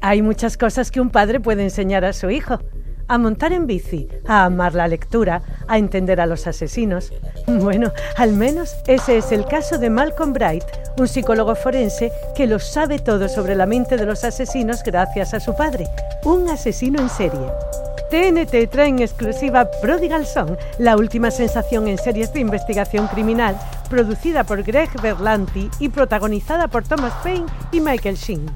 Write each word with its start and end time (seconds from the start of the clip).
Hay 0.00 0.22
muchas 0.22 0.56
cosas 0.56 0.90
que 0.90 1.00
un 1.00 1.10
padre 1.10 1.40
puede 1.40 1.62
enseñar 1.62 2.04
a 2.04 2.12
su 2.12 2.30
hijo. 2.30 2.58
A 3.06 3.18
montar 3.18 3.52
en 3.52 3.66
bici, 3.66 4.08
a 4.26 4.44
amar 4.44 4.74
la 4.74 4.88
lectura, 4.88 5.42
a 5.68 5.76
entender 5.76 6.20
a 6.20 6.26
los 6.26 6.46
asesinos. 6.46 7.12
Bueno, 7.46 7.92
al 8.16 8.32
menos 8.32 8.76
ese 8.86 9.18
es 9.18 9.30
el 9.30 9.44
caso 9.44 9.76
de 9.76 9.90
Malcolm 9.90 10.32
Bright, 10.32 10.64
un 10.98 11.06
psicólogo 11.06 11.54
forense 11.54 12.10
que 12.34 12.46
lo 12.46 12.58
sabe 12.58 12.98
todo 12.98 13.28
sobre 13.28 13.54
la 13.54 13.66
mente 13.66 13.98
de 13.98 14.06
los 14.06 14.24
asesinos 14.24 14.82
gracias 14.82 15.34
a 15.34 15.40
su 15.40 15.54
padre, 15.54 15.86
un 16.24 16.48
asesino 16.48 17.00
en 17.02 17.10
serie. 17.10 17.46
TNT 18.10 18.70
trae 18.70 18.88
en 18.88 19.00
exclusiva 19.00 19.68
Prodigal 19.82 20.24
Son, 20.24 20.56
la 20.78 20.96
última 20.96 21.30
sensación 21.30 21.88
en 21.88 21.98
series 21.98 22.32
de 22.32 22.40
investigación 22.40 23.08
criminal, 23.08 23.58
producida 23.90 24.44
por 24.44 24.62
Greg 24.62 24.88
Berlanti 25.02 25.68
y 25.80 25.88
protagonizada 25.88 26.68
por 26.68 26.84
Thomas 26.84 27.12
Paine 27.22 27.46
y 27.72 27.80
Michael 27.80 28.16
Sheen. 28.16 28.46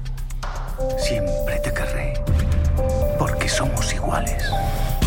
Siempre 0.97 1.59
te 1.63 1.71
querré. 1.73 2.13
Porque 3.17 3.49
somos 3.49 3.93
iguales. 3.93 4.43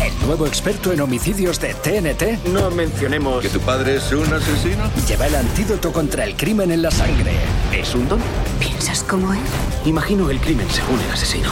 El 0.03 0.27
nuevo 0.27 0.45
experto 0.47 0.91
en 0.91 0.99
homicidios 1.01 1.59
de 1.61 1.73
TNT 1.75 2.45
No 2.49 2.69
mencionemos 2.71 3.41
¿Que 3.41 3.47
tu 3.49 3.59
padre 3.61 3.95
es 3.95 4.11
un 4.11 4.31
asesino? 4.33 4.83
lleva 5.07 5.27
el 5.27 5.35
antídoto 5.35 5.93
contra 5.93 6.25
el 6.25 6.35
crimen 6.35 6.71
en 6.71 6.81
la 6.81 6.91
sangre. 6.91 7.31
es 7.71 7.95
un 7.95 8.07
don. 8.09 8.19
¿Piensas 8.59 9.03
como 9.03 9.33
él? 9.33 9.39
Imagino 9.85 10.29
el 10.29 10.39
crimen 10.39 10.67
según 10.69 10.99
el 11.01 11.11
asesino. 11.11 11.49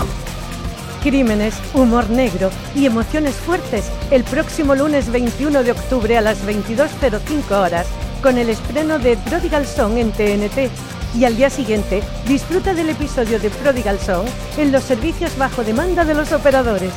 Crímenes, 1.04 1.56
humor 1.74 2.10
negro 2.12 2.52
y 2.76 2.86
emociones 2.86 3.34
fuertes 3.36 3.86
el 4.12 4.24
próximo 4.24 4.76
lunes 4.76 5.10
21 5.12 5.64
de 5.64 5.72
octubre 5.72 6.18
a 6.18 6.22
las 6.22 6.46
22.05 6.46 7.52
horas 7.52 7.88
con 8.22 8.38
el 8.38 8.50
estreno 8.50 9.00
de 9.00 9.18
Prodigal 9.18 9.66
Song 9.66 9.98
en 9.98 10.12
TNT. 10.12 10.70
Y 11.14 11.26
al 11.26 11.36
día 11.36 11.50
siguiente 11.50 12.02
disfruta 12.26 12.74
del 12.74 12.90
episodio 12.90 13.40
de 13.40 13.50
Prodigal 13.50 14.00
Song 14.00 14.26
en 14.58 14.72
los 14.72 14.84
servicios 14.84 15.38
bajo 15.38 15.64
demanda 15.64 16.06
de 16.06 16.14
los 16.14 16.32
operadores. 16.32 16.94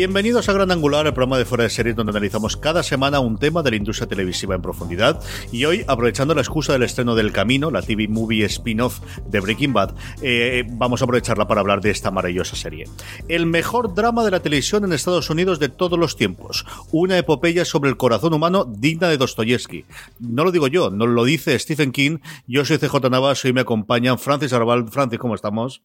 Bienvenidos 0.00 0.48
a 0.48 0.54
Gran 0.54 0.70
Angular, 0.70 1.06
el 1.06 1.12
programa 1.12 1.36
de 1.36 1.44
fuera 1.44 1.64
de 1.64 1.68
series 1.68 1.94
donde 1.94 2.12
analizamos 2.12 2.56
cada 2.56 2.82
semana 2.82 3.20
un 3.20 3.36
tema 3.36 3.62
de 3.62 3.72
la 3.72 3.76
industria 3.76 4.08
televisiva 4.08 4.54
en 4.54 4.62
profundidad. 4.62 5.22
Y 5.52 5.66
hoy, 5.66 5.84
aprovechando 5.86 6.34
la 6.34 6.40
excusa 6.40 6.72
del 6.72 6.84
estreno 6.84 7.14
del 7.14 7.32
Camino, 7.32 7.70
la 7.70 7.82
TV 7.82 8.08
Movie 8.08 8.46
spin-off 8.46 9.00
de 9.26 9.40
Breaking 9.40 9.74
Bad, 9.74 9.94
eh, 10.22 10.64
vamos 10.70 11.02
a 11.02 11.04
aprovecharla 11.04 11.46
para 11.46 11.60
hablar 11.60 11.82
de 11.82 11.90
esta 11.90 12.10
maravillosa 12.10 12.56
serie. 12.56 12.88
El 13.28 13.44
mejor 13.44 13.92
drama 13.92 14.24
de 14.24 14.30
la 14.30 14.40
televisión 14.40 14.86
en 14.86 14.94
Estados 14.94 15.28
Unidos 15.28 15.58
de 15.58 15.68
todos 15.68 15.98
los 15.98 16.16
tiempos. 16.16 16.64
Una 16.92 17.18
epopeya 17.18 17.66
sobre 17.66 17.90
el 17.90 17.98
corazón 17.98 18.32
humano 18.32 18.64
digna 18.64 19.06
de 19.08 19.18
Dostoyevsky. 19.18 19.84
No 20.18 20.44
lo 20.44 20.50
digo 20.50 20.66
yo, 20.66 20.88
no 20.88 21.06
lo 21.06 21.24
dice 21.24 21.58
Stephen 21.58 21.92
King. 21.92 22.20
Yo 22.46 22.64
soy 22.64 22.78
CJ 22.78 23.10
Navas 23.10 23.44
y 23.44 23.52
me 23.52 23.60
acompañan 23.60 24.18
Francis 24.18 24.54
Arbal. 24.54 24.88
Francis, 24.88 25.18
¿cómo 25.18 25.34
estamos? 25.34 25.82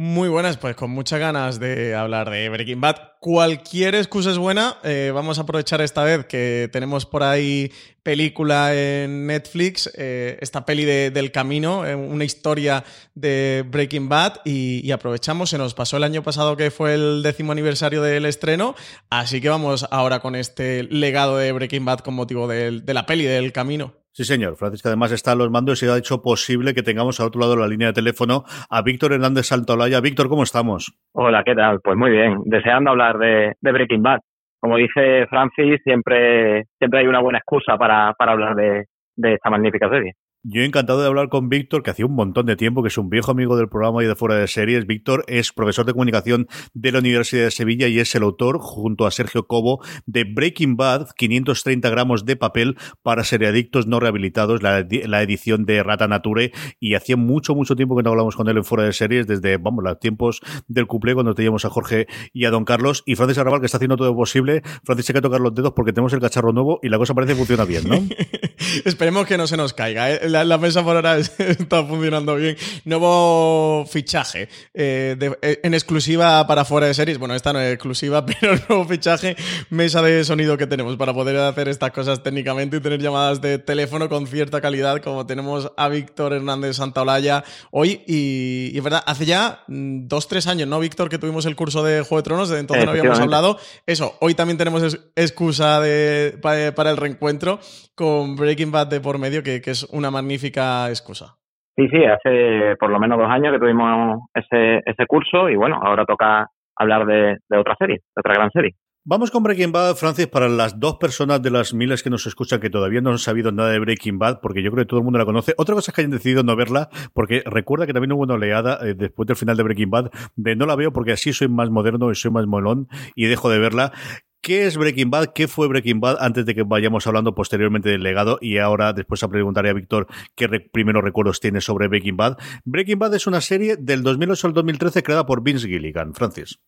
Muy 0.00 0.28
buenas, 0.28 0.56
pues 0.58 0.76
con 0.76 0.92
muchas 0.92 1.18
ganas 1.18 1.58
de 1.58 1.96
hablar 1.96 2.30
de 2.30 2.48
Breaking 2.48 2.80
Bad. 2.80 2.98
Cualquier 3.18 3.96
excusa 3.96 4.30
es 4.30 4.38
buena. 4.38 4.76
eh, 4.84 5.10
vamos 5.12 5.38
a 5.38 5.42
aprovechar 5.42 5.80
esta 5.80 6.04
vez 6.04 6.24
que 6.26 6.68
tenemos 6.72 7.04
por 7.04 7.24
ahí 7.24 7.72
película 8.04 8.72
en 8.76 9.26
Netflix, 9.26 9.90
eh, 9.96 10.38
esta 10.40 10.64
peli 10.64 10.84
de- 10.84 11.10
del 11.10 11.32
camino, 11.32 11.84
eh, 11.84 11.96
una 11.96 12.24
historia 12.24 12.84
de 13.16 13.64
Breaking 13.68 14.08
Bad 14.08 14.34
y, 14.44 14.88
aprovechamos, 14.92 15.50
se 15.50 15.58
nos 15.58 15.74
pasó 15.74 15.96
el 15.96 16.04
año 16.04 16.22
pasado 16.22 16.56
que 16.56 16.70
fue 16.70 16.94
el 16.94 17.24
décimo 17.24 17.50
aniversario 17.50 18.00
del 18.00 18.24
estreno, 18.26 18.76
así 19.10 19.40
que 19.40 19.48
vamos 19.48 19.84
ahora 19.90 20.20
con 20.20 20.36
este 20.36 20.84
legado 20.84 21.38
de 21.38 21.50
Breaking 21.50 21.84
Bad 21.84 21.98
con 21.98 22.14
motivo 22.14 22.46
del- 22.46 22.86
de 22.86 22.94
la 22.94 23.04
peli 23.04 23.24
del 23.24 23.50
camino. 23.52 23.94
Sí, 24.18 24.24
señor. 24.24 24.56
Francis, 24.56 24.82
que 24.82 24.88
además 24.88 25.12
está 25.12 25.30
a 25.30 25.36
los 25.36 25.48
mandos 25.48 25.80
y 25.80 25.86
ha 25.86 25.96
hecho 25.96 26.22
posible 26.22 26.74
que 26.74 26.82
tengamos 26.82 27.20
al 27.20 27.28
otro 27.28 27.40
lado 27.40 27.54
la 27.54 27.68
línea 27.68 27.86
de 27.86 27.92
teléfono 27.92 28.42
a 28.68 28.82
Víctor 28.82 29.12
Hernández 29.12 29.46
Santolaya. 29.46 30.00
Víctor, 30.00 30.28
¿cómo 30.28 30.42
estamos? 30.42 30.92
Hola, 31.12 31.44
¿qué 31.44 31.54
tal? 31.54 31.78
Pues 31.80 31.96
muy 31.96 32.10
bien, 32.10 32.38
deseando 32.44 32.90
hablar 32.90 33.16
de, 33.16 33.52
de 33.60 33.72
Breaking 33.72 34.02
Bad. 34.02 34.18
Como 34.58 34.76
dice 34.76 35.24
Francis, 35.28 35.80
siempre, 35.84 36.64
siempre 36.78 36.98
hay 36.98 37.06
una 37.06 37.20
buena 37.20 37.38
excusa 37.38 37.76
para, 37.78 38.12
para 38.14 38.32
hablar 38.32 38.56
de, 38.56 38.86
de 39.14 39.34
esta 39.34 39.50
magnífica 39.50 39.88
serie. 39.88 40.14
Yo 40.44 40.62
encantado 40.62 41.00
de 41.00 41.06
hablar 41.08 41.28
con 41.28 41.48
Víctor, 41.48 41.82
que 41.82 41.90
hacía 41.90 42.06
un 42.06 42.14
montón 42.14 42.46
de 42.46 42.56
tiempo, 42.56 42.82
que 42.82 42.88
es 42.88 42.96
un 42.98 43.10
viejo 43.10 43.32
amigo 43.32 43.56
del 43.56 43.68
programa 43.68 44.02
y 44.02 44.06
de 44.06 44.14
fuera 44.14 44.36
de 44.36 44.46
series. 44.46 44.86
Víctor 44.86 45.24
es 45.26 45.52
profesor 45.52 45.84
de 45.84 45.92
comunicación 45.92 46.46
de 46.74 46.92
la 46.92 47.00
Universidad 47.00 47.44
de 47.44 47.50
Sevilla 47.50 47.88
y 47.88 47.98
es 47.98 48.14
el 48.14 48.22
autor, 48.22 48.58
junto 48.60 49.06
a 49.06 49.10
Sergio 49.10 49.46
Cobo, 49.46 49.82
de 50.06 50.24
Breaking 50.24 50.76
Bad, 50.76 51.08
530 51.16 51.90
gramos 51.90 52.24
de 52.24 52.36
papel 52.36 52.76
para 53.02 53.24
seriadictos 53.24 53.86
no 53.88 53.98
rehabilitados, 53.98 54.62
la, 54.62 54.80
edi- 54.80 55.04
la 55.06 55.22
edición 55.22 55.64
de 55.66 55.82
Rata 55.82 56.06
Nature. 56.06 56.52
Y 56.78 56.94
hacía 56.94 57.16
mucho, 57.16 57.54
mucho 57.56 57.74
tiempo 57.74 57.96
que 57.96 58.02
no 58.04 58.10
hablamos 58.10 58.36
con 58.36 58.48
él 58.48 58.56
en 58.58 58.64
fuera 58.64 58.84
de 58.84 58.92
series, 58.92 59.26
desde, 59.26 59.56
vamos, 59.56 59.82
los 59.84 59.98
tiempos 59.98 60.40
del 60.68 60.86
cuplé, 60.86 61.14
cuando 61.14 61.34
teníamos 61.34 61.64
a 61.64 61.70
Jorge 61.70 62.06
y 62.32 62.44
a 62.44 62.50
Don 62.50 62.64
Carlos. 62.64 63.02
Y 63.06 63.16
Francis 63.16 63.38
Arrabal, 63.38 63.60
que 63.60 63.66
está 63.66 63.78
haciendo 63.78 63.96
todo 63.96 64.08
lo 64.10 64.16
posible. 64.16 64.62
Francis, 64.84 65.10
hay 65.10 65.14
que 65.14 65.20
tocar 65.22 65.40
los 65.40 65.52
dedos 65.54 65.72
porque 65.74 65.92
tenemos 65.92 66.12
el 66.12 66.20
cacharro 66.20 66.52
nuevo 66.52 66.78
y 66.82 66.88
la 66.88 66.96
cosa 66.98 67.12
parece 67.12 67.32
que 67.32 67.38
funciona 67.38 67.64
bien, 67.64 67.88
¿no? 67.88 67.96
Esperemos 68.84 69.26
que 69.26 69.36
no 69.36 69.46
se 69.46 69.56
nos 69.56 69.72
caiga. 69.72 70.10
¿eh? 70.12 70.27
La, 70.28 70.44
la 70.44 70.58
mesa 70.58 70.82
por 70.84 70.96
ahora 70.96 71.18
es- 71.18 71.32
está 71.38 71.84
funcionando 71.84 72.36
bien. 72.36 72.56
Nuevo 72.84 73.84
fichaje 73.90 74.48
eh, 74.74 75.16
de- 75.18 75.38
eh, 75.42 75.60
en 75.62 75.74
exclusiva 75.74 76.46
para 76.46 76.64
fuera 76.64 76.86
de 76.86 76.94
series. 76.94 77.18
Bueno, 77.18 77.34
esta 77.34 77.52
no 77.52 77.60
es 77.60 77.72
exclusiva, 77.74 78.24
pero 78.40 78.52
el 78.54 78.62
nuevo 78.68 78.84
fichaje, 78.86 79.36
mesa 79.70 80.02
de 80.02 80.24
sonido 80.24 80.56
que 80.58 80.66
tenemos 80.66 80.96
para 80.96 81.14
poder 81.14 81.36
hacer 81.36 81.68
estas 81.68 81.90
cosas 81.92 82.22
técnicamente 82.22 82.76
y 82.76 82.80
tener 82.80 83.00
llamadas 83.00 83.40
de 83.40 83.58
teléfono 83.58 84.08
con 84.08 84.26
cierta 84.26 84.60
calidad, 84.60 85.00
como 85.02 85.26
tenemos 85.26 85.70
a 85.76 85.88
Víctor 85.88 86.32
Hernández 86.32 86.76
Santaolalla 86.76 87.44
hoy. 87.70 88.02
Y, 88.06 88.70
y 88.72 88.78
es 88.78 88.84
verdad, 88.84 89.02
hace 89.06 89.26
ya 89.26 89.62
mm, 89.68 90.08
dos, 90.08 90.28
tres 90.28 90.46
años, 90.46 90.68
¿no, 90.68 90.78
Víctor? 90.80 91.08
Que 91.08 91.18
tuvimos 91.18 91.46
el 91.46 91.56
curso 91.56 91.82
de 91.82 92.00
Juego 92.02 92.16
de 92.18 92.22
Tronos, 92.22 92.48
desde 92.48 92.60
entonces 92.60 92.84
no 92.84 92.90
habíamos 92.90 93.18
hablado. 93.24 93.58
Eso, 93.86 94.16
hoy 94.20 94.34
también 94.34 94.58
tenemos 94.58 94.98
excusa 95.16 95.80
de, 95.80 96.38
pa- 96.42 96.72
para 96.74 96.90
el 96.90 96.96
reencuentro 96.96 97.60
con 97.94 98.36
Breaking 98.36 98.70
Bad 98.70 98.86
de 98.88 99.00
por 99.00 99.18
medio, 99.18 99.42
que, 99.42 99.60
que 99.60 99.72
es 99.72 99.82
una 99.90 100.10
magnífica 100.22 100.88
excusa. 100.88 101.36
Sí, 101.76 101.88
sí, 101.88 102.04
hace 102.04 102.76
por 102.76 102.90
lo 102.90 102.98
menos 102.98 103.18
dos 103.18 103.30
años 103.30 103.52
que 103.52 103.60
tuvimos 103.60 104.20
ese, 104.34 104.82
ese 104.84 105.06
curso 105.06 105.48
y 105.48 105.56
bueno, 105.56 105.80
ahora 105.82 106.04
toca 106.04 106.48
hablar 106.76 107.06
de, 107.06 107.38
de 107.48 107.58
otra 107.58 107.76
serie, 107.78 107.96
de 107.96 108.20
otra 108.20 108.34
gran 108.34 108.50
serie. 108.50 108.74
Vamos 109.10 109.30
con 109.30 109.42
Breaking 109.42 109.72
Bad, 109.72 109.94
Francis, 109.94 110.26
para 110.26 110.50
las 110.50 110.78
dos 110.78 110.96
personas 110.96 111.40
de 111.40 111.50
las 111.50 111.72
miles 111.72 112.02
que 112.02 112.10
nos 112.10 112.26
escuchan 112.26 112.60
que 112.60 112.68
todavía 112.68 113.00
no 113.00 113.10
han 113.10 113.18
sabido 113.18 113.52
nada 113.52 113.70
de 113.70 113.78
Breaking 113.78 114.18
Bad, 114.18 114.40
porque 114.42 114.62
yo 114.62 114.70
creo 114.70 114.84
que 114.84 114.88
todo 114.88 115.00
el 115.00 115.04
mundo 115.04 115.18
la 115.18 115.24
conoce. 115.24 115.54
Otra 115.56 115.74
cosa 115.74 115.90
es 115.90 115.94
que 115.94 116.02
hayan 116.02 116.10
decidido 116.10 116.42
no 116.42 116.54
verla, 116.56 116.90
porque 117.14 117.42
recuerda 117.46 117.86
que 117.86 117.94
también 117.94 118.12
hubo 118.12 118.24
una 118.24 118.34
oleada 118.34 118.78
eh, 118.82 118.92
después 118.94 119.26
del 119.26 119.36
final 119.36 119.56
de 119.56 119.62
Breaking 119.62 119.88
Bad 119.90 120.10
de 120.36 120.56
no 120.56 120.66
la 120.66 120.76
veo 120.76 120.92
porque 120.92 121.12
así 121.12 121.32
soy 121.32 121.48
más 121.48 121.70
moderno 121.70 122.10
y 122.10 122.16
soy 122.16 122.32
más 122.32 122.46
molón 122.46 122.88
y 123.14 123.28
dejo 123.28 123.48
de 123.48 123.58
verla. 123.58 123.92
¿Qué 124.40 124.66
es 124.66 124.76
Breaking 124.76 125.10
Bad? 125.10 125.32
¿Qué 125.34 125.48
fue 125.48 125.68
Breaking 125.68 126.00
Bad? 126.00 126.18
Antes 126.20 126.46
de 126.46 126.54
que 126.54 126.62
vayamos 126.62 127.06
hablando 127.06 127.34
posteriormente 127.34 127.88
del 127.88 128.02
legado 128.02 128.38
y 128.40 128.58
ahora 128.58 128.92
después 128.92 129.22
a 129.22 129.28
preguntaré 129.28 129.70
a 129.70 129.72
Víctor 129.72 130.06
qué 130.36 130.48
primeros 130.72 131.02
recuerdos 131.02 131.40
tiene 131.40 131.60
sobre 131.60 131.88
Breaking 131.88 132.16
Bad. 132.16 132.36
Breaking 132.64 132.98
Bad 132.98 133.14
es 133.14 133.26
una 133.26 133.40
serie 133.40 133.76
del 133.76 134.02
2008 134.02 134.46
al 134.46 134.52
2013 134.54 135.02
creada 135.02 135.26
por 135.26 135.42
Vince 135.42 135.66
Gilligan. 135.66 136.14
Francis. 136.14 136.60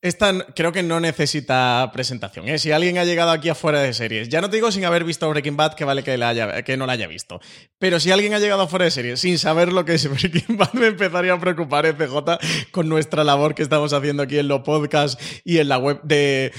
Esta 0.00 0.46
creo 0.54 0.70
que 0.70 0.84
no 0.84 1.00
necesita 1.00 1.90
presentación. 1.92 2.48
¿eh? 2.48 2.60
Si 2.60 2.70
alguien 2.70 2.98
ha 2.98 3.04
llegado 3.04 3.32
aquí 3.32 3.48
afuera 3.48 3.80
de 3.80 3.92
series, 3.92 4.28
ya 4.28 4.40
no 4.40 4.48
te 4.48 4.54
digo 4.54 4.70
sin 4.70 4.84
haber 4.84 5.02
visto 5.02 5.28
Breaking 5.28 5.56
Bad, 5.56 5.74
que 5.74 5.84
vale 5.84 6.04
que, 6.04 6.76
no 6.76 6.86
la 6.86 6.92
haya 6.92 7.08
visto. 7.08 7.40
Pero 7.80 7.98
si 7.98 8.12
alguien 8.12 8.32
ha 8.32 8.38
llegado 8.38 8.62
afuera 8.62 8.84
de 8.84 8.92
series 8.92 9.18
sin 9.18 9.40
saber 9.40 9.72
lo 9.72 9.84
que 9.84 9.94
es 9.94 10.08
Breaking 10.08 10.56
Bad, 10.56 10.72
me 10.74 10.86
empezaría 10.86 11.32
a 11.32 11.40
preocupar, 11.40 11.84
FJ, 11.84 12.38
con 12.70 12.88
nuestra 12.88 13.24
labor 13.24 13.56
que 13.56 13.64
estamos 13.64 13.92
haciendo 13.92 14.22
aquí 14.22 14.38
en 14.38 14.46
los 14.46 14.60
podcasts 14.60 15.42
y 15.42 15.58
en 15.58 15.68
la 15.68 15.78
web 15.78 16.00
de, 16.04 16.52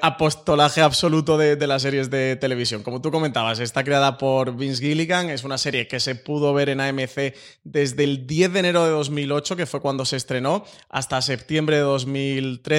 apostolaje 0.00 0.80
absoluto 0.80 1.36
de, 1.36 1.56
de, 1.56 1.66
las 1.66 1.82
series 1.82 2.08
de 2.08 2.36
televisión. 2.36 2.82
Como 2.82 3.02
tú 3.02 3.10
comentabas, 3.10 3.60
está 3.60 3.84
creada 3.84 4.16
por 4.16 4.56
Vince 4.56 4.82
Gilligan, 4.82 5.28
es 5.28 5.44
una 5.44 5.58
serie 5.58 5.88
que 5.88 6.00
se 6.00 6.14
pudo 6.14 6.54
ver 6.54 6.70
en 6.70 6.80
AMC 6.80 7.34
desde 7.64 8.04
el 8.04 8.26
10 8.26 8.54
de 8.54 8.58
enero 8.60 8.86
de 8.86 8.92
2008, 8.92 9.56
que 9.56 9.66
fue 9.66 9.82
cuando 9.82 10.06
se 10.06 10.16
estrenó, 10.16 10.64
hasta 10.88 11.20
septiembre 11.20 11.76
de 11.76 11.82
2013 11.82 12.77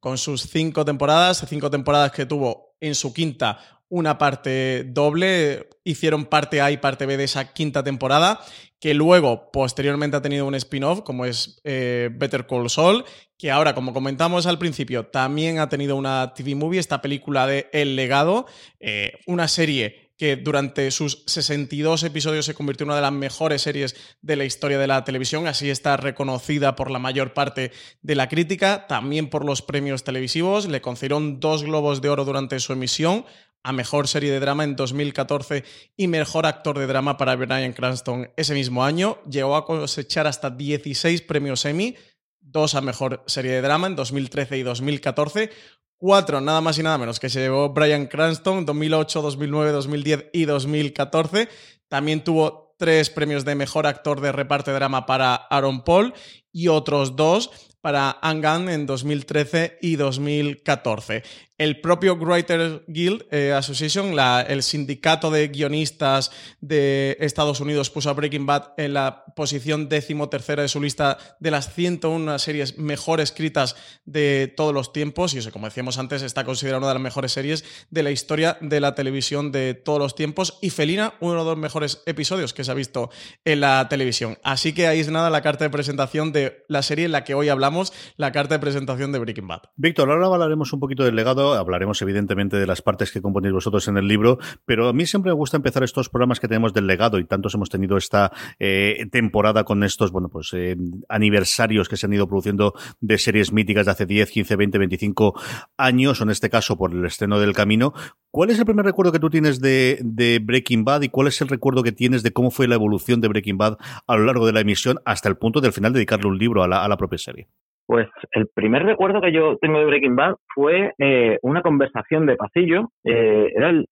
con 0.00 0.18
sus 0.18 0.42
cinco 0.42 0.84
temporadas, 0.84 1.44
cinco 1.48 1.70
temporadas 1.70 2.12
que 2.12 2.26
tuvo 2.26 2.76
en 2.80 2.94
su 2.94 3.12
quinta 3.12 3.58
una 3.88 4.18
parte 4.18 4.84
doble, 4.84 5.68
hicieron 5.84 6.26
parte 6.26 6.60
A 6.60 6.70
y 6.70 6.76
parte 6.76 7.06
B 7.06 7.16
de 7.16 7.24
esa 7.24 7.52
quinta 7.52 7.84
temporada, 7.84 8.40
que 8.80 8.94
luego 8.94 9.50
posteriormente 9.52 10.16
ha 10.16 10.22
tenido 10.22 10.46
un 10.46 10.54
spin-off 10.54 11.02
como 11.02 11.24
es 11.24 11.60
eh, 11.64 12.10
Better 12.12 12.46
Call 12.46 12.68
Saul, 12.68 13.04
que 13.38 13.50
ahora, 13.50 13.74
como 13.74 13.92
comentamos 13.92 14.46
al 14.46 14.58
principio, 14.58 15.06
también 15.06 15.58
ha 15.58 15.68
tenido 15.68 15.96
una 15.96 16.34
TV 16.34 16.54
movie, 16.54 16.80
esta 16.80 17.00
película 17.00 17.46
de 17.46 17.68
El 17.72 17.96
legado, 17.96 18.46
eh, 18.80 19.18
una 19.26 19.46
serie 19.46 20.05
que 20.16 20.36
durante 20.36 20.90
sus 20.90 21.22
62 21.26 22.02
episodios 22.02 22.46
se 22.46 22.54
convirtió 22.54 22.84
en 22.84 22.88
una 22.88 22.96
de 22.96 23.02
las 23.02 23.12
mejores 23.12 23.62
series 23.62 23.96
de 24.22 24.36
la 24.36 24.44
historia 24.44 24.78
de 24.78 24.86
la 24.86 25.04
televisión, 25.04 25.46
así 25.46 25.70
está 25.70 25.96
reconocida 25.96 26.74
por 26.74 26.90
la 26.90 26.98
mayor 26.98 27.34
parte 27.34 27.72
de 28.02 28.14
la 28.14 28.28
crítica, 28.28 28.86
también 28.86 29.28
por 29.28 29.44
los 29.44 29.62
premios 29.62 30.04
televisivos, 30.04 30.66
le 30.66 30.80
concedieron 30.80 31.40
dos 31.40 31.64
globos 31.64 32.00
de 32.00 32.08
oro 32.08 32.24
durante 32.24 32.58
su 32.60 32.72
emisión, 32.72 33.24
a 33.62 33.72
mejor 33.72 34.06
serie 34.06 34.30
de 34.30 34.38
drama 34.38 34.62
en 34.62 34.76
2014 34.76 35.64
y 35.96 36.06
mejor 36.06 36.46
actor 36.46 36.78
de 36.78 36.86
drama 36.86 37.16
para 37.16 37.34
Brian 37.34 37.72
Cranston 37.72 38.30
ese 38.36 38.54
mismo 38.54 38.84
año, 38.84 39.18
llegó 39.28 39.56
a 39.56 39.66
cosechar 39.66 40.28
hasta 40.28 40.50
16 40.50 41.22
premios 41.22 41.64
Emmy, 41.64 41.96
dos 42.40 42.76
a 42.76 42.80
mejor 42.80 43.24
serie 43.26 43.50
de 43.50 43.62
drama 43.62 43.88
en 43.88 43.96
2013 43.96 44.58
y 44.58 44.62
2014, 44.62 45.50
Cuatro, 45.98 46.42
nada 46.42 46.60
más 46.60 46.78
y 46.78 46.82
nada 46.82 46.98
menos, 46.98 47.18
que 47.18 47.30
se 47.30 47.40
llevó 47.40 47.70
Brian 47.70 48.06
Cranston 48.06 48.66
2008, 48.66 49.22
2009, 49.22 49.72
2010 49.72 50.26
y 50.34 50.44
2014. 50.44 51.48
También 51.88 52.22
tuvo 52.22 52.74
tres 52.78 53.08
premios 53.08 53.46
de 53.46 53.54
mejor 53.54 53.86
actor 53.86 54.20
de 54.20 54.30
reparto 54.30 54.70
de 54.70 54.76
drama 54.76 55.06
para 55.06 55.34
Aaron 55.34 55.84
Paul 55.84 56.12
y 56.52 56.68
otros 56.68 57.16
dos 57.16 57.50
para 57.80 58.18
Angan 58.20 58.68
en 58.68 58.84
2013 58.84 59.78
y 59.80 59.96
2014. 59.96 61.22
El 61.58 61.80
propio 61.80 62.16
Writers 62.16 62.82
Guild 62.86 63.24
eh, 63.30 63.52
Association, 63.52 64.14
el 64.46 64.62
sindicato 64.62 65.30
de 65.30 65.48
guionistas 65.48 66.30
de 66.60 67.16
Estados 67.18 67.60
Unidos, 67.60 67.88
puso 67.88 68.10
a 68.10 68.12
Breaking 68.12 68.44
Bad 68.44 68.74
en 68.76 68.92
la 68.92 69.24
posición 69.34 69.88
decimotercera 69.88 70.60
de 70.60 70.68
su 70.68 70.82
lista 70.82 71.16
de 71.40 71.50
las 71.50 71.72
101 71.72 72.38
series 72.40 72.76
mejor 72.76 73.22
escritas 73.22 73.74
de 74.04 74.52
todos 74.54 74.74
los 74.74 74.92
tiempos. 74.92 75.32
Y 75.32 75.38
eso, 75.38 75.50
como 75.50 75.66
decíamos 75.66 75.96
antes, 75.96 76.20
está 76.20 76.44
considerada 76.44 76.76
una 76.76 76.88
de 76.88 76.94
las 76.94 77.02
mejores 77.02 77.32
series 77.32 77.64
de 77.88 78.02
la 78.02 78.10
historia 78.10 78.58
de 78.60 78.80
la 78.80 78.94
televisión 78.94 79.50
de 79.50 79.72
todos 79.72 79.98
los 79.98 80.14
tiempos. 80.14 80.58
Y 80.60 80.68
Felina, 80.68 81.14
uno 81.20 81.38
de 81.38 81.44
los 81.52 81.56
mejores 81.56 82.02
episodios 82.04 82.52
que 82.52 82.64
se 82.64 82.70
ha 82.70 82.74
visto 82.74 83.08
en 83.46 83.60
la 83.60 83.88
televisión. 83.88 84.36
Así 84.42 84.74
que 84.74 84.88
ahí 84.88 85.00
es 85.00 85.10
nada 85.10 85.30
la 85.30 85.40
carta 85.40 85.64
de 85.64 85.70
presentación 85.70 86.32
de 86.32 86.64
la 86.68 86.82
serie 86.82 87.06
en 87.06 87.12
la 87.12 87.24
que 87.24 87.34
hoy 87.34 87.48
hablamos, 87.48 87.94
la 88.18 88.30
carta 88.30 88.56
de 88.56 88.58
presentación 88.58 89.10
de 89.10 89.20
Breaking 89.20 89.48
Bad. 89.48 89.62
Víctor, 89.76 90.10
ahora 90.10 90.26
hablaremos 90.26 90.70
un 90.74 90.80
poquito 90.80 91.02
del 91.02 91.16
legado 91.16 91.45
hablaremos 91.54 92.00
evidentemente 92.02 92.56
de 92.56 92.66
las 92.66 92.82
partes 92.82 93.10
que 93.12 93.22
componéis 93.22 93.52
vosotros 93.52 93.88
en 93.88 93.96
el 93.96 94.08
libro, 94.08 94.38
pero 94.64 94.88
a 94.88 94.92
mí 94.92 95.06
siempre 95.06 95.30
me 95.30 95.36
gusta 95.36 95.56
empezar 95.56 95.82
estos 95.82 96.08
programas 96.08 96.40
que 96.40 96.48
tenemos 96.48 96.72
del 96.72 96.86
legado 96.86 97.18
y 97.18 97.24
tantos 97.24 97.54
hemos 97.54 97.70
tenido 97.70 97.96
esta 97.96 98.32
eh, 98.58 99.06
temporada 99.10 99.64
con 99.64 99.82
estos, 99.84 100.12
bueno, 100.12 100.28
pues 100.28 100.50
eh, 100.54 100.76
aniversarios 101.08 101.88
que 101.88 101.96
se 101.96 102.06
han 102.06 102.12
ido 102.12 102.28
produciendo 102.28 102.74
de 103.00 103.18
series 103.18 103.52
míticas 103.52 103.86
de 103.86 103.92
hace 103.92 104.06
10, 104.06 104.30
15, 104.30 104.56
20, 104.56 104.78
25 104.78 105.40
años, 105.76 106.20
o 106.20 106.24
en 106.24 106.30
este 106.30 106.50
caso 106.50 106.76
por 106.76 106.92
el 106.92 107.04
estreno 107.04 107.38
del 107.38 107.52
Camino. 107.52 107.92
¿Cuál 108.30 108.50
es 108.50 108.58
el 108.58 108.66
primer 108.66 108.84
recuerdo 108.84 109.12
que 109.12 109.18
tú 109.18 109.30
tienes 109.30 109.60
de, 109.60 110.40
Breaking 110.42 110.84
Bad 110.84 111.02
y 111.02 111.08
cuál 111.08 111.28
es 111.28 111.40
el 111.40 111.48
recuerdo 111.48 111.82
que 111.82 111.92
tienes 111.92 112.22
de 112.22 112.32
cómo 112.32 112.50
fue 112.50 112.68
la 112.68 112.74
evolución 112.74 113.20
de 113.20 113.28
Breaking 113.28 113.58
Bad 113.58 113.78
a 114.06 114.16
lo 114.16 114.24
largo 114.24 114.46
de 114.46 114.52
la 114.52 114.60
emisión 114.60 114.98
hasta 115.04 115.28
el 115.28 115.36
punto 115.36 115.60
del 115.60 115.72
final 115.72 115.92
de 115.92 115.98
dedicarle 115.98 116.28
un 116.28 116.38
libro 116.38 116.62
a 116.62 116.68
la 116.68 116.96
propia 116.96 117.18
serie? 117.18 117.48
Pues 117.86 118.08
el 118.32 118.48
primer 118.48 118.84
recuerdo 118.84 119.20
que 119.20 119.32
yo 119.32 119.58
tengo 119.58 119.78
de 119.78 119.84
Breaking 119.84 120.16
Bad 120.16 120.34
fue 120.52 120.92
eh, 120.98 121.38
una 121.42 121.62
conversación 121.62 122.26
de 122.26 122.36
pasillo. 122.36 122.90
Eh, 123.04 123.52
era 123.54 123.70
el, 123.70 123.86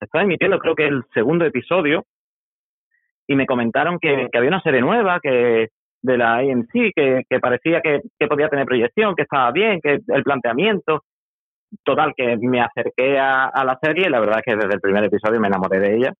estaba 0.00 0.22
emitiendo 0.22 0.58
creo 0.58 0.76
que 0.76 0.86
el 0.86 1.02
segundo 1.12 1.44
episodio 1.44 2.04
y 3.26 3.34
me 3.34 3.46
comentaron 3.46 3.98
que, 3.98 4.28
había 4.32 4.48
una 4.48 4.62
serie 4.62 4.80
nueva 4.80 5.18
que 5.20 5.70
de 6.02 6.18
la 6.18 6.36
AMC 6.36 6.92
que, 6.94 7.22
que 7.28 7.40
parecía 7.40 7.80
que, 7.80 8.00
podía 8.28 8.48
tener 8.48 8.64
proyección, 8.64 9.14
que 9.16 9.22
estaba 9.22 9.50
bien, 9.50 9.80
que 9.80 9.98
el 10.06 10.22
planteamiento. 10.22 11.04
Total, 11.84 12.12
que 12.14 12.36
me 12.36 12.60
acerqué 12.60 13.18
a, 13.18 13.50
la 13.64 13.78
serie 13.82 14.06
y 14.06 14.10
la 14.10 14.20
verdad 14.20 14.40
es 14.40 14.44
que 14.44 14.56
desde 14.56 14.74
el 14.74 14.80
primer 14.80 15.04
episodio 15.04 15.40
me 15.40 15.48
enamoré 15.48 15.80
de 15.80 15.96
ella 15.96 16.12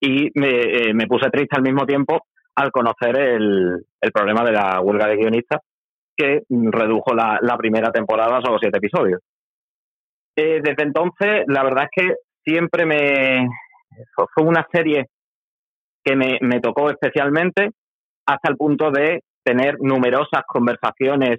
y 0.00 0.30
me, 0.34 0.48
eh, 0.48 0.94
me 0.94 1.06
puse 1.06 1.28
triste 1.28 1.56
al 1.56 1.62
mismo 1.62 1.84
tiempo 1.84 2.26
al 2.54 2.72
conocer 2.72 3.18
el, 3.18 3.84
el 4.00 4.12
problema 4.12 4.42
de 4.42 4.52
la 4.52 4.80
huelga 4.80 5.08
de 5.08 5.16
guionistas 5.16 5.60
que 6.20 6.42
redujo 6.50 7.14
la, 7.14 7.56
primera 7.56 7.90
temporada 7.90 8.36
a 8.36 8.42
solo 8.42 8.58
siete 8.60 8.76
episodios. 8.76 9.20
Eh, 10.36 10.60
desde 10.62 10.82
entonces, 10.82 11.44
la 11.46 11.64
verdad 11.64 11.84
es 11.84 11.90
que 12.04 12.14
siempre 12.44 12.84
me. 12.84 13.48
Fue 14.14 14.44
una 14.44 14.66
serie 14.70 15.06
que 16.04 16.16
me, 16.16 16.60
tocó 16.60 16.90
especialmente 16.90 17.70
hasta 18.26 18.50
el 18.50 18.56
punto 18.56 18.90
de 18.90 19.20
tener 19.44 19.76
numerosas 19.80 20.42
conversaciones 20.46 21.38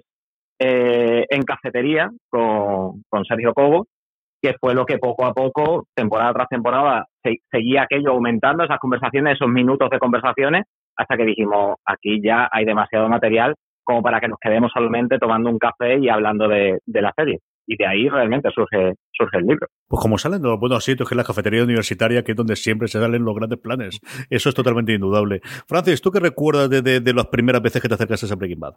eh, 0.58 1.26
en 1.28 1.42
cafetería 1.42 2.10
con, 2.28 3.02
con, 3.08 3.24
Sergio 3.24 3.54
Cobo, 3.54 3.86
que 4.40 4.54
fue 4.60 4.74
lo 4.74 4.84
que 4.84 4.98
poco 4.98 5.24
a 5.24 5.32
poco, 5.32 5.86
temporada 5.94 6.32
tras 6.34 6.48
temporada, 6.48 7.06
seguía 7.50 7.82
aquello 7.82 8.10
aumentando, 8.10 8.64
esas 8.64 8.78
conversaciones, 8.78 9.34
esos 9.34 9.48
minutos 9.48 9.88
de 9.90 9.98
conversaciones, 9.98 10.64
hasta 10.96 11.16
que 11.16 11.24
dijimos, 11.24 11.76
aquí 11.86 12.20
ya 12.22 12.48
hay 12.52 12.64
demasiado 12.64 13.08
material 13.08 13.54
como 13.84 14.02
para 14.02 14.20
que 14.20 14.28
nos 14.28 14.38
quedemos 14.40 14.70
solamente 14.72 15.18
tomando 15.18 15.50
un 15.50 15.58
café 15.58 15.98
y 15.98 16.08
hablando 16.08 16.48
de, 16.48 16.80
la 16.86 17.12
serie. 17.16 17.40
Y 17.66 17.76
de 17.76 17.86
ahí 17.86 18.08
realmente 18.08 18.50
surge, 18.54 18.94
surge 19.12 19.38
el 19.38 19.46
libro. 19.46 19.66
Pues 19.88 20.02
como 20.02 20.18
salen 20.18 20.42
de 20.42 20.48
los 20.48 20.58
buenos 20.58 20.84
sitios, 20.84 21.08
que 21.08 21.14
es 21.14 21.16
la 21.16 21.24
cafetería 21.24 21.62
universitaria, 21.62 22.22
que 22.22 22.32
es 22.32 22.36
donde 22.36 22.56
siempre 22.56 22.88
se 22.88 22.98
salen 22.98 23.24
los 23.24 23.34
grandes 23.34 23.60
planes. 23.60 24.00
Eso 24.30 24.48
es 24.48 24.54
totalmente 24.54 24.92
indudable. 24.92 25.40
Francis, 25.68 26.02
¿tú 26.02 26.10
qué 26.10 26.20
recuerdas 26.20 26.68
de, 26.68 26.82
de, 26.82 27.14
las 27.14 27.26
primeras 27.26 27.62
veces 27.62 27.80
que 27.80 27.88
te 27.88 27.94
acercas 27.94 28.30
a 28.30 28.34
Breaking 28.34 28.60
Bad? 28.60 28.74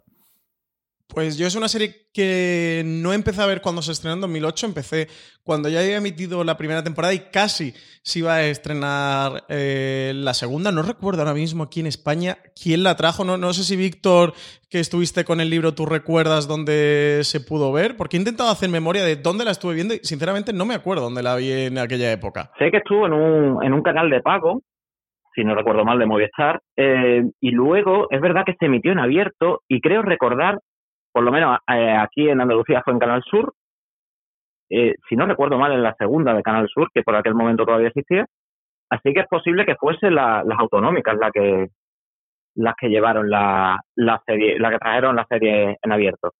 Pues 1.08 1.38
yo 1.38 1.46
es 1.46 1.54
una 1.54 1.68
serie 1.68 2.08
que 2.12 2.82
no 2.84 3.12
empecé 3.12 3.40
a 3.40 3.46
ver 3.46 3.62
cuando 3.62 3.80
se 3.80 3.92
estrenó 3.92 4.14
en 4.14 4.20
2008, 4.22 4.66
empecé 4.66 5.06
cuando 5.44 5.68
ya 5.68 5.80
había 5.80 5.98
emitido 5.98 6.42
la 6.42 6.56
primera 6.56 6.82
temporada 6.82 7.14
y 7.14 7.30
casi 7.30 7.72
se 8.02 8.18
iba 8.18 8.34
a 8.34 8.44
estrenar 8.44 9.44
eh, 9.48 10.12
la 10.14 10.34
segunda. 10.34 10.72
No 10.72 10.82
recuerdo 10.82 11.22
ahora 11.22 11.34
mismo 11.34 11.64
aquí 11.64 11.80
en 11.80 11.86
España 11.86 12.38
quién 12.60 12.82
la 12.82 12.96
trajo. 12.96 13.24
No, 13.24 13.36
no 13.36 13.52
sé 13.52 13.62
si 13.62 13.76
Víctor, 13.76 14.32
que 14.68 14.80
estuviste 14.80 15.24
con 15.24 15.40
el 15.40 15.48
libro, 15.48 15.74
tú 15.74 15.86
recuerdas 15.86 16.48
dónde 16.48 17.20
se 17.22 17.40
pudo 17.40 17.72
ver, 17.72 17.96
porque 17.96 18.16
he 18.16 18.20
intentado 18.20 18.50
hacer 18.50 18.68
memoria 18.68 19.04
de 19.04 19.16
dónde 19.16 19.44
la 19.44 19.52
estuve 19.52 19.74
viendo 19.74 19.94
y 19.94 20.00
sinceramente 20.02 20.52
no 20.52 20.66
me 20.66 20.74
acuerdo 20.74 21.04
dónde 21.04 21.22
la 21.22 21.36
vi 21.36 21.52
en 21.52 21.78
aquella 21.78 22.10
época. 22.10 22.50
Sé 22.58 22.70
que 22.70 22.78
estuvo 22.78 23.06
en 23.06 23.12
un, 23.12 23.64
en 23.64 23.72
un 23.72 23.82
canal 23.82 24.10
de 24.10 24.20
pago 24.20 24.62
si 25.36 25.44
no 25.44 25.54
recuerdo 25.54 25.84
mal, 25.84 25.98
de 25.98 26.06
Movistar. 26.06 26.60
Eh, 26.76 27.22
y 27.40 27.50
luego 27.50 28.08
es 28.10 28.20
verdad 28.22 28.44
que 28.46 28.56
se 28.58 28.66
emitió 28.66 28.90
en 28.90 28.98
abierto 28.98 29.60
y 29.68 29.82
creo 29.82 30.00
recordar 30.00 30.58
por 31.16 31.24
lo 31.24 31.32
menos 31.32 31.58
eh, 31.72 31.96
aquí 31.96 32.28
en 32.28 32.42
Andalucía 32.42 32.82
fue 32.84 32.92
en 32.92 32.98
Canal 32.98 33.22
Sur, 33.22 33.54
eh, 34.68 34.96
si 35.08 35.16
no 35.16 35.24
recuerdo 35.24 35.56
mal, 35.56 35.72
en 35.72 35.82
la 35.82 35.94
segunda 35.94 36.34
de 36.34 36.42
Canal 36.42 36.68
Sur, 36.68 36.90
que 36.92 37.02
por 37.02 37.16
aquel 37.16 37.34
momento 37.34 37.64
todavía 37.64 37.88
existía. 37.88 38.26
Así 38.90 39.14
que 39.14 39.20
es 39.20 39.26
posible 39.26 39.64
que 39.64 39.76
fuesen 39.76 40.14
las 40.14 40.44
autonómicas 40.58 41.16
las 41.16 41.32
que 41.32 41.68
las 42.56 42.74
que 42.78 42.90
llevaron 42.90 43.30
la, 43.30 43.80
la 43.94 44.22
serie, 44.26 44.58
la 44.58 44.68
que 44.68 44.78
trajeron 44.78 45.16
la 45.16 45.24
serie 45.24 45.78
en 45.82 45.90
abierto. 45.90 46.32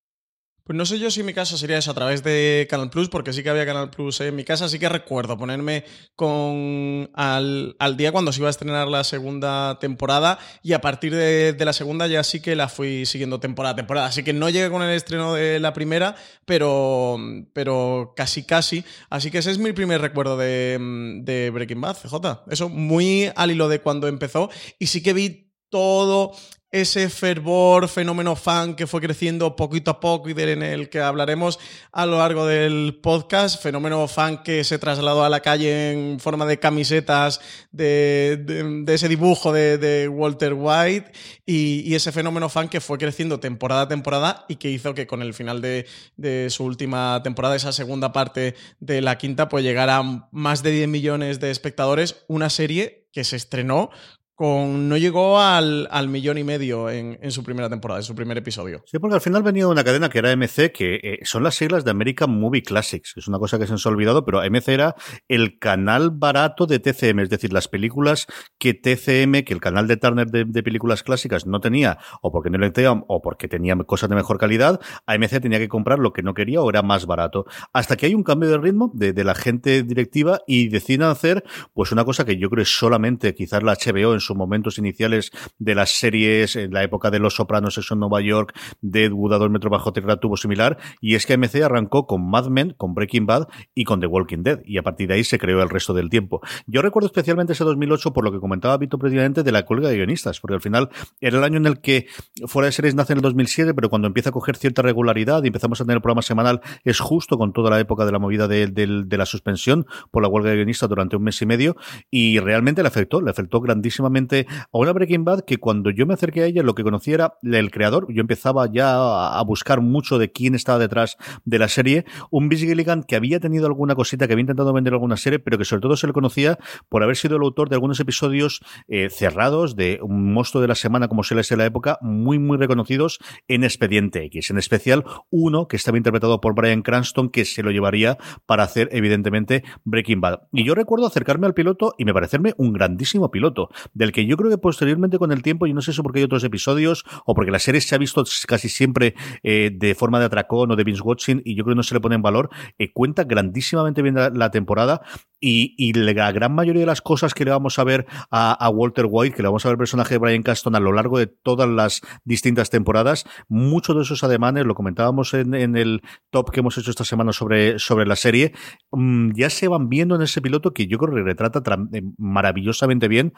Pues 0.66 0.76
no 0.76 0.84
sé 0.84 0.98
yo 0.98 1.12
si 1.12 1.22
mi 1.22 1.32
caso 1.32 1.56
sería 1.56 1.78
eso 1.78 1.92
a 1.92 1.94
través 1.94 2.24
de 2.24 2.66
Canal 2.68 2.90
Plus, 2.90 3.08
porque 3.08 3.32
sí 3.32 3.44
que 3.44 3.50
había 3.50 3.64
Canal 3.64 3.88
Plus 3.88 4.20
en 4.20 4.34
mi 4.34 4.42
casa, 4.42 4.68
sí 4.68 4.80
que 4.80 4.88
recuerdo 4.88 5.38
ponerme 5.38 5.84
con 6.16 7.08
al, 7.14 7.76
día 7.96 8.10
cuando 8.10 8.32
se 8.32 8.40
iba 8.40 8.48
a 8.48 8.50
estrenar 8.50 8.88
la 8.88 9.04
segunda 9.04 9.78
temporada 9.78 10.40
y 10.64 10.72
a 10.72 10.80
partir 10.80 11.14
de, 11.14 11.56
la 11.56 11.72
segunda 11.72 12.08
ya 12.08 12.24
sí 12.24 12.40
que 12.40 12.56
la 12.56 12.68
fui 12.68 13.06
siguiendo 13.06 13.38
temporada 13.38 13.74
a 13.74 13.76
temporada. 13.76 14.06
Así 14.08 14.24
que 14.24 14.32
no 14.32 14.48
llegué 14.50 14.68
con 14.68 14.82
el 14.82 14.90
estreno 14.90 15.34
de 15.34 15.60
la 15.60 15.72
primera, 15.72 16.16
pero, 16.44 17.16
pero 17.52 18.14
casi 18.16 18.42
casi. 18.42 18.84
Así 19.08 19.30
que 19.30 19.38
ese 19.38 19.52
es 19.52 19.58
mi 19.58 19.72
primer 19.72 20.00
recuerdo 20.00 20.36
de, 20.36 20.78
de 21.22 21.50
Breaking 21.50 21.80
Bad, 21.80 21.96
CJ. 21.96 22.50
Eso 22.50 22.68
muy 22.68 23.30
al 23.36 23.52
hilo 23.52 23.68
de 23.68 23.80
cuando 23.82 24.08
empezó 24.08 24.50
y 24.80 24.88
sí 24.88 25.00
que 25.00 25.12
vi 25.12 25.46
todo 25.70 26.32
ese 26.72 27.08
fervor, 27.10 27.88
fenómeno 27.88 28.34
fan 28.34 28.74
que 28.74 28.86
fue 28.86 29.00
creciendo 29.00 29.54
poquito 29.54 29.92
a 29.92 30.00
poco 30.00 30.28
y 30.28 30.32
en 30.32 30.62
el 30.62 30.88
que 30.88 31.00
hablaremos 31.00 31.58
a 31.92 32.06
lo 32.06 32.18
largo 32.18 32.46
del 32.46 32.98
podcast. 33.02 33.62
Fenómeno 33.62 34.06
fan 34.08 34.42
que 34.42 34.64
se 34.64 34.78
trasladó 34.78 35.24
a 35.24 35.28
la 35.28 35.40
calle 35.40 35.92
en 35.92 36.18
forma 36.18 36.44
de 36.44 36.58
camisetas 36.58 37.40
de, 37.70 38.84
ese 38.88 39.08
dibujo 39.08 39.52
de, 39.52 40.08
Walter 40.08 40.54
White 40.54 41.12
y, 41.46 41.94
ese 41.94 42.12
fenómeno 42.12 42.48
fan 42.48 42.68
que 42.68 42.80
fue 42.80 42.98
creciendo 42.98 43.40
temporada 43.40 43.82
a 43.82 43.88
temporada 43.88 44.44
y 44.48 44.56
que 44.56 44.70
hizo 44.70 44.92
que 44.92 45.06
con 45.06 45.22
el 45.22 45.34
final 45.34 45.62
de, 45.62 45.86
de 46.16 46.50
su 46.50 46.64
última 46.64 47.22
temporada, 47.22 47.56
esa 47.56 47.72
segunda 47.72 48.12
parte 48.12 48.54
de 48.80 49.00
la 49.00 49.18
quinta, 49.18 49.48
pues 49.48 49.64
llegara 49.64 49.98
a 49.98 50.28
más 50.30 50.62
de 50.62 50.72
10 50.72 50.88
millones 50.88 51.40
de 51.40 51.50
espectadores, 51.50 52.24
una 52.28 52.50
serie 52.50 53.08
que 53.12 53.24
se 53.24 53.36
estrenó 53.36 53.90
con 54.36 54.90
no 54.90 54.98
llegó 54.98 55.40
al, 55.40 55.88
millón 56.08 56.36
y 56.36 56.44
medio 56.44 56.90
en, 56.90 57.30
su 57.32 57.42
primera 57.42 57.70
temporada, 57.70 58.00
en 58.00 58.04
su 58.04 58.14
primer 58.14 58.36
episodio. 58.36 58.82
Sí, 58.84 58.98
porque 58.98 59.14
al 59.14 59.22
final 59.22 59.42
venía 59.42 59.64
de 59.64 59.70
una 59.70 59.82
cadena 59.82 60.10
que 60.10 60.18
era 60.18 60.36
MC, 60.36 60.72
que 60.72 61.00
eh, 61.02 61.18
son 61.22 61.42
las 61.42 61.54
siglas 61.54 61.86
de 61.86 61.90
American 61.90 62.38
Movie 62.38 62.62
Classics, 62.62 63.14
es 63.16 63.28
una 63.28 63.38
cosa 63.38 63.58
que 63.58 63.66
se 63.66 63.72
nos 63.72 63.86
ha 63.86 63.88
olvidado, 63.88 64.26
pero 64.26 64.42
MC 64.42 64.68
era 64.68 64.94
el 65.26 65.58
canal 65.58 66.10
barato 66.10 66.66
de 66.66 66.78
TCM, 66.78 67.20
es 67.20 67.30
decir, 67.30 67.50
las 67.50 67.66
películas 67.66 68.26
que 68.58 68.74
TCM, 68.74 69.42
que 69.42 69.54
el 69.54 69.60
canal 69.60 69.88
de 69.88 69.96
Turner 69.96 70.26
de, 70.26 70.62
películas 70.62 71.02
clásicas 71.02 71.46
no 71.46 71.60
tenía, 71.60 71.98
o 72.20 72.30
porque 72.30 72.50
no 72.50 72.58
le 72.58 72.70
tenía, 72.70 72.92
o 72.92 73.22
porque 73.22 73.48
tenía 73.48 73.74
cosas 73.86 74.10
de 74.10 74.16
mejor 74.16 74.36
calidad, 74.36 74.80
AMC 75.06 75.40
tenía 75.40 75.58
que 75.58 75.68
comprar 75.68 75.98
lo 75.98 76.12
que 76.12 76.22
no 76.22 76.34
quería 76.34 76.60
o 76.60 76.68
era 76.68 76.82
más 76.82 77.06
barato. 77.06 77.46
Hasta 77.72 77.96
que 77.96 78.04
hay 78.06 78.14
un 78.14 78.22
cambio 78.22 78.50
de 78.50 78.58
ritmo 78.58 78.90
de, 78.92 79.14
de 79.14 79.24
la 79.24 79.34
gente 79.34 79.82
directiva 79.82 80.40
y 80.46 80.68
deciden 80.68 81.04
hacer 81.04 81.42
pues 81.72 81.90
una 81.92 82.04
cosa 82.04 82.26
que 82.26 82.36
yo 82.36 82.50
creo 82.50 82.62
es 82.62 82.76
solamente 82.76 83.34
quizás 83.34 83.62
la 83.62 83.74
HBO 83.74 84.12
en 84.12 84.20
sus 84.26 84.36
momentos 84.36 84.78
iniciales 84.78 85.30
de 85.58 85.74
las 85.74 85.90
series, 85.90 86.56
en 86.56 86.72
la 86.72 86.82
época 86.82 87.10
de 87.10 87.18
Los 87.18 87.36
Sopranos, 87.36 87.78
eso 87.78 87.94
en 87.94 88.00
Nueva 88.00 88.20
York, 88.20 88.54
de 88.80 89.04
Ed 89.04 89.12
Wood 89.12 89.34
a 89.34 89.48
Metro 89.48 89.70
Bajo 89.70 89.92
Tierra 89.92 90.16
tuvo 90.16 90.36
similar, 90.36 90.78
y 91.00 91.14
es 91.14 91.26
que 91.26 91.34
AMC 91.34 91.56
arrancó 91.62 92.06
con 92.06 92.28
Mad 92.28 92.48
Men, 92.48 92.74
con 92.76 92.94
Breaking 92.94 93.26
Bad 93.26 93.48
y 93.74 93.84
con 93.84 94.00
The 94.00 94.06
Walking 94.06 94.42
Dead, 94.42 94.60
y 94.64 94.78
a 94.78 94.82
partir 94.82 95.08
de 95.08 95.14
ahí 95.14 95.24
se 95.24 95.38
creó 95.38 95.62
el 95.62 95.70
resto 95.70 95.94
del 95.94 96.10
tiempo. 96.10 96.40
Yo 96.66 96.82
recuerdo 96.82 97.06
especialmente 97.06 97.52
ese 97.52 97.64
2008 97.64 98.12
por 98.12 98.24
lo 98.24 98.32
que 98.32 98.40
comentaba 98.40 98.76
Vito 98.76 98.98
previamente 98.98 99.42
de 99.42 99.52
la 99.52 99.64
cuelga 99.64 99.88
de 99.88 99.96
guionistas, 99.96 100.40
porque 100.40 100.54
al 100.54 100.60
final 100.60 100.88
era 101.20 101.38
el 101.38 101.44
año 101.44 101.58
en 101.58 101.66
el 101.66 101.80
que 101.80 102.06
Fuera 102.46 102.66
de 102.66 102.72
Series 102.72 102.94
nace 102.94 103.12
en 103.12 103.18
el 103.18 103.22
2007, 103.22 103.74
pero 103.74 103.88
cuando 103.88 104.08
empieza 104.08 104.30
a 104.30 104.32
coger 104.32 104.56
cierta 104.56 104.82
regularidad 104.82 105.42
y 105.44 105.48
empezamos 105.48 105.80
a 105.80 105.84
tener 105.84 105.96
el 105.96 106.02
programa 106.02 106.22
semanal, 106.22 106.60
es 106.84 107.00
justo 107.00 107.38
con 107.38 107.52
toda 107.52 107.70
la 107.70 107.80
época 107.80 108.04
de 108.04 108.12
la 108.12 108.18
movida 108.18 108.48
de, 108.48 108.66
de 108.66 109.16
la 109.16 109.26
suspensión 109.26 109.86
por 110.10 110.22
la 110.22 110.28
huelga 110.28 110.50
de 110.50 110.56
guionistas 110.56 110.88
durante 110.88 111.16
un 111.16 111.22
mes 111.22 111.40
y 111.42 111.46
medio, 111.46 111.76
y 112.10 112.38
realmente 112.38 112.82
le 112.82 112.88
afectó, 112.88 113.20
le 113.20 113.30
afectó 113.30 113.60
grandísimamente 113.60 114.15
a 114.16 114.78
una 114.78 114.92
Breaking 114.92 115.24
Bad 115.24 115.40
que 115.40 115.58
cuando 115.58 115.90
yo 115.90 116.06
me 116.06 116.14
acerqué 116.14 116.42
a 116.42 116.46
ella, 116.46 116.62
lo 116.62 116.74
que 116.74 116.82
conocía 116.82 117.14
era 117.14 117.34
el 117.42 117.70
creador. 117.70 118.06
Yo 118.12 118.20
empezaba 118.20 118.70
ya 118.70 119.38
a 119.38 119.42
buscar 119.42 119.80
mucho 119.80 120.18
de 120.18 120.32
quién 120.32 120.54
estaba 120.54 120.78
detrás 120.78 121.16
de 121.44 121.58
la 121.58 121.68
serie. 121.68 122.04
Un 122.30 122.48
Vince 122.48 122.66
Gilligan 122.66 123.02
que 123.02 123.16
había 123.16 123.40
tenido 123.40 123.66
alguna 123.66 123.94
cosita, 123.94 124.26
que 124.26 124.32
había 124.32 124.42
intentado 124.42 124.72
vender 124.72 124.92
alguna 124.92 125.16
serie, 125.16 125.38
pero 125.38 125.58
que 125.58 125.64
sobre 125.64 125.80
todo 125.80 125.96
se 125.96 126.06
le 126.06 126.12
conocía 126.12 126.58
por 126.88 127.02
haber 127.02 127.16
sido 127.16 127.36
el 127.36 127.42
autor 127.42 127.68
de 127.68 127.76
algunos 127.76 128.00
episodios 128.00 128.60
eh, 128.88 129.08
cerrados 129.10 129.76
de 129.76 129.98
un 130.02 130.32
monstruo 130.32 130.60
de 130.62 130.68
la 130.68 130.74
semana, 130.74 131.08
como 131.08 131.22
se 131.22 131.34
les 131.34 131.50
en 131.52 131.58
la 131.58 131.66
época, 131.66 131.98
muy, 132.00 132.38
muy 132.38 132.58
reconocidos 132.58 133.18
en 133.48 133.64
Expediente 133.64 134.24
X. 134.24 134.50
En 134.50 134.58
especial, 134.58 135.04
uno 135.30 135.68
que 135.68 135.76
estaba 135.76 135.96
interpretado 135.96 136.40
por 136.40 136.54
Brian 136.54 136.82
Cranston, 136.82 137.28
que 137.28 137.44
se 137.44 137.62
lo 137.62 137.70
llevaría 137.70 138.18
para 138.46 138.64
hacer, 138.64 138.88
evidentemente, 138.92 139.64
Breaking 139.84 140.20
Bad. 140.20 140.40
Y 140.52 140.64
yo 140.64 140.74
recuerdo 140.74 141.06
acercarme 141.06 141.46
al 141.46 141.54
piloto 141.54 141.94
y 141.98 142.04
me 142.04 142.14
parecerme 142.14 142.54
un 142.56 142.72
grandísimo 142.72 143.30
piloto, 143.30 143.70
del 144.06 144.12
que 144.12 144.26
yo 144.26 144.36
creo 144.36 144.50
que 144.50 144.58
posteriormente 144.58 145.18
con 145.18 145.32
el 145.32 145.42
tiempo, 145.42 145.66
y 145.66 145.74
no 145.74 145.82
sé 145.82 145.92
si 145.92 146.02
porque 146.02 146.20
hay 146.20 146.24
otros 146.24 146.44
episodios 146.44 147.04
o 147.24 147.34
porque 147.34 147.50
la 147.50 147.58
serie 147.58 147.80
se 147.80 147.94
ha 147.94 147.98
visto 147.98 148.24
casi 148.46 148.68
siempre 148.68 149.14
eh, 149.42 149.70
de 149.74 149.94
forma 149.94 150.18
de 150.18 150.26
atracón 150.26 150.70
o 150.70 150.76
de 150.76 150.84
binge 150.84 151.02
watching 151.02 151.42
y 151.44 151.56
yo 151.56 151.64
creo 151.64 151.74
que 151.74 151.78
no 151.78 151.82
se 151.82 151.94
le 151.94 152.00
pone 152.00 152.14
en 152.14 152.22
valor, 152.22 152.50
eh, 152.78 152.92
cuenta 152.92 153.24
grandísimamente 153.24 154.02
bien 154.02 154.14
la, 154.14 154.50
temporada 154.50 155.02
y, 155.40 155.92
la 155.92 156.32
gran 156.32 156.54
mayoría 156.54 156.80
de 156.80 156.86
las 156.86 157.02
cosas 157.02 157.34
que 157.34 157.44
le 157.44 157.50
vamos 157.50 157.78
a 157.78 157.84
ver 157.84 158.06
a, 158.30 158.70
Walter 158.70 159.06
White, 159.08 159.36
que 159.36 159.42
le 159.42 159.48
vamos 159.48 159.64
a 159.64 159.68
ver 159.68 159.74
el 159.74 159.78
personaje 159.78 160.14
de 160.14 160.18
Brian 160.18 160.42
Caston 160.42 160.74
a 160.74 160.80
lo 160.80 160.92
largo 160.92 161.18
de 161.18 161.26
todas 161.26 161.68
las 161.68 162.00
distintas 162.24 162.70
temporadas, 162.70 163.26
muchos 163.48 163.96
de 163.96 164.02
esos 164.02 164.22
ademanes, 164.24 164.64
lo 164.64 164.74
comentábamos 164.74 165.34
en, 165.34 165.54
el 165.76 166.02
top 166.30 166.50
que 166.50 166.60
hemos 166.60 166.78
hecho 166.78 166.90
esta 166.90 167.04
semana 167.04 167.32
sobre, 167.32 167.78
sobre 167.78 168.06
la 168.06 168.16
serie, 168.16 168.52
mm, 168.92 169.32
ya 169.34 169.50
se 169.50 169.68
van 169.68 169.88
viendo 169.88 170.14
en 170.14 170.22
ese 170.22 170.40
piloto 170.40 170.72
que 170.72 170.86
yo 170.86 170.98
creo 170.98 171.14
que 171.14 171.22
retrata 171.22 171.62
eh, 171.92 172.02
maravillosamente 172.18 173.08
bien 173.08 173.34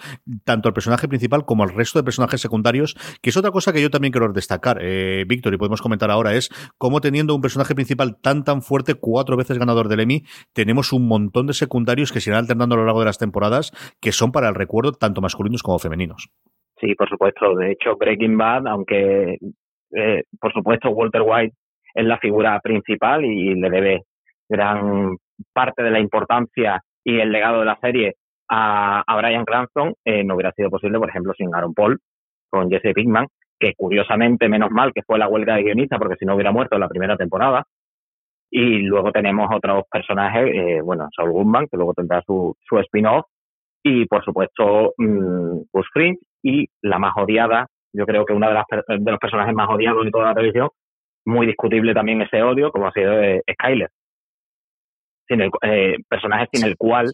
el 0.66 0.74
personaje 0.74 1.06
principal 1.06 1.44
como 1.44 1.62
el 1.62 1.70
resto 1.70 1.98
de 1.98 2.04
personajes 2.04 2.40
secundarios, 2.40 2.96
que 3.22 3.30
es 3.30 3.36
otra 3.36 3.52
cosa 3.52 3.72
que 3.72 3.80
yo 3.80 3.90
también 3.90 4.10
quiero 4.10 4.32
destacar, 4.32 4.78
eh, 4.80 5.24
Víctor, 5.28 5.54
y 5.54 5.58
podemos 5.58 5.80
comentar 5.80 6.10
ahora, 6.10 6.34
es 6.34 6.50
cómo 6.78 7.00
teniendo 7.00 7.34
un 7.34 7.40
personaje 7.40 7.74
principal 7.74 8.20
tan 8.20 8.42
tan 8.42 8.62
fuerte, 8.62 8.94
cuatro 8.94 9.36
veces 9.36 9.58
ganador 9.58 9.88
del 9.88 10.00
Emmy, 10.00 10.22
tenemos 10.52 10.92
un 10.92 11.06
montón 11.06 11.46
de 11.46 11.52
secundarios 11.52 12.10
que 12.10 12.20
se 12.20 12.30
irán 12.30 12.40
alternando 12.40 12.74
a 12.74 12.78
lo 12.78 12.84
largo 12.84 13.00
de 13.00 13.06
las 13.06 13.18
temporadas, 13.18 13.70
que 14.00 14.10
son 14.10 14.32
para 14.32 14.48
el 14.48 14.54
recuerdo 14.54 14.92
tanto 14.92 15.20
masculinos 15.20 15.62
como 15.62 15.78
femeninos. 15.78 16.30
Sí, 16.80 16.94
por 16.94 17.08
supuesto. 17.08 17.54
De 17.56 17.72
hecho, 17.72 17.96
Breaking 17.96 18.38
Bad, 18.38 18.66
aunque 18.66 19.38
eh, 19.92 20.24
por 20.40 20.52
supuesto 20.52 20.90
Walter 20.90 21.22
White 21.24 21.54
es 21.94 22.04
la 22.04 22.18
figura 22.18 22.60
principal 22.60 23.24
y 23.24 23.54
le 23.54 23.70
debe 23.70 24.02
gran 24.48 25.16
parte 25.52 25.82
de 25.82 25.90
la 25.90 26.00
importancia 26.00 26.82
y 27.04 27.20
el 27.20 27.32
legado 27.32 27.60
de 27.60 27.66
la 27.66 27.78
serie 27.80 28.16
a, 28.48 29.02
a 29.06 29.16
Brian 29.16 29.44
Cranston, 29.44 29.94
eh, 30.04 30.24
no 30.24 30.34
hubiera 30.34 30.52
sido 30.52 30.70
posible, 30.70 30.98
por 30.98 31.08
ejemplo, 31.08 31.34
sin 31.36 31.54
Aaron 31.54 31.74
Paul, 31.74 31.98
con 32.50 32.70
Jesse 32.70 32.94
Pinkman, 32.94 33.26
que 33.58 33.74
curiosamente, 33.74 34.48
menos 34.48 34.70
mal 34.70 34.92
que 34.92 35.02
fue 35.02 35.18
la 35.18 35.28
huelga 35.28 35.56
de 35.56 35.64
guionista, 35.64 35.98
porque 35.98 36.16
si 36.16 36.24
no 36.24 36.34
hubiera 36.34 36.52
muerto 36.52 36.76
en 36.76 36.80
la 36.80 36.88
primera 36.88 37.16
temporada. 37.16 37.64
Y 38.50 38.82
luego 38.82 39.12
tenemos 39.12 39.48
otros 39.54 39.84
personajes, 39.90 40.50
eh, 40.54 40.80
bueno, 40.82 41.08
Saul 41.14 41.32
Goodman, 41.32 41.66
que 41.70 41.76
luego 41.76 41.92
tendrá 41.92 42.22
su, 42.26 42.56
su 42.66 42.78
spin-off, 42.78 43.26
y 43.82 44.06
por 44.06 44.24
supuesto, 44.24 44.94
mmm, 44.96 45.60
Fringe, 45.92 46.20
y 46.42 46.66
la 46.82 46.98
más 46.98 47.12
odiada, 47.16 47.66
yo 47.92 48.06
creo 48.06 48.24
que 48.24 48.32
una 48.32 48.48
de, 48.48 48.54
las, 48.54 48.64
de 48.68 49.10
los 49.10 49.20
personajes 49.20 49.54
más 49.54 49.68
odiados 49.68 50.04
de 50.04 50.10
toda 50.10 50.26
la 50.26 50.34
televisión, 50.34 50.68
muy 51.26 51.46
discutible 51.46 51.94
también 51.94 52.22
ese 52.22 52.42
odio, 52.42 52.70
como 52.70 52.86
ha 52.86 52.92
sido 52.92 53.12
eh, 53.22 53.42
Skyler. 53.52 53.90
Sin 55.28 55.42
el, 55.42 55.50
eh, 55.62 55.96
personaje 56.08 56.46
sin 56.52 56.66
el 56.66 56.76
cual 56.76 57.10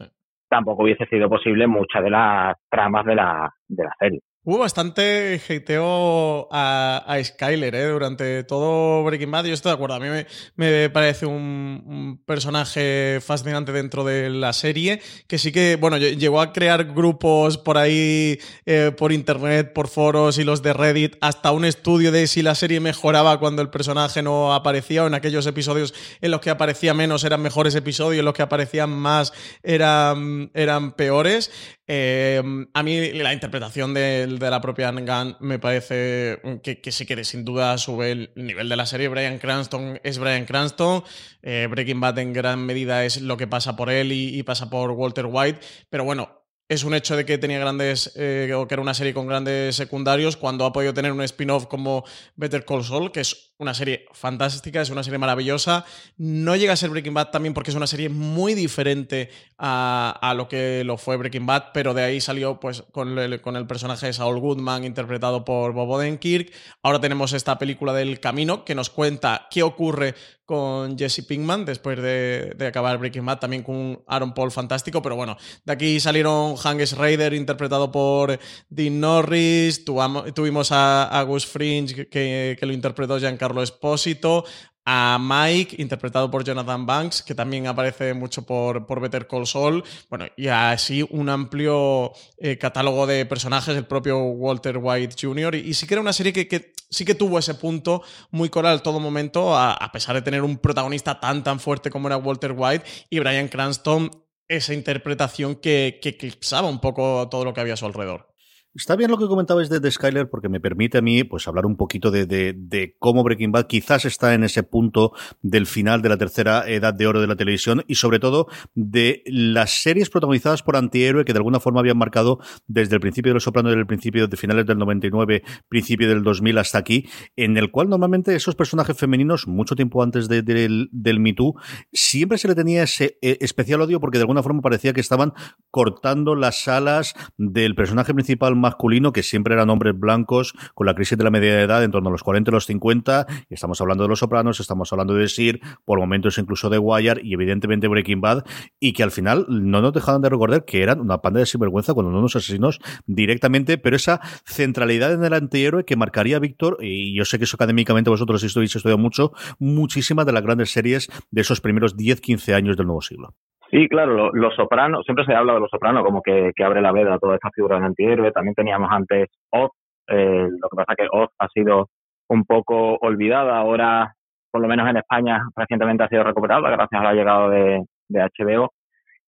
tampoco 0.54 0.84
hubiese 0.84 1.06
sido 1.06 1.28
posible 1.28 1.66
muchas 1.66 2.02
de 2.02 2.10
las 2.10 2.56
tramas 2.70 3.04
de 3.04 3.14
la, 3.16 3.50
de 3.66 3.84
la 3.84 3.92
serie. 3.98 4.20
Hubo 4.46 4.58
bastante 4.58 5.40
hateo 5.48 6.48
a, 6.52 7.02
a 7.06 7.24
Skyler 7.24 7.74
¿eh? 7.74 7.88
durante 7.88 8.44
todo 8.44 9.02
Breaking 9.02 9.30
Bad. 9.30 9.46
Yo 9.46 9.54
estoy 9.54 9.70
de 9.70 9.74
acuerdo. 9.74 9.94
A 9.94 10.00
mí 10.00 10.08
me, 10.56 10.90
parece 10.90 11.24
un, 11.24 12.20
personaje 12.26 13.20
fascinante 13.22 13.72
dentro 13.72 14.04
de 14.04 14.28
la 14.28 14.52
serie. 14.52 15.00
Que 15.26 15.38
sí 15.38 15.50
que, 15.50 15.76
bueno, 15.76 15.96
llegó 15.96 16.42
a 16.42 16.52
crear 16.52 16.92
grupos 16.92 17.56
por 17.56 17.78
ahí, 17.78 18.38
eh, 18.66 18.92
por 18.94 19.12
internet, 19.12 19.72
por 19.72 19.88
foros 19.88 20.36
y 20.36 20.44
los 20.44 20.62
de 20.62 20.74
Reddit, 20.74 21.16
hasta 21.22 21.50
un 21.50 21.64
estudio 21.64 22.12
de 22.12 22.26
si 22.26 22.42
la 22.42 22.54
serie 22.54 22.80
mejoraba 22.80 23.40
cuando 23.40 23.62
el 23.62 23.70
personaje 23.70 24.22
no 24.22 24.52
aparecía 24.52 25.04
o 25.04 25.06
en 25.06 25.14
aquellos 25.14 25.46
episodios 25.46 25.94
en 26.20 26.30
los 26.30 26.42
que 26.42 26.50
aparecía 26.50 26.92
menos 26.92 27.24
eran 27.24 27.40
mejores 27.40 27.74
episodios, 27.76 28.18
en 28.18 28.26
los 28.26 28.34
que 28.34 28.42
aparecían 28.42 28.90
más 28.90 29.32
eran, 29.62 30.50
eran 30.52 30.92
peores. 30.92 31.50
Eh, 31.86 32.42
a 32.72 32.82
mí 32.82 33.12
la 33.12 33.34
interpretación 33.34 33.92
de, 33.92 34.26
la 34.40 34.60
propia 34.60 34.90
Gunn 34.90 35.36
me 35.40 35.58
parece 35.58 36.40
que, 36.62 36.80
que, 36.80 36.92
sí 36.92 37.04
que 37.04 37.22
sin 37.24 37.44
duda 37.44 37.76
sube 37.76 38.12
el 38.12 38.30
nivel 38.36 38.68
de 38.68 38.76
la 38.76 38.86
serie. 38.86 39.08
Brian 39.08 39.38
Cranston 39.38 40.00
es 40.02 40.18
Brian 40.18 40.46
Cranston. 40.46 41.04
Eh, 41.42 41.66
Breaking 41.70 42.00
Bad 42.00 42.18
en 42.18 42.32
gran 42.32 42.64
medida 42.64 43.04
es 43.04 43.20
lo 43.20 43.36
que 43.36 43.46
pasa 43.46 43.76
por 43.76 43.90
él 43.90 44.12
y, 44.12 44.42
pasa 44.44 44.70
por 44.70 44.92
Walter 44.92 45.26
White. 45.26 45.60
Pero 45.90 46.04
bueno, 46.04 46.44
es 46.68 46.84
un 46.84 46.94
hecho 46.94 47.16
de 47.16 47.26
que 47.26 47.36
tenía 47.36 47.58
grandes, 47.58 48.12
eh, 48.16 48.52
o 48.56 48.66
que 48.66 48.74
era 48.74 48.82
una 48.82 48.94
serie 48.94 49.12
con 49.12 49.26
grandes 49.26 49.76
secundarios, 49.76 50.38
cuando 50.38 50.64
ha 50.64 50.72
podido 50.72 50.94
tener 50.94 51.12
un 51.12 51.22
spin-off 51.22 51.66
como 51.66 52.04
Better 52.36 52.64
Call 52.64 52.84
Saul, 52.84 53.12
que 53.12 53.20
es 53.20 53.53
una 53.58 53.74
serie 53.74 54.06
fantástica, 54.12 54.80
es 54.80 54.90
una 54.90 55.04
serie 55.04 55.18
maravillosa. 55.18 55.84
No 56.16 56.56
llega 56.56 56.72
a 56.72 56.76
ser 56.76 56.90
Breaking 56.90 57.14
Bad 57.14 57.30
también 57.30 57.54
porque 57.54 57.70
es 57.70 57.76
una 57.76 57.86
serie 57.86 58.08
muy 58.08 58.54
diferente 58.54 59.30
a, 59.58 60.34
lo 60.36 60.48
que 60.48 60.82
lo 60.84 60.96
fue 60.96 61.16
Breaking 61.16 61.46
Bad, 61.46 61.72
pero 61.72 61.94
de 61.94 62.02
ahí 62.02 62.20
salió 62.20 62.58
pues 62.58 62.82
con 62.92 63.18
el, 63.18 63.40
con 63.40 63.56
el 63.56 63.66
personaje 63.66 64.06
de 64.06 64.12
Saul 64.12 64.40
Goodman 64.40 64.84
interpretado 64.84 65.44
por 65.44 65.72
Bob 65.72 65.90
Odenkirk. 65.90 66.52
Ahora 66.82 67.00
tenemos 67.00 67.32
esta 67.32 67.58
película 67.58 67.92
del 67.92 68.20
camino 68.20 68.64
que 68.64 68.74
nos 68.74 68.90
cuenta 68.90 69.46
qué 69.50 69.62
ocurre 69.62 70.14
con 70.44 70.98
Jesse 70.98 71.24
Pinkman 71.26 71.64
después 71.64 72.00
de, 72.00 72.54
de, 72.56 72.66
acabar 72.66 72.98
Breaking 72.98 73.24
Bad, 73.24 73.38
también 73.38 73.62
con 73.62 73.76
un 73.76 74.04
Aaron 74.06 74.34
Paul 74.34 74.50
fantástico, 74.50 75.00
pero 75.00 75.16
bueno, 75.16 75.36
de 75.64 75.72
aquí 75.72 76.00
salieron 76.00 76.50
un 76.50 76.56
Hank 76.56 76.82
Schrader 76.82 77.32
interpretado 77.32 77.90
por 77.90 78.38
Dean 78.68 79.00
Norris, 79.00 79.84
tuvimos 79.84 80.70
a, 80.70 81.04
a 81.04 81.22
Gus 81.22 81.46
Fringe 81.46 82.08
que, 82.08 82.56
que, 82.58 82.66
lo 82.66 82.72
interpretó 82.72 83.18
Giancarlo 83.44 83.62
Espósito, 83.62 84.44
a 84.86 85.18
Mike, 85.20 85.76
interpretado 85.78 86.30
por 86.30 86.44
Jonathan 86.44 86.86
Banks, 86.86 87.22
que 87.22 87.34
también 87.34 87.66
aparece 87.66 88.14
mucho 88.14 88.42
por, 88.44 88.86
por 88.86 89.00
Better 89.00 89.26
Call 89.26 89.46
Saul. 89.46 89.84
Bueno, 90.08 90.26
y 90.36 90.48
así 90.48 91.06
un 91.10 91.28
amplio 91.28 92.12
eh, 92.38 92.58
catálogo 92.58 93.06
de 93.06 93.26
personajes, 93.26 93.76
el 93.76 93.86
propio 93.86 94.18
Walter 94.18 94.78
White 94.78 95.16
Jr. 95.20 95.54
Y, 95.56 95.74
sí 95.74 95.86
que 95.86 95.94
era 95.94 96.00
una 96.00 96.12
serie 96.12 96.32
que, 96.32 96.72
sí 96.90 97.04
que 97.04 97.14
tuvo 97.14 97.38
ese 97.38 97.54
punto 97.54 98.02
muy 98.30 98.48
coral 98.48 98.82
todo 98.82 99.00
momento, 99.00 99.56
a, 99.56 99.90
pesar 99.92 100.14
de 100.14 100.22
tener 100.22 100.42
un 100.42 100.58
protagonista 100.58 101.20
tan 101.20 101.42
tan 101.42 101.60
fuerte 101.60 101.90
como 101.90 102.08
era 102.08 102.16
Walter 102.16 102.54
White 102.56 102.84
y 103.10 103.18
Brian 103.18 103.48
Cranston, 103.48 104.10
esa 104.48 104.74
interpretación 104.74 105.56
que, 105.56 105.98
que 106.02 106.10
eclipsaba 106.10 106.68
un 106.68 106.80
poco 106.80 107.28
todo 107.30 107.44
lo 107.44 107.54
que 107.54 107.60
había 107.60 107.74
a 107.74 107.78
su 107.78 107.86
alrededor. 107.86 108.33
Está 108.76 108.96
bien 108.96 109.08
lo 109.08 109.18
que 109.18 109.28
comentabais 109.28 109.68
de, 109.68 109.78
de 109.78 109.88
Skyler 109.88 110.28
porque 110.28 110.48
me 110.48 110.58
permite 110.58 110.98
a 110.98 111.00
mí 111.00 111.22
pues 111.22 111.46
hablar 111.46 111.64
un 111.64 111.76
poquito 111.76 112.10
de, 112.10 112.26
de, 112.26 112.96
cómo 112.98 113.22
Breaking 113.22 113.52
Bad 113.52 113.68
quizás 113.68 114.04
está 114.04 114.34
en 114.34 114.42
ese 114.42 114.64
punto 114.64 115.12
del 115.42 115.66
final 115.66 116.02
de 116.02 116.08
la 116.08 116.16
tercera 116.16 116.68
edad 116.68 116.92
de 116.92 117.06
oro 117.06 117.20
de 117.20 117.28
la 117.28 117.36
televisión 117.36 117.84
y 117.86 117.94
sobre 117.94 118.18
todo 118.18 118.48
de 118.74 119.22
las 119.26 119.80
series 119.80 120.10
protagonizadas 120.10 120.64
por 120.64 120.74
antihéroe 120.74 121.24
que 121.24 121.32
de 121.32 121.36
alguna 121.36 121.60
forma 121.60 121.78
habían 121.78 121.98
marcado 121.98 122.40
desde 122.66 122.96
el 122.96 123.00
principio 123.00 123.30
de 123.30 123.34
Los 123.34 123.44
Sopranos, 123.44 123.70
desde 123.70 123.82
el 123.82 123.86
principio 123.86 124.26
de 124.26 124.36
finales 124.36 124.66
del 124.66 124.78
99, 124.78 125.44
principio 125.68 126.08
del 126.08 126.24
2000 126.24 126.58
hasta 126.58 126.78
aquí, 126.78 127.08
en 127.36 127.56
el 127.56 127.70
cual 127.70 127.88
normalmente 127.88 128.34
esos 128.34 128.56
personajes 128.56 128.96
femeninos, 128.96 129.46
mucho 129.46 129.76
tiempo 129.76 130.02
antes 130.02 130.26
de, 130.26 130.42
del, 130.42 130.88
del 130.90 131.20
Me 131.20 131.32
Too, 131.32 131.54
siempre 131.92 132.38
se 132.38 132.48
le 132.48 132.56
tenía 132.56 132.82
ese 132.82 133.18
eh, 133.22 133.38
especial 133.40 133.82
odio 133.82 134.00
porque 134.00 134.18
de 134.18 134.22
alguna 134.22 134.42
forma 134.42 134.62
parecía 134.62 134.92
que 134.92 135.00
estaban 135.00 135.32
cortando 135.70 136.34
las 136.34 136.66
alas 136.66 137.14
del 137.38 137.76
personaje 137.76 138.12
principal 138.12 138.63
masculino, 138.64 139.12
que 139.12 139.22
siempre 139.22 139.54
eran 139.54 139.70
hombres 139.70 139.98
blancos, 139.98 140.54
con 140.74 140.86
la 140.86 140.94
crisis 140.94 141.16
de 141.18 141.24
la 141.24 141.30
media 141.30 141.60
edad 141.60 141.84
en 141.84 141.90
torno 141.90 142.08
a 142.08 142.12
los 142.12 142.22
40 142.22 142.50
y 142.50 142.52
los 142.52 142.66
50, 142.66 143.26
y 143.48 143.54
estamos 143.54 143.80
hablando 143.80 144.04
de 144.04 144.08
Los 144.08 144.20
Sopranos, 144.20 144.58
estamos 144.58 144.92
hablando 144.92 145.14
de 145.14 145.28
Sir, 145.28 145.60
por 145.84 145.98
momentos 145.98 146.38
incluso 146.38 146.70
de 146.70 146.78
Wire, 146.78 147.20
y 147.22 147.34
evidentemente 147.34 147.88
Breaking 147.88 148.20
Bad, 148.20 148.44
y 148.80 148.92
que 148.94 149.02
al 149.02 149.10
final 149.10 149.46
no 149.48 149.82
nos 149.82 149.92
dejaban 149.92 150.22
de 150.22 150.30
recordar 150.30 150.64
que 150.64 150.82
eran 150.82 151.00
una 151.00 151.18
panda 151.18 151.40
de 151.40 151.46
sinvergüenza 151.46 151.94
cuando 151.94 152.10
no 152.10 152.18
unos 152.18 152.36
asesinos 152.36 152.80
directamente, 153.06 153.78
pero 153.78 153.96
esa 153.96 154.20
centralidad 154.44 155.12
en 155.12 155.24
el 155.24 155.34
antihéroe 155.34 155.84
que 155.84 155.96
marcaría 155.96 156.38
Víctor, 156.38 156.78
y 156.80 157.14
yo 157.16 157.24
sé 157.24 157.38
que 157.38 157.44
eso 157.44 157.56
académicamente 157.56 158.10
vosotros 158.10 158.42
habéis 158.56 158.76
estudiado 158.76 158.98
mucho, 158.98 159.32
muchísimas 159.58 160.26
de 160.26 160.32
las 160.32 160.42
grandes 160.42 160.70
series 160.70 161.10
de 161.30 161.40
esos 161.40 161.60
primeros 161.60 161.96
10-15 161.96 162.54
años 162.54 162.76
del 162.76 162.86
nuevo 162.86 163.02
siglo. 163.02 163.34
Sí, 163.74 163.88
claro, 163.88 164.30
Los 164.32 164.54
Sopranos, 164.54 165.04
siempre 165.04 165.24
se 165.24 165.34
habla 165.34 165.54
de 165.54 165.58
Los 165.58 165.70
Sopranos 165.70 166.04
como 166.04 166.22
que, 166.22 166.52
abre 166.64 166.80
la 166.80 166.92
veda 166.92 167.14
a 167.14 167.18
toda 167.18 167.34
esta 167.34 167.50
figura 167.50 167.80
de 167.80 167.86
antihéroe. 167.86 168.30
También 168.30 168.54
teníamos 168.54 168.88
antes 168.92 169.28
Oz, 169.50 169.72
eh, 170.06 170.46
lo 170.48 170.68
que 170.68 170.76
pasa 170.76 170.92
es 170.92 170.96
que 170.96 171.08
Oz 171.10 171.30
ha 171.40 171.48
sido 171.48 171.88
un 172.28 172.44
poco 172.44 172.94
olvidada. 173.00 173.58
Ahora, 173.58 174.14
por 174.52 174.62
lo 174.62 174.68
menos 174.68 174.88
en 174.88 174.98
España, 174.98 175.40
recientemente 175.56 176.04
ha 176.04 176.08
sido 176.08 176.22
recuperada 176.22 176.70
gracias 176.70 177.00
a 177.00 177.04
la 177.04 177.14
llegada 177.14 177.48
de, 177.48 177.82
HBO. 178.10 178.70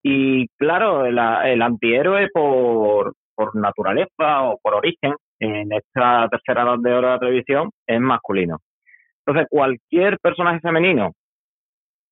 Y 0.00 0.46
claro, 0.56 1.06
el, 1.06 1.18
antihéroe 1.18 2.28
por, 2.32 3.14
por 3.34 3.56
naturaleza 3.56 4.42
o 4.44 4.60
por 4.62 4.74
origen 4.74 5.14
en 5.40 5.72
esta 5.72 6.28
tercera 6.28 6.62
edad 6.62 6.76
de 6.78 6.94
oro 6.94 7.10
de 7.10 7.18
televisión 7.18 7.70
es 7.84 8.00
masculino. 8.00 8.58
Entonces, 9.26 9.48
cualquier 9.50 10.20
personaje 10.20 10.60
femenino 10.60 11.14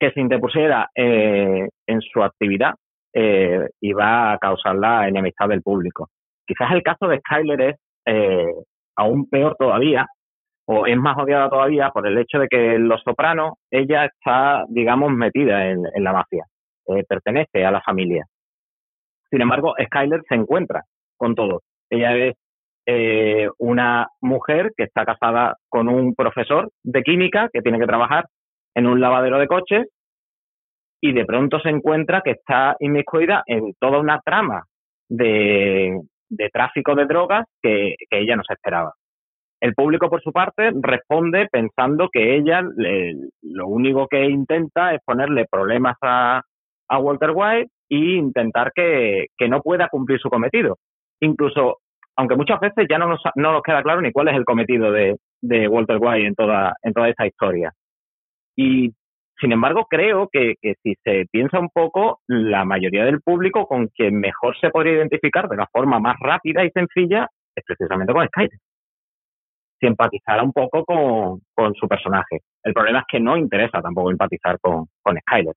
que 0.04 0.12
se 0.12 0.20
interpusiera 0.20 0.90
eh, 0.94 1.66
en 1.86 2.00
su 2.02 2.22
actividad 2.22 2.74
eh, 3.14 3.68
iba 3.80 4.32
a 4.32 4.38
causar 4.38 4.76
la 4.76 5.08
enemistad 5.08 5.48
del 5.48 5.62
público. 5.62 6.10
Quizás 6.46 6.72
el 6.72 6.82
caso 6.82 7.08
de 7.08 7.20
Skyler 7.20 7.60
es 7.62 7.76
eh, 8.04 8.52
aún 8.96 9.26
peor 9.30 9.56
todavía, 9.58 10.06
o 10.66 10.86
es 10.86 10.96
más 10.98 11.16
odiada 11.16 11.48
todavía 11.48 11.88
por 11.88 12.06
el 12.06 12.18
hecho 12.18 12.38
de 12.38 12.48
que 12.48 12.74
en 12.74 12.86
Los 12.86 13.02
Sopranos 13.02 13.54
ella 13.70 14.04
está, 14.04 14.66
digamos, 14.68 15.10
metida 15.10 15.70
en, 15.70 15.84
la 15.96 16.12
mafia, 16.12 16.44
pertenece 17.08 17.64
a 17.64 17.70
la 17.70 17.80
familia. 17.80 18.26
Sin 19.30 19.40
embargo, 19.40 19.74
Skyler 19.82 20.22
se 20.28 20.34
encuentra 20.34 20.82
con 21.16 21.34
todo. 21.34 21.62
Ella 21.88 22.14
es 22.16 23.48
una 23.58 24.08
mujer 24.20 24.72
que 24.76 24.84
está 24.84 25.06
casada 25.06 25.56
con 25.70 25.88
un 25.88 26.14
profesor 26.14 26.70
de 26.82 27.02
química 27.02 27.48
que 27.50 27.62
tiene 27.62 27.78
que 27.78 27.86
trabajar 27.86 28.26
en 28.74 28.86
un 28.86 29.00
lavadero 29.00 29.38
de 29.38 29.46
coches 29.46 29.86
y 31.04 31.12
de 31.12 31.26
pronto 31.26 31.60
se 31.60 31.68
encuentra 31.68 32.22
que 32.22 32.30
está 32.30 32.76
inmiscuida 32.80 33.42
en 33.46 33.74
toda 33.78 33.98
una 33.98 34.22
trama 34.24 34.64
de, 35.06 36.00
tráfico 36.50 36.94
de 36.94 37.04
drogas 37.04 37.44
que, 37.60 37.94
ella 38.08 38.36
no 38.36 38.42
se 38.42 38.54
esperaba. 38.54 38.94
El 39.60 39.74
público, 39.74 40.08
por 40.08 40.22
su 40.22 40.32
parte, 40.32 40.72
responde 40.80 41.46
pensando 41.52 42.08
que 42.10 42.36
ella 42.36 42.62
lo 43.42 43.68
único 43.68 44.08
que 44.08 44.24
intenta 44.24 44.94
es 44.94 45.00
ponerle 45.04 45.44
problemas 45.44 45.98
a, 46.00 46.40
Walter 46.98 47.32
White 47.34 47.70
e 47.90 47.96
intentar 47.96 48.72
que, 48.74 49.26
no 49.46 49.60
pueda 49.60 49.88
cumplir 49.90 50.18
su 50.18 50.30
cometido. 50.30 50.78
Incluso, 51.20 51.80
aunque 52.16 52.36
muchas 52.36 52.60
veces 52.60 52.86
ya 52.88 52.96
no 52.96 53.08
nos, 53.08 53.20
no 53.34 53.52
nos 53.52 53.62
queda 53.62 53.82
claro 53.82 54.00
ni 54.00 54.10
cuál 54.10 54.28
es 54.28 54.36
el 54.36 54.46
cometido 54.46 54.90
de, 54.90 55.16
de 55.42 55.68
Walter 55.68 55.98
White 56.00 56.28
en 56.28 56.34
toda, 56.34 56.72
en 56.82 56.94
toda 56.94 57.10
esta 57.10 57.26
historia. 57.26 57.72
Y 58.56 58.90
sin 59.40 59.52
embargo, 59.52 59.86
creo 59.88 60.28
que, 60.32 60.54
si 60.82 60.94
se 61.02 61.26
piensa 61.30 61.58
un 61.58 61.68
poco, 61.68 62.20
la 62.28 62.64
mayoría 62.64 63.04
del 63.04 63.20
público 63.20 63.66
con 63.66 63.88
quien 63.88 64.20
mejor 64.20 64.56
se 64.60 64.70
podría 64.70 64.94
identificar 64.94 65.48
de 65.48 65.56
la 65.56 65.66
forma 65.72 65.98
más 65.98 66.16
rápida 66.20 66.64
y 66.64 66.70
sencilla 66.70 67.28
es 67.54 67.64
precisamente 67.66 68.12
con 68.12 68.26
Skyler. 68.26 68.58
Si 69.80 69.86
empatizara 69.86 70.42
un 70.42 70.52
poco 70.52 70.84
con, 70.84 71.74
su 71.74 71.88
personaje. 71.88 72.40
El 72.62 72.72
problema 72.72 73.00
es 73.00 73.04
que 73.08 73.20
no 73.20 73.36
interesa 73.36 73.82
tampoco 73.82 74.10
empatizar 74.10 74.58
con, 74.60 74.86
con 75.02 75.18
Skyler. 75.18 75.54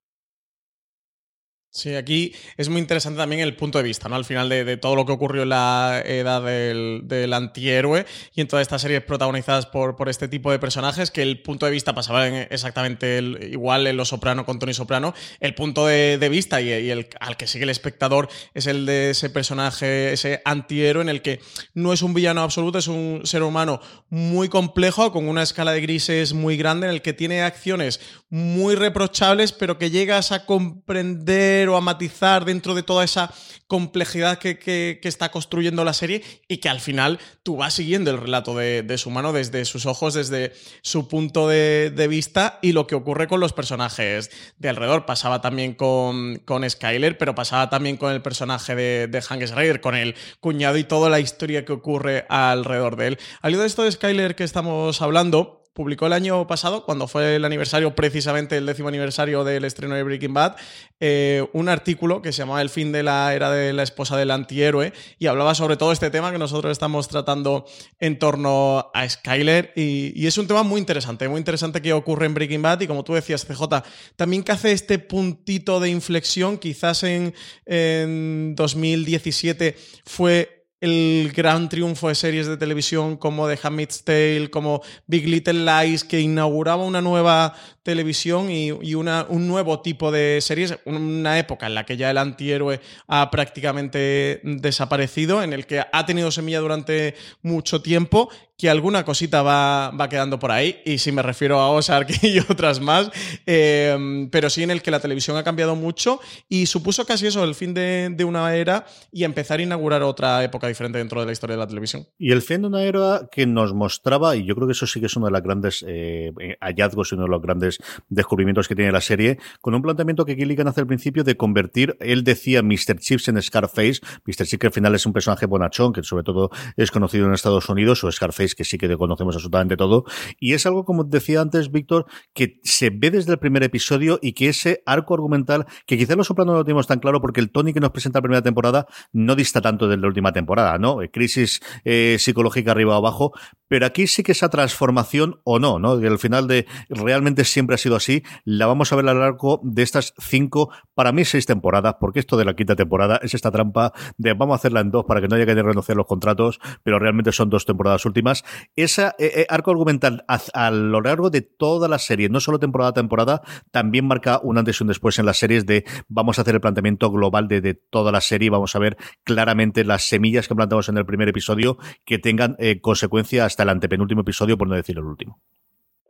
Sí, 1.78 1.94
aquí 1.94 2.34
es 2.58 2.70
muy 2.70 2.82
interesante 2.82 3.20
también 3.20 3.40
el 3.40 3.56
punto 3.56 3.78
de 3.78 3.84
vista, 3.84 4.10
¿no? 4.10 4.16
Al 4.16 4.26
final 4.26 4.50
de, 4.50 4.78
todo 4.78 4.96
lo 4.96 5.06
que 5.06 5.12
ocurrió 5.12 5.44
en 5.44 5.50
la 5.50 6.02
edad 6.04 6.42
del, 6.42 7.32
antihéroe 7.32 8.04
y 8.34 8.42
en 8.42 8.48
todas 8.48 8.64
estas 8.64 8.82
series 8.82 9.04
protagonizadas 9.04 9.68
por, 9.68 9.96
por, 9.96 10.10
este 10.10 10.28
tipo 10.28 10.50
de 10.50 10.58
personajes, 10.58 11.12
que 11.12 11.22
el 11.22 11.40
punto 11.44 11.68
de 11.68 11.72
vista 11.72 11.94
pasaba 11.94 12.28
exactamente 12.28 13.22
igual 13.52 13.86
en 13.86 13.96
Los 13.96 14.08
Soprano 14.08 14.44
con 14.44 14.58
Tony 14.58 14.74
Soprano. 14.74 15.14
El 15.40 15.54
punto 15.54 15.86
de, 15.86 16.18
vista 16.32 16.62
y, 16.62 16.72
el, 16.72 17.10
al 17.20 17.38
que 17.38 17.46
sigue 17.46 17.66
el 17.66 17.70
espectador 17.70 18.28
es 18.56 18.66
el 18.66 18.88
de 18.88 19.12
ese 19.12 19.30
personaje, 19.30 20.14
ese 20.14 20.42
antihéroe 20.46 21.04
en 21.04 21.10
el 21.10 21.22
que 21.22 21.42
no 21.76 21.94
es 21.94 22.02
un 22.02 22.16
villano 22.16 22.42
absoluto, 22.42 22.80
es 22.80 22.88
un 22.88 23.22
ser 23.24 23.44
humano 23.44 23.82
muy 24.10 24.50
complejo, 24.50 25.12
con 25.12 25.28
una 25.28 25.44
escala 25.44 25.74
de 25.74 25.82
grises 25.82 26.34
muy 26.34 26.58
grande, 26.58 26.88
en 26.88 26.94
el 26.94 27.04
que 27.04 27.14
tiene 27.14 27.44
acciones 27.44 28.00
muy 28.30 28.74
reprochables, 28.74 29.52
pero 29.52 29.78
que 29.78 29.92
llegas 29.92 30.32
a 30.32 30.48
comprender 30.48 31.67
a 31.76 31.82
matizar 31.82 32.46
dentro 32.46 32.76
de 32.76 32.84
toda 32.84 33.04
esa 33.04 33.34
complejidad 33.68 34.40
que, 34.40 35.00
está 35.04 35.30
construyendo 35.30 35.84
la 35.84 35.94
serie 35.94 36.24
y 36.48 36.58
que 36.58 36.70
al 36.70 36.80
final 36.80 37.20
tú 37.44 37.58
vas 37.58 37.74
siguiendo 37.74 38.12
el 38.12 38.18
relato 38.18 38.56
de, 38.56 38.98
su 38.98 39.10
mano 39.10 39.34
desde 39.34 39.66
sus 39.66 39.86
ojos, 39.86 40.14
desde 40.14 40.54
su 40.82 41.08
punto 41.08 41.48
de, 41.48 42.08
vista 42.10 42.60
y 42.62 42.72
lo 42.72 42.88
que 42.88 42.96
ocurre 42.96 43.28
con 43.28 43.40
los 43.40 43.54
personajes 43.54 44.32
de 44.58 44.70
alrededor. 44.70 45.06
Pasaba 45.06 45.42
también 45.42 45.74
con, 45.74 46.38
con 46.46 46.68
Skyler, 46.70 47.18
pero 47.18 47.36
pasaba 47.36 47.70
también 47.70 47.98
con 47.98 48.14
el 48.14 48.22
personaje 48.22 48.76
de, 48.76 49.08
de 49.08 49.22
Hank 49.22 49.44
Schrader, 49.44 49.82
con 49.82 49.96
el 49.96 50.16
cuñado 50.40 50.78
y 50.78 50.86
toda 50.86 51.10
la 51.10 51.20
historia 51.20 51.66
que 51.66 51.74
ocurre 51.74 52.26
alrededor 52.30 52.96
de 52.96 53.08
él. 53.08 53.20
Al 53.42 53.58
de 53.58 53.66
esto 53.66 53.84
de 53.84 53.92
Skyler 53.92 54.36
que 54.36 54.44
estamos 54.44 55.02
hablando, 55.02 55.57
publicó 55.78 56.08
el 56.08 56.14
año 56.14 56.48
pasado, 56.48 56.84
cuando 56.84 57.08
fue 57.08 57.36
el 57.36 57.46
aniversario, 57.46 57.94
precisamente 57.94 58.58
el 58.58 58.66
décimo 58.66 58.88
aniversario 58.88 59.44
del 59.44 59.64
estreno 59.64 59.94
de 59.94 60.02
Breaking 60.02 60.34
Bad, 60.34 60.56
eh, 61.00 61.48
un 61.54 61.70
artículo 61.70 62.24
que 62.24 62.32
se 62.32 62.40
llamaba 62.40 62.64
El 62.64 62.72
fin 62.72 62.92
de 62.92 63.04
la 63.04 63.32
era 63.36 63.52
de 63.52 63.74
la 63.74 63.84
esposa 63.84 64.18
del 64.18 64.32
antihéroe 64.32 64.92
y 65.20 65.28
hablaba 65.28 65.54
sobre 65.54 65.78
todo 65.78 65.92
este 65.92 66.10
tema 66.10 66.32
que 66.32 66.40
nosotros 66.40 66.72
estamos 66.72 67.08
tratando 67.08 67.68
en 68.00 68.18
torno 68.18 68.90
a 68.92 69.08
Skyler 69.08 69.74
y, 69.76 70.26
es 70.26 70.40
un 70.40 70.48
tema 70.48 70.64
muy 70.64 70.80
interesante, 70.80 71.30
muy 71.30 71.38
interesante 71.38 71.80
que 71.80 71.94
ocurre 71.94 72.26
en 72.26 72.34
Breaking 72.34 72.64
Bad 72.64 72.82
y 72.82 72.88
como 72.88 73.04
tú 73.04 73.14
decías, 73.14 73.46
CJ, 73.46 73.84
también 74.16 74.42
que 74.42 74.54
hace 74.54 74.72
este 74.72 74.98
puntito 74.98 75.80
de 75.80 75.92
inflexión, 75.92 76.58
quizás 76.58 77.04
en, 77.04 77.36
en 77.68 78.56
2017 78.56 79.78
fue 80.06 80.57
el 80.80 81.32
gran 81.36 81.70
triunfo 81.70 82.08
de 82.08 82.16
series 82.16 82.48
de 82.48 82.58
televisión 82.58 83.18
como 83.18 83.48
The 83.48 83.60
Handmaid's 83.62 84.04
Tale, 84.04 84.50
como 84.52 84.82
Big 85.08 85.28
Little 85.28 85.66
Lies, 85.66 86.04
que 86.04 86.20
inauguraba 86.20 86.84
una 86.84 87.02
nueva 87.02 87.56
televisión 87.88 88.52
y, 88.52 88.72
un 88.72 89.48
nuevo 89.48 89.80
tipo 89.80 90.12
de 90.12 90.40
series, 90.42 90.78
una 90.84 91.40
época 91.40 91.68
en 91.68 91.74
la 91.74 91.86
que 91.86 91.96
ya 91.96 92.12
el 92.12 92.18
antihéroe 92.18 92.82
ha 93.08 93.32
prácticamente 93.32 94.42
desaparecido, 94.44 95.42
en 95.42 95.54
el 95.54 95.66
que 95.66 95.86
ha 95.90 96.06
tenido 96.06 96.30
semilla 96.30 96.60
durante 96.60 97.16
mucho 97.44 97.82
tiempo 97.82 98.30
que 98.58 98.70
alguna 98.72 99.06
cosita 99.06 99.44
va, 99.44 99.92
va 99.92 100.10
quedando 100.10 100.40
por 100.40 100.52
ahí, 100.52 100.82
y 100.84 100.98
si 100.98 101.12
me 101.12 101.22
refiero 101.22 101.60
a 101.60 101.70
Ozark 101.70 102.10
y 102.24 102.40
otras 102.40 102.80
más, 102.80 103.12
eh, 103.46 104.28
pero 104.32 104.50
sí 104.50 104.64
en 104.64 104.72
el 104.72 104.82
que 104.82 104.90
la 104.90 105.00
televisión 105.00 105.38
ha 105.38 105.44
cambiado 105.44 105.76
mucho 105.76 106.20
y 106.50 106.66
supuso 106.66 107.06
casi 107.06 107.28
eso, 107.28 107.44
el 107.44 107.54
fin 107.54 107.74
de, 107.74 108.16
una 108.28 108.56
era 108.56 108.86
y 109.12 109.24
empezar 109.24 109.60
a 109.60 109.64
inaugurar 109.64 110.02
otra 110.02 110.44
época 110.44 110.68
diferente 110.68 110.98
dentro 110.98 111.20
de 111.20 111.28
la 111.28 111.32
historia 111.32 111.56
de 111.56 111.60
la 111.60 111.68
televisión. 111.68 112.08
Y 112.18 112.32
el 112.32 112.42
fin 112.42 112.62
de 112.62 112.68
una 112.68 112.84
era 112.84 113.30
que 113.32 113.46
nos 113.46 113.74
mostraba, 113.74 114.36
y 114.36 114.44
yo 114.44 114.56
creo 114.56 114.68
que 114.68 114.74
eso 114.74 114.88
sí 114.88 115.00
que 115.00 115.06
es 115.06 115.16
uno 115.16 115.28
de 115.28 115.34
los 115.34 115.44
grandes 115.44 115.86
eh, 115.88 116.34
hallazgos 116.60 117.12
y 117.12 117.16
uno 117.16 117.26
de 117.26 117.30
los 117.30 117.42
grandes 117.42 117.77
descubrimientos 118.10 118.68
que 118.68 118.76
tiene 118.76 118.92
la 118.92 119.02
serie, 119.02 119.40
con 119.62 119.76
un 119.76 119.82
planteamiento 119.82 120.26
que 120.26 120.36
Gilligan 120.36 120.68
hace 120.68 120.82
al 120.82 120.88
principio 120.88 121.24
de 121.24 121.38
convertir, 121.38 121.98
él 122.00 122.24
decía 122.24 122.62
Mr. 122.64 122.98
Chips 123.00 123.28
en 123.28 123.42
Scarface, 123.42 124.00
Mr. 124.26 124.46
Chips 124.46 124.58
que 124.60 124.68
al 124.68 124.74
final 124.74 124.96
es 124.96 125.06
un 125.06 125.14
personaje 125.14 125.46
bonachón, 125.46 125.94
que 125.94 126.04
sobre 126.04 126.24
todo 126.24 126.50
es 126.76 126.92
conocido 126.92 127.26
en 127.26 127.34
Estados 127.34 127.70
Unidos, 127.70 128.04
o 128.04 128.12
Scarface 128.12 128.56
que 128.56 128.64
sí 128.64 128.78
que 128.78 128.96
conocemos 128.98 129.36
absolutamente 129.36 129.78
todo, 129.78 130.06
y 130.40 130.54
es 130.54 130.66
algo, 130.66 130.86
como 130.86 131.04
decía 131.04 131.42
antes 131.42 131.72
Víctor, 131.72 132.06
que 132.34 132.60
se 132.64 132.90
ve 132.90 133.12
desde 133.12 133.34
el 133.34 133.40
primer 133.40 133.64
episodio 133.64 134.20
y 134.22 134.34
que 134.34 134.50
ese 134.50 134.82
arco 134.86 135.14
argumental, 135.14 135.66
que 135.86 135.98
quizás 135.98 136.18
los 136.18 136.28
sopranos 136.28 136.54
no 136.54 136.60
lo 136.60 136.66
tenemos 136.66 136.88
tan 136.88 137.00
claro 137.00 137.22
porque 137.22 137.40
el 137.40 137.52
Tony 137.52 137.74
que 137.74 137.80
nos 137.80 137.92
presenta 137.92 138.20
la 138.20 138.24
primera 138.24 138.42
temporada 138.42 138.88
no 139.12 139.36
dista 139.36 139.62
tanto 139.62 139.88
de 139.88 139.98
la 139.98 140.08
última 140.08 140.32
temporada, 140.32 140.78
¿no? 140.78 141.00
Crisis 141.12 141.60
eh, 141.84 142.18
psicológica 142.20 142.72
arriba 142.72 142.96
o 142.96 142.98
abajo, 142.98 143.34
pero 143.68 143.86
aquí 143.86 144.08
sí 144.08 144.24
que 144.24 144.32
esa 144.32 144.50
transformación 144.50 145.40
o 145.44 145.60
no, 145.60 145.80
¿no? 145.80 146.00
Que 146.00 146.08
al 146.08 146.20
final 146.20 146.48
de 146.48 146.66
realmente 146.90 147.44
siempre 147.44 147.67
ha 147.76 147.78
sido 147.78 147.96
así, 147.96 148.24
la 148.46 148.68
vamos 148.68 148.92
a 148.92 148.96
ver 148.96 149.08
a 149.08 149.14
lo 149.14 149.22
largo 149.22 149.60
de 149.64 149.84
estas 149.84 150.14
cinco, 150.20 150.72
para 150.94 151.12
mí 151.12 151.26
seis 151.26 151.46
temporadas, 151.46 151.96
porque 152.00 152.20
esto 152.20 152.38
de 152.38 152.46
la 152.46 152.56
quinta 152.56 152.76
temporada 152.76 153.20
es 153.22 153.34
esta 153.34 153.52
trampa 153.52 153.94
de 154.18 154.34
vamos 154.34 154.54
a 154.54 154.58
hacerla 154.58 154.82
en 154.82 154.92
dos 154.92 155.06
para 155.06 155.22
que 155.22 155.28
no 155.28 155.36
haya 155.36 155.46
que 155.46 155.56
renunciar 155.56 155.98
los 155.98 156.06
contratos, 156.06 156.60
pero 156.84 157.00
realmente 157.00 157.32
son 157.32 157.50
dos 157.50 157.66
temporadas 157.66 158.06
últimas. 158.06 158.44
Ese 158.76 159.08
eh, 159.08 159.14
eh, 159.20 159.46
arco 159.50 159.72
argumental 159.72 160.26
a, 160.28 160.72
lo 160.72 161.02
largo 161.02 161.30
de 161.30 161.42
toda 161.42 161.88
la 161.88 162.00
serie, 162.00 162.30
no 162.30 162.40
solo 162.40 162.60
temporada 162.60 162.92
a 162.92 162.94
temporada, 162.94 163.42
también 163.72 164.08
marca 164.08 164.40
un 164.44 164.58
antes 164.58 164.80
y 164.80 164.84
un 164.84 164.88
después 164.88 165.20
en 165.20 165.26
las 165.26 165.38
series 165.38 165.66
de 165.66 165.86
vamos 166.08 166.40
a 166.40 166.42
hacer 166.42 166.56
el 166.56 166.62
planteamiento 166.62 167.12
global 167.12 167.48
de, 167.48 167.74
toda 167.90 168.12
la 168.12 168.22
serie, 168.22 168.50
vamos 168.50 168.76
a 168.76 168.80
ver 168.80 168.98
claramente 169.24 169.84
las 169.84 170.08
semillas 170.08 170.48
que 170.48 170.56
plantamos 170.56 170.90
en 170.90 170.98
el 170.98 171.06
primer 171.06 171.30
episodio 171.30 171.78
que 172.06 172.20
tengan 172.20 172.56
eh, 172.60 172.80
consecuencias 172.82 173.46
hasta 173.46 173.64
el 173.64 173.70
antepenúltimo 173.70 174.22
episodio, 174.22 174.58
por 174.58 174.68
no 174.68 174.76
decir 174.76 174.98
el 174.98 175.04
último. 175.04 175.42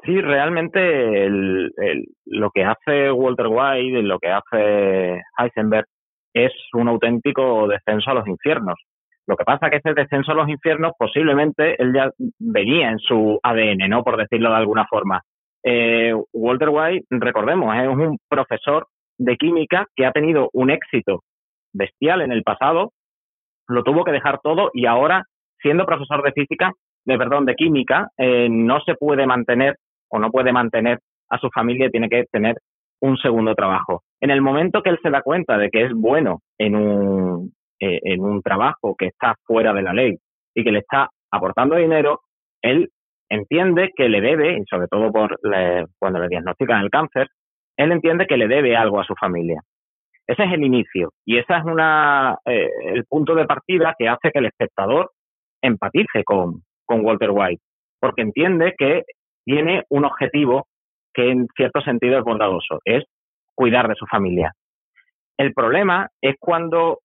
Sí, 0.07 0.21
realmente 0.21 1.25
el, 1.25 1.69
lo 2.27 2.49
que 2.51 2.63
hace 2.63 3.11
Walter 3.11 3.47
White, 3.49 4.03
lo 4.03 4.19
que 4.19 4.29
hace 4.29 5.21
Heisenberg, 5.37 5.85
es 6.33 6.53
un 6.71 6.87
auténtico 6.87 7.67
descenso 7.67 8.11
a 8.11 8.13
los 8.13 8.25
infiernos. 8.25 8.75
Lo 9.27 9.35
que 9.35 9.43
pasa 9.43 9.65
es 9.65 9.71
que 9.71 9.77
ese 9.79 9.93
descenso 9.93 10.31
a 10.31 10.35
los 10.35 10.47
infiernos 10.47 10.93
posiblemente 10.97 11.75
él 11.83 11.93
ya 11.93 12.09
venía 12.39 12.89
en 12.89 12.99
su 12.99 13.37
ADN, 13.43 13.89
¿no? 13.89 14.05
Por 14.05 14.15
decirlo 14.15 14.49
de 14.49 14.55
alguna 14.55 14.87
forma. 14.87 15.21
Eh, 15.61 16.13
Walter 16.31 16.69
White, 16.69 17.07
recordemos, 17.09 17.75
es 17.75 17.89
un 17.89 18.17
profesor 18.29 18.87
de 19.17 19.35
química 19.35 19.87
que 19.93 20.05
ha 20.05 20.13
tenido 20.13 20.49
un 20.53 20.69
éxito 20.69 21.23
bestial 21.73 22.21
en 22.21 22.31
el 22.31 22.43
pasado, 22.43 22.93
lo 23.67 23.83
tuvo 23.83 24.05
que 24.05 24.13
dejar 24.13 24.39
todo 24.41 24.69
y 24.73 24.85
ahora, 24.85 25.23
siendo 25.61 25.85
profesor 25.85 26.23
de 26.23 26.31
física, 26.31 26.71
de 27.03 27.17
perdón, 27.17 27.45
de 27.45 27.55
química, 27.55 28.07
eh, 28.17 28.47
no 28.49 28.79
se 28.85 28.95
puede 28.95 29.27
mantener 29.27 29.75
o 30.09 30.19
no 30.19 30.31
puede 30.31 30.51
mantener 30.51 30.99
a 31.29 31.37
su 31.37 31.49
familia 31.49 31.89
tiene 31.89 32.09
que 32.09 32.25
tener 32.31 32.55
un 33.01 33.17
segundo 33.17 33.53
trabajo. 33.53 34.03
En 34.21 34.31
el 34.31 34.41
momento 34.41 34.81
que 34.81 34.89
él 34.89 34.99
se 35.03 35.09
da 35.09 35.21
cuenta 35.21 35.57
de 35.57 35.69
que 35.69 35.85
es 35.85 35.93
bueno 35.93 36.41
en 36.57 36.75
un, 36.75 37.53
eh, 37.79 37.99
en 38.03 38.23
un 38.23 38.41
trabajo 38.41 38.95
que 38.97 39.07
está 39.07 39.35
fuera 39.43 39.73
de 39.73 39.83
la 39.83 39.93
ley 39.93 40.17
y 40.55 40.63
que 40.63 40.71
le 40.71 40.79
está 40.79 41.09
aportando 41.31 41.75
dinero, 41.75 42.21
él 42.61 42.89
entiende 43.29 43.91
que 43.95 44.09
le 44.09 44.21
debe, 44.21 44.57
y 44.57 44.63
sobre 44.69 44.87
todo 44.87 45.11
por 45.11 45.37
le, 45.43 45.85
cuando 45.99 46.19
le 46.19 46.27
diagnostican 46.27 46.81
el 46.81 46.89
cáncer, 46.89 47.27
él 47.77 47.91
entiende 47.91 48.25
que 48.25 48.37
le 48.37 48.47
debe 48.47 48.75
algo 48.75 48.99
a 48.99 49.05
su 49.05 49.13
familia. 49.15 49.61
Ese 50.25 50.43
es 50.43 50.51
el 50.51 50.63
inicio 50.63 51.11
y 51.25 51.37
ese 51.37 51.53
es 51.53 51.63
una, 51.63 52.37
eh, 52.45 52.69
el 52.85 53.05
punto 53.05 53.33
de 53.35 53.45
partida 53.45 53.95
que 53.97 54.09
hace 54.09 54.31
que 54.31 54.39
el 54.39 54.47
espectador 54.47 55.11
empatice 55.61 56.23
con, 56.25 56.63
con 56.85 57.05
Walter 57.05 57.31
White, 57.31 57.61
porque 57.99 58.23
entiende 58.23 58.73
que 58.77 59.03
tiene 59.47 59.86
un 59.89 60.03
objetivo 60.03 60.67
que 61.13 61.31
en 61.31 61.47
cierto 61.55 61.79
sentido 61.79 62.19
es 62.19 62.23
bondadoso, 62.25 62.81
es 62.83 63.05
cuidar 63.55 63.88
de 63.88 63.95
su 63.95 64.05
familia. 64.05 64.51
El 65.38 65.53
problema 65.53 66.10
es 66.21 66.36
cuando 66.38 66.99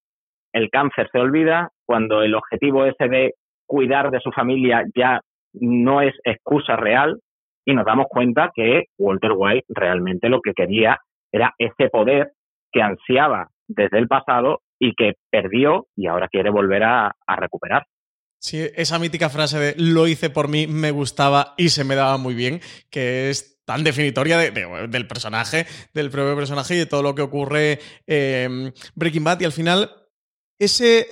el 0.53 0.69
cáncer 0.69 1.09
se 1.13 1.21
olvida, 1.21 1.71
cuando 1.87 2.23
el 2.23 2.35
objetivo 2.35 2.85
ese 2.85 3.09
de 3.09 3.35
cuidar 3.65 4.11
de 4.11 4.19
su 4.19 4.33
familia 4.33 4.85
ya 4.93 5.21
no 5.53 6.01
es 6.01 6.15
excusa 6.25 6.75
real 6.75 7.21
y 7.65 7.75
nos 7.75 7.87
damos 7.87 8.07
cuenta 8.09 8.51
que 8.53 8.87
Walter 8.99 9.33
White 9.37 9.67
realmente 9.69 10.29
lo 10.29 10.41
que 10.41 10.53
quería 10.53 10.99
era 11.31 11.55
ese 11.59 11.91
poder 11.91 12.33
que 12.73 12.83
ansiaba 12.83 13.47
desde 13.69 13.99
el 13.99 14.09
pasado 14.09 14.63
y 14.81 14.95
que 14.95 15.13
perdió 15.31 15.87
y 15.95 16.09
ahora 16.09 16.27
quiere 16.27 16.51
volver 16.51 16.83
a, 16.83 17.13
a 17.25 17.37
recuperar. 17.37 17.85
Sí, 18.43 18.59
esa 18.75 18.99
mítica 18.99 19.31
frase 19.31 19.57
de 19.57 19.75
lo 19.79 20.09
hice 20.09 20.29
por 20.29 20.49
mí, 20.49 20.67
me 20.67 20.91
gustaba 20.91 21.55
y 21.57 21.69
se 21.69 21.85
me 21.85 21.95
daba 21.95 22.17
muy 22.17 22.35
bien, 22.35 22.61
que 22.91 23.31
es 23.31 23.63
tan 23.65 23.85
definitoria 23.85 24.37
de, 24.37 24.51
de, 24.51 24.89
del 24.89 25.07
personaje, 25.07 25.65
del 25.95 26.11
propio 26.11 26.35
personaje 26.35 26.75
y 26.75 26.79
de 26.79 26.87
todo 26.87 27.05
lo 27.05 27.15
que 27.15 27.23
ocurre 27.23 27.75
en 28.05 28.67
eh, 28.67 28.73
Breaking 28.97 29.23
Bad. 29.23 29.41
Y 29.41 29.45
al 29.45 29.53
final, 29.53 29.95
ese, 30.59 31.07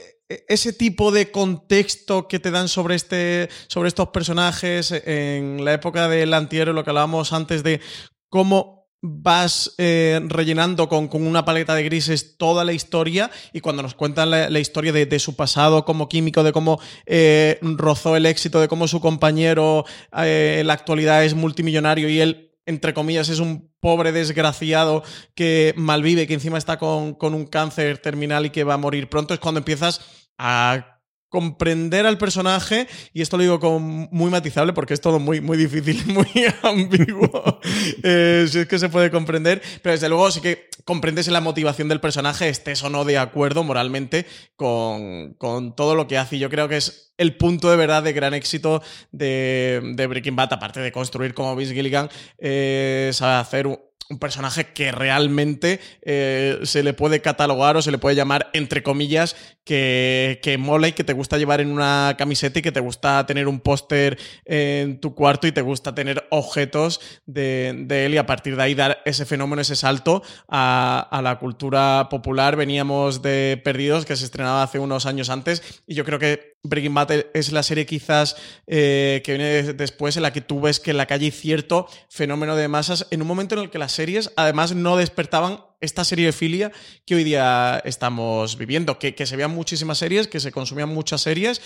ese 0.48 0.72
tipo 0.72 1.12
de 1.12 1.30
contexto 1.30 2.26
que 2.26 2.40
te 2.40 2.50
dan 2.50 2.66
sobre, 2.66 2.96
este, 2.96 3.48
sobre 3.68 3.86
estos 3.86 4.08
personajes 4.08 4.90
en 4.90 5.64
la 5.64 5.74
época 5.74 6.08
del 6.08 6.34
antihéroe, 6.34 6.74
lo 6.74 6.82
que 6.82 6.90
hablábamos 6.90 7.32
antes 7.32 7.62
de 7.62 7.80
cómo 8.28 8.79
vas 9.02 9.74
eh, 9.78 10.20
rellenando 10.28 10.88
con, 10.88 11.08
con, 11.08 11.26
una 11.26 11.44
paleta 11.44 11.74
de 11.74 11.84
grises 11.84 12.36
toda 12.36 12.64
la 12.64 12.72
historia 12.72 13.30
y 13.52 13.60
cuando 13.60 13.82
nos 13.82 13.94
cuentan 13.94 14.30
la, 14.30 14.60
historia 14.60 14.92
de, 14.92 15.06
de, 15.06 15.18
su 15.18 15.36
pasado 15.36 15.84
como 15.84 16.08
químico, 16.08 16.42
de 16.42 16.52
cómo 16.52 16.80
eh, 17.06 17.58
rozó 17.62 18.16
el 18.16 18.26
éxito, 18.26 18.60
de 18.60 18.68
cómo 18.68 18.88
su 18.88 19.00
compañero 19.00 19.84
eh, 20.16 20.58
en 20.60 20.66
la 20.66 20.74
actualidad 20.74 21.24
es 21.24 21.34
multimillonario 21.34 22.08
y 22.08 22.20
él 22.20 22.46
entre 22.66 22.94
comillas, 22.94 23.28
es 23.30 23.40
un 23.40 23.72
pobre 23.80 24.12
desgraciado 24.12 25.02
que 25.34 25.74
malvive, 25.76 26.28
que 26.28 26.34
encima 26.34 26.56
está 26.56 26.78
con, 26.78 27.14
con 27.14 27.34
un 27.34 27.46
cáncer 27.46 27.98
terminal 27.98 28.46
y 28.46 28.50
que 28.50 28.62
va 28.62 28.74
a 28.74 28.78
morir 28.78 29.08
pronto, 29.08 29.34
es 29.34 29.40
cuando 29.40 29.58
empiezas 29.58 30.00
a 30.38 30.89
comprender 31.30 32.06
al 32.06 32.18
personaje, 32.18 32.88
y 33.14 33.22
esto 33.22 33.36
lo 33.36 33.44
digo 33.44 33.60
como 33.60 33.78
muy 34.10 34.30
matizable 34.30 34.72
porque 34.72 34.94
es 34.94 35.00
todo 35.00 35.18
muy, 35.20 35.40
muy 35.40 35.56
difícil, 35.56 36.04
muy 36.12 36.26
ambiguo, 36.62 37.60
eh, 38.02 38.46
si 38.50 38.58
es 38.58 38.66
que 38.66 38.78
se 38.78 38.88
puede 38.88 39.10
comprender, 39.10 39.62
pero 39.80 39.92
desde 39.92 40.08
luego 40.08 40.30
sí 40.30 40.40
que 40.40 40.68
comprendes 40.84 41.28
en 41.28 41.32
la 41.32 41.40
motivación 41.40 41.88
del 41.88 42.00
personaje, 42.00 42.48
estés 42.48 42.82
o 42.82 42.90
no 42.90 43.04
de 43.04 43.16
acuerdo 43.16 43.62
moralmente 43.62 44.26
con, 44.56 45.34
con, 45.34 45.76
todo 45.76 45.94
lo 45.94 46.08
que 46.08 46.18
hace, 46.18 46.36
y 46.36 46.40
yo 46.40 46.50
creo 46.50 46.68
que 46.68 46.78
es 46.78 47.09
el 47.20 47.36
punto 47.36 47.70
de 47.70 47.76
verdad 47.76 48.02
de 48.02 48.14
gran 48.14 48.32
éxito 48.32 48.82
de, 49.12 50.06
Breaking 50.08 50.36
Bad, 50.36 50.54
aparte 50.54 50.80
de 50.80 50.90
construir 50.90 51.34
como 51.34 51.54
Vince 51.54 51.74
Gilligan, 51.74 52.08
eh, 52.38 53.10
sabe 53.12 53.34
hacer 53.34 53.66
un, 53.66 53.78
personaje 54.18 54.72
que 54.72 54.90
realmente 54.90 55.78
eh, 56.02 56.58
se 56.64 56.82
le 56.82 56.94
puede 56.94 57.20
catalogar 57.20 57.76
o 57.76 57.82
se 57.82 57.92
le 57.92 57.98
puede 57.98 58.16
llamar, 58.16 58.50
entre 58.54 58.82
comillas, 58.82 59.36
que, 59.62 60.40
que, 60.42 60.58
mola 60.58 60.88
y 60.88 60.92
que 60.94 61.04
te 61.04 61.12
gusta 61.12 61.38
llevar 61.38 61.60
en 61.60 61.70
una 61.70 62.16
camiseta 62.18 62.58
y 62.58 62.62
que 62.62 62.72
te 62.72 62.80
gusta 62.80 63.24
tener 63.26 63.46
un 63.46 63.60
póster 63.60 64.18
en 64.46 64.98
tu 64.98 65.14
cuarto 65.14 65.46
y 65.46 65.52
te 65.52 65.60
gusta 65.60 65.94
tener 65.94 66.26
objetos 66.30 67.00
de, 67.24 67.84
de, 67.86 68.06
él 68.06 68.14
y 68.14 68.16
a 68.16 68.26
partir 68.26 68.56
de 68.56 68.64
ahí 68.64 68.74
dar 68.74 69.00
ese 69.04 69.26
fenómeno, 69.26 69.62
ese 69.62 69.76
salto 69.76 70.24
a, 70.48 71.06
a, 71.08 71.22
la 71.22 71.38
cultura 71.38 72.08
popular. 72.10 72.56
Veníamos 72.56 73.22
de 73.22 73.60
Perdidos, 73.62 74.06
que 74.06 74.16
se 74.16 74.24
estrenaba 74.24 74.64
hace 74.64 74.80
unos 74.80 75.06
años 75.06 75.30
antes, 75.30 75.82
y 75.86 75.94
yo 75.94 76.04
creo 76.04 76.18
que 76.18 76.49
Breaking 76.62 76.94
Bad 76.94 77.26
es 77.32 77.52
la 77.52 77.62
serie 77.62 77.86
quizás 77.86 78.36
eh, 78.66 79.22
que 79.24 79.32
viene 79.32 79.72
después 79.72 80.16
en 80.16 80.22
la 80.22 80.32
que 80.32 80.40
tú 80.40 80.60
ves 80.60 80.78
que 80.78 80.90
en 80.90 80.98
la 80.98 81.06
calle 81.06 81.26
hay 81.26 81.30
cierto 81.30 81.88
fenómeno 82.08 82.54
de 82.54 82.68
masas. 82.68 83.06
En 83.10 83.22
un 83.22 83.28
momento 83.28 83.54
en 83.54 83.62
el 83.62 83.70
que 83.70 83.78
las 83.78 83.92
series 83.92 84.32
además 84.36 84.74
no 84.74 84.96
despertaban 84.96 85.64
esta 85.80 86.04
seriefilia 86.04 86.70
que 87.06 87.14
hoy 87.14 87.24
día 87.24 87.80
estamos 87.84 88.58
viviendo, 88.58 88.98
que, 88.98 89.14
que 89.14 89.24
se 89.24 89.36
veían 89.36 89.52
muchísimas 89.52 89.98
series, 89.98 90.28
que 90.28 90.40
se 90.40 90.52
consumían 90.52 90.90
muchas 90.90 91.22
series 91.22 91.62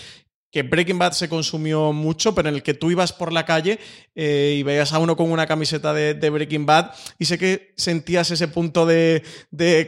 que 0.55 0.63
Breaking 0.63 1.01
Bad 1.01 1.15
se 1.15 1.29
consumió 1.29 1.93
mucho, 1.93 2.33
pero 2.33 2.49
en 2.49 2.55
el 2.55 2.63
que 2.63 2.75
tú 2.75 2.89
ibas 2.89 3.13
por 3.13 3.33
la 3.33 3.45
calle 3.45 3.81
eh, 4.15 4.55
y 4.57 4.63
veías 4.63 4.93
a 4.93 5.01
uno 5.01 5.17
con 5.17 5.33
una 5.33 5.49
camiseta 5.49 5.93
de, 5.93 6.31
Breaking 6.31 6.65
Bad 6.65 6.93
y 7.19 7.25
sé 7.25 7.39
que 7.39 7.73
sentías 7.77 8.31
ese 8.31 8.47
punto 8.47 8.87
de, 8.87 9.25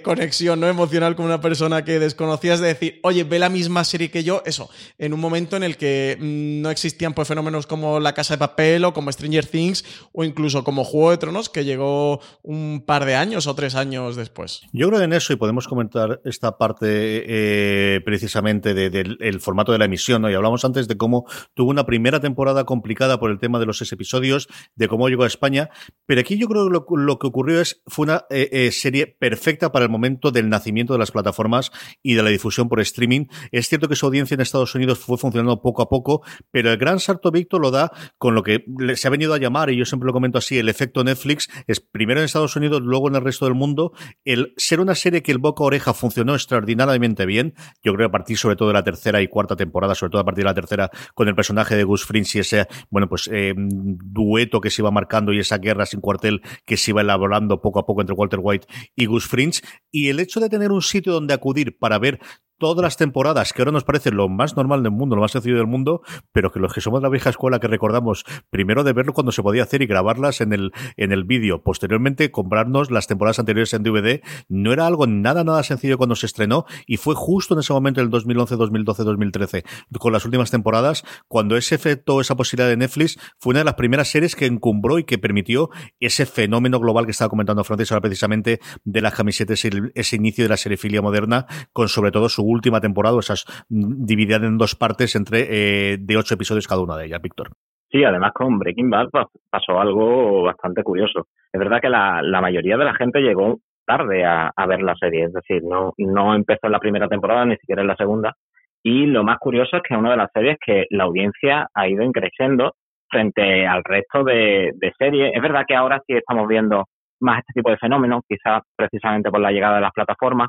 conexión 0.03 0.59
¿no? 0.59 0.67
emocional 0.67 1.15
con 1.15 1.25
una 1.25 1.41
persona 1.41 1.85
que 1.85 2.01
desconocías, 2.01 2.59
de 2.59 2.67
decir, 2.67 2.99
oye, 3.05 3.23
ve 3.23 3.39
la 3.39 3.49
misma 3.49 3.85
serie 3.85 4.11
que 4.11 4.25
yo, 4.25 4.43
eso, 4.45 4.69
en 4.99 5.13
un 5.13 5.21
momento 5.21 5.57
en 5.57 5.63
el 5.63 5.77
que 5.77 6.17
mm, 6.19 6.63
no 6.63 6.71
existían 6.71 7.15
pues, 7.15 7.29
fenómenos 7.29 7.69
como 7.69 8.01
La 8.01 8.13
Casa 8.13 8.35
de 8.35 8.39
Papel 8.39 8.85
o 8.87 8.93
como 8.93 9.13
Stranger 9.13 9.47
Things 9.47 9.85
o 10.13 10.25
incluso 10.25 10.65
como 10.65 10.83
Juego 10.83 11.13
de 11.13 11.19
Tronos, 11.19 11.49
que 11.49 11.65
llegó 11.65 12.21
un 12.43 12.83
par 12.85 13.05
de 13.05 13.15
años 13.15 13.47
o 13.47 13.55
tres 13.55 13.77
años 13.77 14.17
después. 14.17 14.63
Yo 14.73 14.89
creo 14.89 14.99
que 14.99 15.05
en 15.05 15.13
eso, 15.13 15.33
y 15.33 15.37
podemos 15.37 15.69
comentar 15.69 16.21
esta 16.25 16.59
parte 16.59 16.89
eh, 16.89 18.01
precisamente 18.05 18.75
del 18.75 18.91
de, 18.91 19.31
de, 19.31 19.39
formato 19.39 19.71
de 19.71 19.79
la 19.79 19.85
emisión, 19.85 20.23
¿no? 20.23 20.29
y 20.29 20.35
hablamos 20.35 20.56
antes 20.65 20.89
de 20.89 20.97
cómo 20.97 21.27
tuvo 21.55 21.71
una 21.71 21.87
primera 21.87 22.21
temporada 22.21 22.65
complicada 22.65 23.19
por 23.19 23.31
el 23.31 23.39
tema 23.39 23.59
de 23.59 23.67
los 23.67 23.79
seis 23.79 23.93
episodios, 23.93 24.49
de 24.75 24.89
cómo 24.89 25.09
llegó 25.09 25.25
a 25.25 25.27
España, 25.27 25.71
pero 26.07 26.21
aquí 26.21 26.39
yo 26.39 26.49
creo 26.49 26.67
que 26.67 26.73
lo, 26.97 27.19
que 27.19 27.27
ocurrió 27.27 27.61
es, 27.61 27.83
fue 27.87 28.05
una 28.05 28.25
eh, 28.31 28.49
eh, 28.53 28.73
serie 28.73 29.07
perfecta 29.07 29.73
para 29.73 29.85
el 29.85 29.91
momento 29.91 30.31
del 30.31 30.49
nacimiento 30.49 30.93
de 30.93 30.99
las 30.99 31.11
plataformas 31.11 31.71
y 32.03 32.15
de 32.15 32.23
la 32.23 32.31
difusión 32.31 32.69
por 32.69 32.81
streaming. 32.81 33.27
Es 33.53 33.69
cierto 33.69 33.89
que 33.89 33.97
su 33.97 34.07
audiencia 34.07 34.35
en 34.35 34.41
Estados 34.41 34.75
Unidos 34.75 34.99
fue 34.99 35.19
funcionando 35.19 35.61
poco 35.61 35.83
a 35.83 35.89
poco, 35.89 36.23
pero 36.51 36.71
el 36.71 36.79
gran 36.79 37.01
salto 37.01 37.31
Víctor 37.31 37.61
lo 37.61 37.71
da 37.71 37.91
con 38.19 38.35
lo 38.35 38.43
que 38.43 38.65
se 38.95 39.09
ha 39.09 39.11
venido 39.11 39.35
a 39.35 39.39
llamar, 39.39 39.71
y 39.71 39.77
yo 39.77 39.85
siempre 39.85 40.07
lo 40.07 40.13
comento 40.13 40.39
así, 40.39 40.59
el 40.59 40.69
efecto 40.69 41.05
Netflix, 41.05 41.49
es 41.67 41.81
primero 41.81 42.21
en 42.21 42.27
Estados 42.27 42.57
Unidos, 42.57 42.83
luego 42.83 43.09
en 43.09 43.17
el 43.17 43.23
resto 43.23 43.45
del 43.45 43.55
mundo, 43.55 43.93
el 44.25 44.55
ser 44.57 44.81
una 44.81 44.95
serie 44.95 45.23
que 45.23 45.33
el 45.33 45.39
boca 45.39 45.65
oreja 45.65 45.95
funcionó 45.95 46.35
extraordinariamente 46.35 47.27
bien, 47.27 47.55
yo 47.83 47.95
creo 47.95 48.09
a 48.09 48.11
partir 48.11 48.39
sobre 48.39 48.57
todo 48.57 48.69
de 48.69 48.75
la 48.75 48.85
tercera 48.85 49.21
y 49.21 49.29
cuarta 49.29 49.57
temporada, 49.57 49.95
sobre 49.95 50.11
todo 50.11 50.23
a 50.23 50.25
partir 50.25 50.46
la 50.47 50.55
tercera, 50.55 50.91
con 51.15 51.29
el 51.29 51.35
personaje 51.35 51.77
de 51.77 51.85
Gus 51.85 52.05
Fring 52.05 52.27
y 52.35 52.39
ese, 52.39 52.67
bueno, 52.91 53.09
pues 53.09 53.29
eh, 53.33 53.55
dueto 53.57 54.61
que 54.61 54.71
se 54.71 54.83
iba 54.83 54.91
marcando 54.91 55.33
y 55.33 55.39
esa 55.39 55.59
guerra 55.59 55.87
sin 55.87 56.01
cuartel 56.01 56.43
que 56.65 56.77
se 56.77 56.93
iba 56.93 57.03
elaborando 57.03 57.61
poco 57.61 57.79
a 57.79 57.87
poco 57.87 58.01
entre 58.01 58.15
Walter 58.15 58.41
White 58.43 58.67
y 58.95 59.07
Gus 59.07 59.27
Fringe, 59.27 59.61
y 59.91 60.09
el 60.09 60.21
hecho 60.21 60.41
de 60.41 60.49
tener 60.49 60.73
un 60.73 60.83
sitio 60.83 61.13
donde 61.13 61.35
acudir 61.35 61.79
para 61.79 61.99
ver 61.99 62.21
todas 62.59 62.83
las 62.83 62.97
temporadas, 62.97 63.53
que 63.53 63.63
ahora 63.63 63.73
nos 63.73 63.85
parece 63.85 64.11
lo 64.11 64.29
más 64.29 64.57
normal 64.57 64.83
del 64.83 64.93
mundo, 64.93 65.17
lo 65.17 65.23
más 65.23 65.33
sencillo 65.33 65.57
del 65.57 65.67
mundo, 65.67 66.03
pero 66.33 66.53
que 66.53 66.61
los 66.61 66.73
que 66.73 66.81
somos 66.81 67.03
la 67.03 67.09
vieja 67.09 67.31
escuela 67.31 67.59
que 67.61 67.69
recordamos 67.69 68.25
primero 68.51 68.85
de 68.85 68.93
verlo 68.93 69.13
cuando 69.13 69.33
se 69.33 69.43
podía 69.43 69.63
hacer 69.65 69.83
y 69.83 69.87
grabarlas 69.87 70.41
en 70.41 70.53
el, 70.53 70.73
en 70.97 71.13
el 71.13 71.25
vídeo, 71.25 71.63
posteriormente 71.63 72.31
comprarnos 72.31 72.91
las 72.91 73.07
temporadas 73.07 73.39
anteriores 73.39 73.73
en 73.75 73.83
DVD, 73.83 74.21
no 74.49 74.73
era 74.73 74.87
algo 74.87 75.07
nada, 75.07 75.45
nada 75.45 75.63
sencillo 75.63 75.99
cuando 75.99 76.17
se 76.17 76.27
estrenó 76.27 76.67
y 76.87 76.97
fue 76.97 77.15
justo 77.15 77.55
en 77.55 77.61
ese 77.61 77.73
momento, 77.73 78.01
el 78.01 78.11
2011, 78.11 78.57
2012, 78.57 79.05
2013, 79.05 79.65
con 79.99 80.13
las 80.13 80.25
últimas 80.25 80.51
temporadas, 80.51 81.05
cuando 81.29 81.57
ese 81.57 81.75
efecto, 81.75 82.21
esa 82.21 82.37
posibilidad 82.37 82.69
de 82.69 82.77
Netflix 82.77 83.19
fue 83.39 83.51
una 83.53 83.61
de 83.61 83.65
las 83.65 83.75
primeras 83.75 84.09
series 84.09 84.37
que 84.37 84.47
encumbró 84.47 84.99
y 84.99 85.05
que 85.05 85.19
permitió 85.19 85.71
ese 86.01 86.27
fenómeno 86.27 86.81
global 86.81 87.05
que 87.05 87.13
estaba 87.13 87.29
comentando 87.29 87.65
Francis 87.65 87.93
ahora 87.93 88.03
precisamente 88.03 88.61
de 88.85 89.01
las 89.01 89.15
camisetas, 89.15 89.63
ese 89.95 90.17
inicio 90.17 90.45
de 90.45 90.49
la 90.49 90.57
serifilia 90.57 91.03
moderna, 91.03 91.47
con 91.73 91.89
sobre 91.89 92.11
todo 92.11 92.29
su 92.29 92.46
última 92.47 92.81
temporada, 92.81 93.19
esas 93.19 93.45
divididas 93.69 94.43
en 94.43 94.59
dos 94.59 94.75
partes 94.75 95.15
entre 95.17 95.47
eh, 95.49 95.99
de 95.99 96.17
ocho 96.17 96.35
episodios 96.35 96.67
cada 96.67 96.83
una 96.83 96.97
de 96.97 97.07
ellas, 97.07 97.23
Víctor. 97.23 97.51
Sí, 97.91 98.03
además 98.05 98.33
con 98.33 98.59
Breaking 98.59 98.91
Bad 98.91 99.09
pasó 99.51 99.81
algo 99.81 100.43
bastante 100.43 100.83
curioso. 100.83 101.29
Es 101.53 101.59
verdad 101.59 101.81
que 101.81 101.89
la, 101.89 102.41
mayoría 102.41 102.77
de 102.77 102.85
la 102.85 102.95
gente 102.95 103.21
llegó 103.21 103.59
tarde 103.87 104.25
a, 104.25 104.53
ver 104.67 104.83
la 104.83 104.97
serie, 104.97 105.25
es 105.25 105.33
decir, 105.33 105.63
no, 105.63 105.93
no 105.97 106.35
empezó 106.35 106.67
en 106.67 106.73
la 106.73 106.81
primera 106.81 107.09
temporada, 107.09 107.45
ni 107.45 107.57
siquiera 107.57 107.83
en 107.83 107.89
la 107.89 107.97
segunda. 107.97 108.35
Y 108.83 109.07
lo 109.07 109.23
más 109.25 109.39
curioso 109.39 109.77
es 109.77 109.83
que 109.83 109.95
es 109.95 110.01
una 110.01 110.11
de 110.11 110.17
las 110.17 110.31
series 110.33 110.59
que 110.65 110.87
la 110.91 111.05
audiencia 111.05 111.69
ha 111.73 111.89
ido 111.89 112.05
creciendo 112.13 112.75
frente 113.09 113.67
al 113.67 113.85
resto 113.85 114.25
de, 114.25 114.73
de 114.75 114.93
series. 114.99 115.33
Es 115.35 115.43
verdad 115.43 115.65
que 115.67 115.77
ahora 115.77 116.03
sí 116.07 116.15
estamos 116.15 116.49
viendo 116.49 116.85
más 117.21 117.39
este 117.39 117.53
tipo 117.55 117.71
de 117.71 117.79
fenómenos, 117.79 118.23
quizás 118.29 118.63
precisamente 118.77 119.31
por 119.31 119.41
la 119.41 119.53
llegada 119.53 119.77
de 119.77 119.83
las 119.83 119.93
plataformas, 119.93 120.49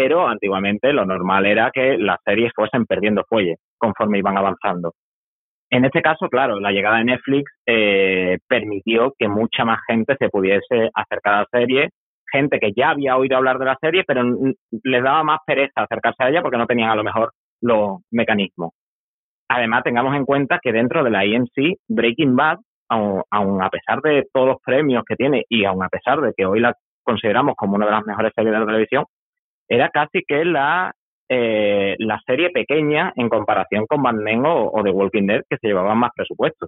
pero 0.00 0.26
antiguamente 0.26 0.94
lo 0.94 1.04
normal 1.04 1.44
era 1.44 1.70
que 1.70 1.98
las 1.98 2.16
series 2.24 2.52
fuesen 2.56 2.86
perdiendo 2.86 3.22
fuelle 3.28 3.56
conforme 3.76 4.16
iban 4.16 4.38
avanzando. 4.38 4.94
En 5.68 5.84
este 5.84 6.00
caso, 6.00 6.30
claro, 6.30 6.58
la 6.58 6.72
llegada 6.72 6.96
de 6.96 7.04
Netflix 7.04 7.52
eh, 7.66 8.38
permitió 8.48 9.12
que 9.18 9.28
mucha 9.28 9.66
más 9.66 9.78
gente 9.86 10.16
se 10.18 10.30
pudiese 10.30 10.88
acercar 10.94 11.34
a 11.34 11.40
la 11.40 11.46
serie, 11.52 11.90
gente 12.32 12.58
que 12.58 12.72
ya 12.74 12.88
había 12.90 13.18
oído 13.18 13.36
hablar 13.36 13.58
de 13.58 13.66
la 13.66 13.76
serie, 13.78 14.04
pero 14.06 14.22
les 14.70 15.02
daba 15.02 15.22
más 15.22 15.40
pereza 15.46 15.82
acercarse 15.82 16.24
a 16.24 16.30
ella 16.30 16.40
porque 16.40 16.56
no 16.56 16.66
tenían 16.66 16.88
a 16.88 16.96
lo 16.96 17.04
mejor 17.04 17.32
los 17.60 17.98
mecanismos. 18.10 18.70
Además, 19.50 19.82
tengamos 19.84 20.16
en 20.16 20.24
cuenta 20.24 20.60
que 20.62 20.72
dentro 20.72 21.04
de 21.04 21.10
la 21.10 21.26
IMC, 21.26 21.76
Breaking 21.88 22.36
Bad, 22.36 22.56
aun 22.88 23.62
a 23.62 23.68
pesar 23.68 24.00
de 24.00 24.24
todos 24.32 24.48
los 24.48 24.56
premios 24.64 25.04
que 25.06 25.16
tiene 25.16 25.44
y 25.50 25.66
aun 25.66 25.82
a 25.84 25.90
pesar 25.90 26.22
de 26.22 26.32
que 26.34 26.46
hoy 26.46 26.60
la 26.60 26.72
consideramos 27.02 27.54
como 27.54 27.76
una 27.76 27.84
de 27.84 27.92
las 27.92 28.06
mejores 28.06 28.32
series 28.34 28.54
de 28.54 28.60
la 28.60 28.66
televisión, 28.66 29.04
era 29.70 29.88
casi 29.88 30.22
que 30.26 30.44
la, 30.44 30.92
eh, 31.28 31.94
la 32.00 32.20
serie 32.26 32.50
pequeña 32.50 33.12
en 33.14 33.28
comparación 33.28 33.86
con 33.86 34.02
Batman 34.02 34.44
o, 34.44 34.70
o 34.72 34.82
The 34.82 34.90
Walking 34.90 35.26
Dead 35.26 35.42
que 35.48 35.56
se 35.58 35.68
llevaban 35.68 35.96
más 35.96 36.10
presupuesto. 36.14 36.66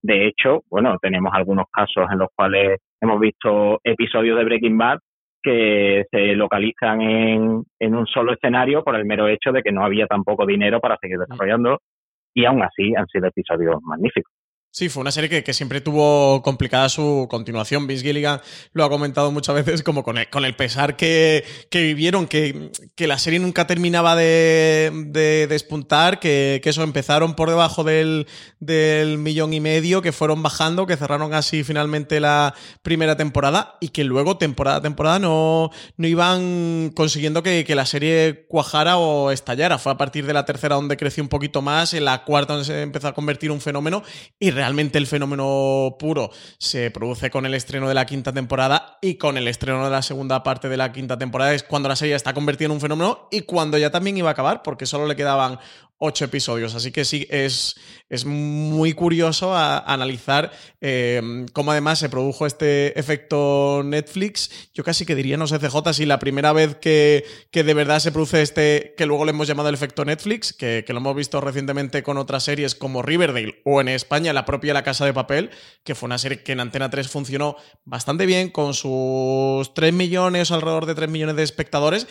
De 0.00 0.26
hecho, 0.28 0.62
bueno, 0.70 0.96
tenemos 1.02 1.32
algunos 1.34 1.66
casos 1.72 2.06
en 2.10 2.18
los 2.18 2.28
cuales 2.34 2.78
hemos 3.00 3.18
visto 3.18 3.80
episodios 3.82 4.38
de 4.38 4.44
Breaking 4.44 4.78
Bad 4.78 4.98
que 5.42 6.04
se 6.10 6.34
localizan 6.34 7.00
en, 7.00 7.64
en 7.80 7.94
un 7.94 8.06
solo 8.06 8.32
escenario 8.32 8.84
por 8.84 8.94
el 8.94 9.04
mero 9.04 9.26
hecho 9.26 9.50
de 9.50 9.62
que 9.62 9.72
no 9.72 9.84
había 9.84 10.06
tampoco 10.06 10.46
dinero 10.46 10.80
para 10.80 10.96
seguir 10.98 11.18
desarrollando 11.18 11.80
y 12.32 12.44
aún 12.44 12.62
así 12.62 12.94
han 12.94 13.06
sido 13.08 13.26
episodios 13.26 13.82
magníficos. 13.82 14.32
Sí, 14.76 14.90
fue 14.90 15.00
una 15.00 15.10
serie 15.10 15.42
que, 15.42 15.54
siempre 15.54 15.80
tuvo 15.80 16.42
complicada 16.42 16.90
su 16.90 17.28
continuación. 17.30 17.86
Vince 17.86 18.04
Gilligan 18.04 18.42
lo 18.74 18.84
ha 18.84 18.90
comentado 18.90 19.32
muchas 19.32 19.54
veces 19.54 19.82
como 19.82 20.04
con 20.04 20.18
el, 20.18 20.28
con 20.28 20.44
el 20.44 20.54
pesar 20.54 20.96
que, 20.96 21.46
vivieron, 21.72 22.26
que, 22.26 22.72
la 22.98 23.18
serie 23.18 23.38
nunca 23.38 23.66
terminaba 23.66 24.14
de, 24.16 25.46
despuntar, 25.48 26.20
que, 26.20 26.60
eso 26.62 26.82
empezaron 26.82 27.32
por 27.32 27.48
debajo 27.48 27.84
del, 27.84 28.26
millón 29.16 29.54
y 29.54 29.60
medio, 29.60 30.02
que 30.02 30.12
fueron 30.12 30.42
bajando, 30.42 30.86
que 30.86 30.98
cerraron 30.98 31.32
así 31.32 31.64
finalmente 31.64 32.20
la 32.20 32.54
primera 32.82 33.16
temporada 33.16 33.78
y 33.80 33.88
que 33.88 34.04
luego 34.04 34.36
temporada 34.36 34.76
a 34.76 34.82
temporada 34.82 35.18
no, 35.18 35.70
no 35.96 36.06
iban 36.06 36.90
consiguiendo 36.94 37.42
que, 37.42 37.64
que 37.64 37.74
la 37.74 37.86
serie 37.86 38.44
cuajara 38.46 38.98
o 38.98 39.30
estallara. 39.30 39.78
Fue 39.78 39.92
a 39.92 39.96
partir 39.96 40.26
de 40.26 40.34
la 40.34 40.44
tercera 40.44 40.74
donde 40.74 40.98
creció 40.98 41.22
un 41.22 41.30
poquito 41.30 41.62
más, 41.62 41.94
en 41.94 42.04
la 42.04 42.24
cuarta 42.24 42.52
donde 42.52 42.66
se 42.66 42.82
empezó 42.82 43.08
a 43.08 43.14
convertir 43.14 43.50
un 43.50 43.62
fenómeno 43.62 44.02
y 44.38 44.50
realmente 44.50 44.65
realmente 44.66 44.98
el 44.98 45.06
fenómeno 45.06 45.94
puro 45.96 46.32
se 46.58 46.90
produce 46.90 47.30
con 47.30 47.46
el 47.46 47.54
estreno 47.54 47.86
de 47.86 47.94
la 47.94 48.04
quinta 48.04 48.32
temporada 48.32 48.98
y 49.00 49.14
con 49.14 49.36
el 49.36 49.46
estreno 49.46 49.84
de 49.84 49.92
la 49.92 50.02
segunda 50.02 50.42
parte 50.42 50.68
de 50.68 50.76
la 50.76 50.90
quinta 50.90 51.16
temporada 51.16 51.54
es 51.54 51.62
cuando 51.62 51.88
la 51.88 51.94
serie 51.94 52.16
está 52.16 52.34
convertida 52.34 52.66
en 52.66 52.72
un 52.72 52.80
fenómeno 52.80 53.28
y 53.30 53.42
cuando 53.42 53.78
ya 53.78 53.92
también 53.92 54.18
iba 54.18 54.28
a 54.28 54.32
acabar 54.32 54.64
porque 54.64 54.84
solo 54.84 55.06
le 55.06 55.14
quedaban 55.14 55.60
ocho 55.98 56.24
episodios. 56.24 56.74
Así 56.74 56.92
que 56.92 57.04
sí, 57.04 57.26
es, 57.30 57.74
es 58.08 58.24
muy 58.24 58.92
curioso 58.92 59.56
analizar 59.56 60.52
eh, 60.80 61.46
cómo 61.52 61.72
además 61.72 61.98
se 61.98 62.08
produjo 62.08 62.46
este 62.46 62.98
efecto 62.98 63.82
Netflix. 63.84 64.70
Yo 64.74 64.84
casi 64.84 65.06
que 65.06 65.14
diría, 65.14 65.36
no 65.36 65.46
sé, 65.46 65.58
CJ, 65.58 65.92
si 65.94 66.06
la 66.06 66.18
primera 66.18 66.52
vez 66.52 66.76
que, 66.76 67.24
que 67.50 67.64
de 67.64 67.74
verdad 67.74 68.00
se 68.00 68.12
produce 68.12 68.42
este, 68.42 68.94
que 68.96 69.06
luego 69.06 69.24
le 69.24 69.30
hemos 69.30 69.48
llamado 69.48 69.68
el 69.68 69.74
efecto 69.74 70.04
Netflix, 70.04 70.52
que, 70.52 70.84
que, 70.86 70.92
lo 70.92 70.98
hemos 71.00 71.16
visto 71.16 71.40
recientemente 71.40 72.02
con 72.02 72.18
otras 72.18 72.44
series 72.44 72.74
como 72.74 73.02
Riverdale 73.02 73.62
o 73.64 73.80
en 73.80 73.88
España 73.88 74.32
la 74.32 74.44
propia 74.44 74.74
La 74.74 74.84
Casa 74.84 75.04
de 75.04 75.14
Papel, 75.14 75.50
que 75.84 75.94
fue 75.94 76.06
una 76.06 76.18
serie 76.18 76.42
que 76.42 76.52
en 76.52 76.60
Antena 76.60 76.90
3 76.90 77.08
funcionó 77.08 77.56
bastante 77.84 78.26
bien 78.26 78.50
con 78.50 78.74
sus 78.74 79.72
3 79.74 79.92
millones, 79.92 80.50
alrededor 80.50 80.86
de 80.86 80.94
3 80.94 81.08
millones 81.08 81.36
de 81.36 81.42
espectadores, 81.42 82.06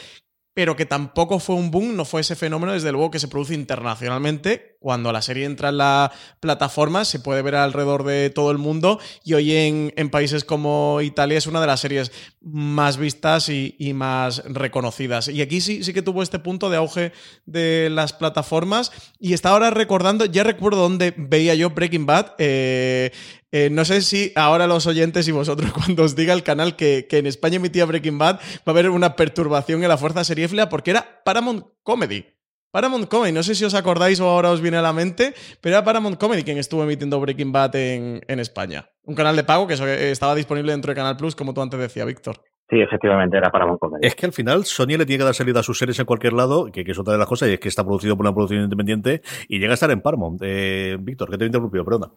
pero 0.55 0.77
que 0.77 0.85
tampoco 0.85 1.39
fue 1.39 1.57
un 1.57 1.69
boom, 1.69 1.97
no 1.97 2.05
fue 2.05 2.21
ese 2.21 2.37
fenómeno, 2.37 2.71
desde 2.71 2.93
luego, 2.93 3.11
que 3.11 3.19
se 3.19 3.27
produce 3.27 3.53
internacionalmente. 3.53 4.77
Cuando 4.79 5.11
la 5.11 5.21
serie 5.21 5.45
entra 5.45 5.69
en 5.69 5.79
la 5.79 6.13
plataforma, 6.39 7.03
se 7.03 7.19
puede 7.19 7.41
ver 7.41 7.55
alrededor 7.55 8.05
de 8.05 8.29
todo 8.29 8.51
el 8.51 8.57
mundo 8.57 8.99
y 9.23 9.33
hoy 9.33 9.51
en, 9.51 10.09
países 10.09 10.45
como 10.45 11.01
Italia 11.01 11.37
es 11.37 11.47
una 11.47 11.59
de 11.59 11.67
las 11.67 11.81
series 11.81 12.11
más 12.41 12.95
vistas 12.95 13.49
y, 13.49 13.75
más 13.93 14.43
reconocidas. 14.45 15.27
Y 15.27 15.41
aquí 15.41 15.59
sí, 15.59 15.83
sí 15.83 15.91
que 15.91 16.01
tuvo 16.01 16.23
este 16.23 16.39
punto 16.39 16.69
de 16.69 16.77
auge 16.77 17.11
de 17.45 17.89
las 17.91 18.13
plataformas 18.13 18.93
y 19.19 19.33
está 19.33 19.49
ahora 19.49 19.71
recordando, 19.71 20.23
ya 20.23 20.43
recuerdo 20.43 20.79
dónde 20.79 21.13
veía 21.17 21.55
yo 21.55 21.71
Breaking 21.71 22.05
Bad, 22.05 22.33
eh, 22.37 23.11
eh, 23.51 23.69
no 23.69 23.85
sé 23.85 24.01
si 24.01 24.31
ahora 24.35 24.67
los 24.67 24.87
oyentes 24.87 25.27
y 25.27 25.31
vosotros, 25.31 25.71
cuando 25.85 26.03
os 26.03 26.15
diga 26.15 26.33
el 26.33 26.43
canal 26.43 26.75
que, 26.75 27.07
en 27.09 27.25
España 27.25 27.57
emitía 27.57 27.85
Breaking 27.85 28.17
Bad, 28.17 28.35
va 28.35 28.61
a 28.65 28.71
haber 28.71 28.89
una 28.89 29.15
perturbación 29.15 29.83
en 29.83 29.89
la 29.89 29.97
fuerza 29.97 30.23
seriéfila 30.23 30.69
porque 30.69 30.91
era 30.91 31.21
Paramount 31.23 31.65
Comedy. 31.83 32.25
Paramount 32.71 33.07
Comedy, 33.07 33.31
no 33.31 33.43
sé 33.43 33.55
si 33.55 33.63
os 33.63 33.73
acordáis 33.73 34.19
o 34.19 34.27
ahora 34.27 34.51
os 34.51 34.59
viene 34.59 34.75
a 34.75 34.81
la 34.81 34.91
mente, 34.91 35.33
pero 35.61 35.75
era 35.75 35.85
Paramount 35.85 36.17
Comedy 36.19 36.43
quien 36.43 36.57
estuvo 36.57 36.83
emitiendo 36.83 37.19
Breaking 37.21 37.53
Bad 37.53 37.75
en, 37.75 38.39
España. 38.39 38.89
Un 39.03 39.15
canal 39.15 39.35
de 39.35 39.45
pago 39.45 39.65
que 39.65 39.75
estaba 40.11 40.35
disponible 40.35 40.73
dentro 40.73 40.91
de 40.91 40.95
Canal 40.95 41.15
Plus, 41.15 41.35
como 41.35 41.53
tú 41.53 41.61
antes 41.61 41.79
decías, 41.79 42.05
Víctor. 42.05 42.41
Sí, 42.67 42.81
efectivamente, 42.81 43.37
era 43.37 43.51
Paramount 43.51 43.79
Comedy. 43.79 44.07
Es 44.07 44.15
que 44.15 44.25
al 44.25 44.33
final 44.33 44.65
Sony 44.65 44.97
le 44.97 45.05
tiene 45.05 45.19
que 45.19 45.23
dar 45.25 45.35
salida 45.35 45.59
a 45.59 45.63
sus 45.63 45.77
series 45.77 45.99
en 45.99 46.05
cualquier 46.05 46.33
lado, 46.33 46.71
que, 46.71 46.81
es 46.81 46.97
otra 46.97 47.13
de 47.13 47.19
las 47.19 47.27
cosas, 47.27 47.49
y 47.49 47.53
es 47.53 47.59
que 47.59 47.69
está 47.69 47.83
producido 47.83 48.17
por 48.17 48.25
una 48.25 48.33
producción 48.33 48.63
independiente 48.63 49.21
y 49.47 49.59
llega 49.59 49.71
a 49.71 49.75
estar 49.75 49.91
en 49.91 50.01
Paramount. 50.01 50.41
Eh, 50.43 50.97
Víctor, 50.99 51.29
¿qué 51.29 51.37
te 51.37 51.45
interrumpió? 51.45 51.85
Perdona. 51.85 52.11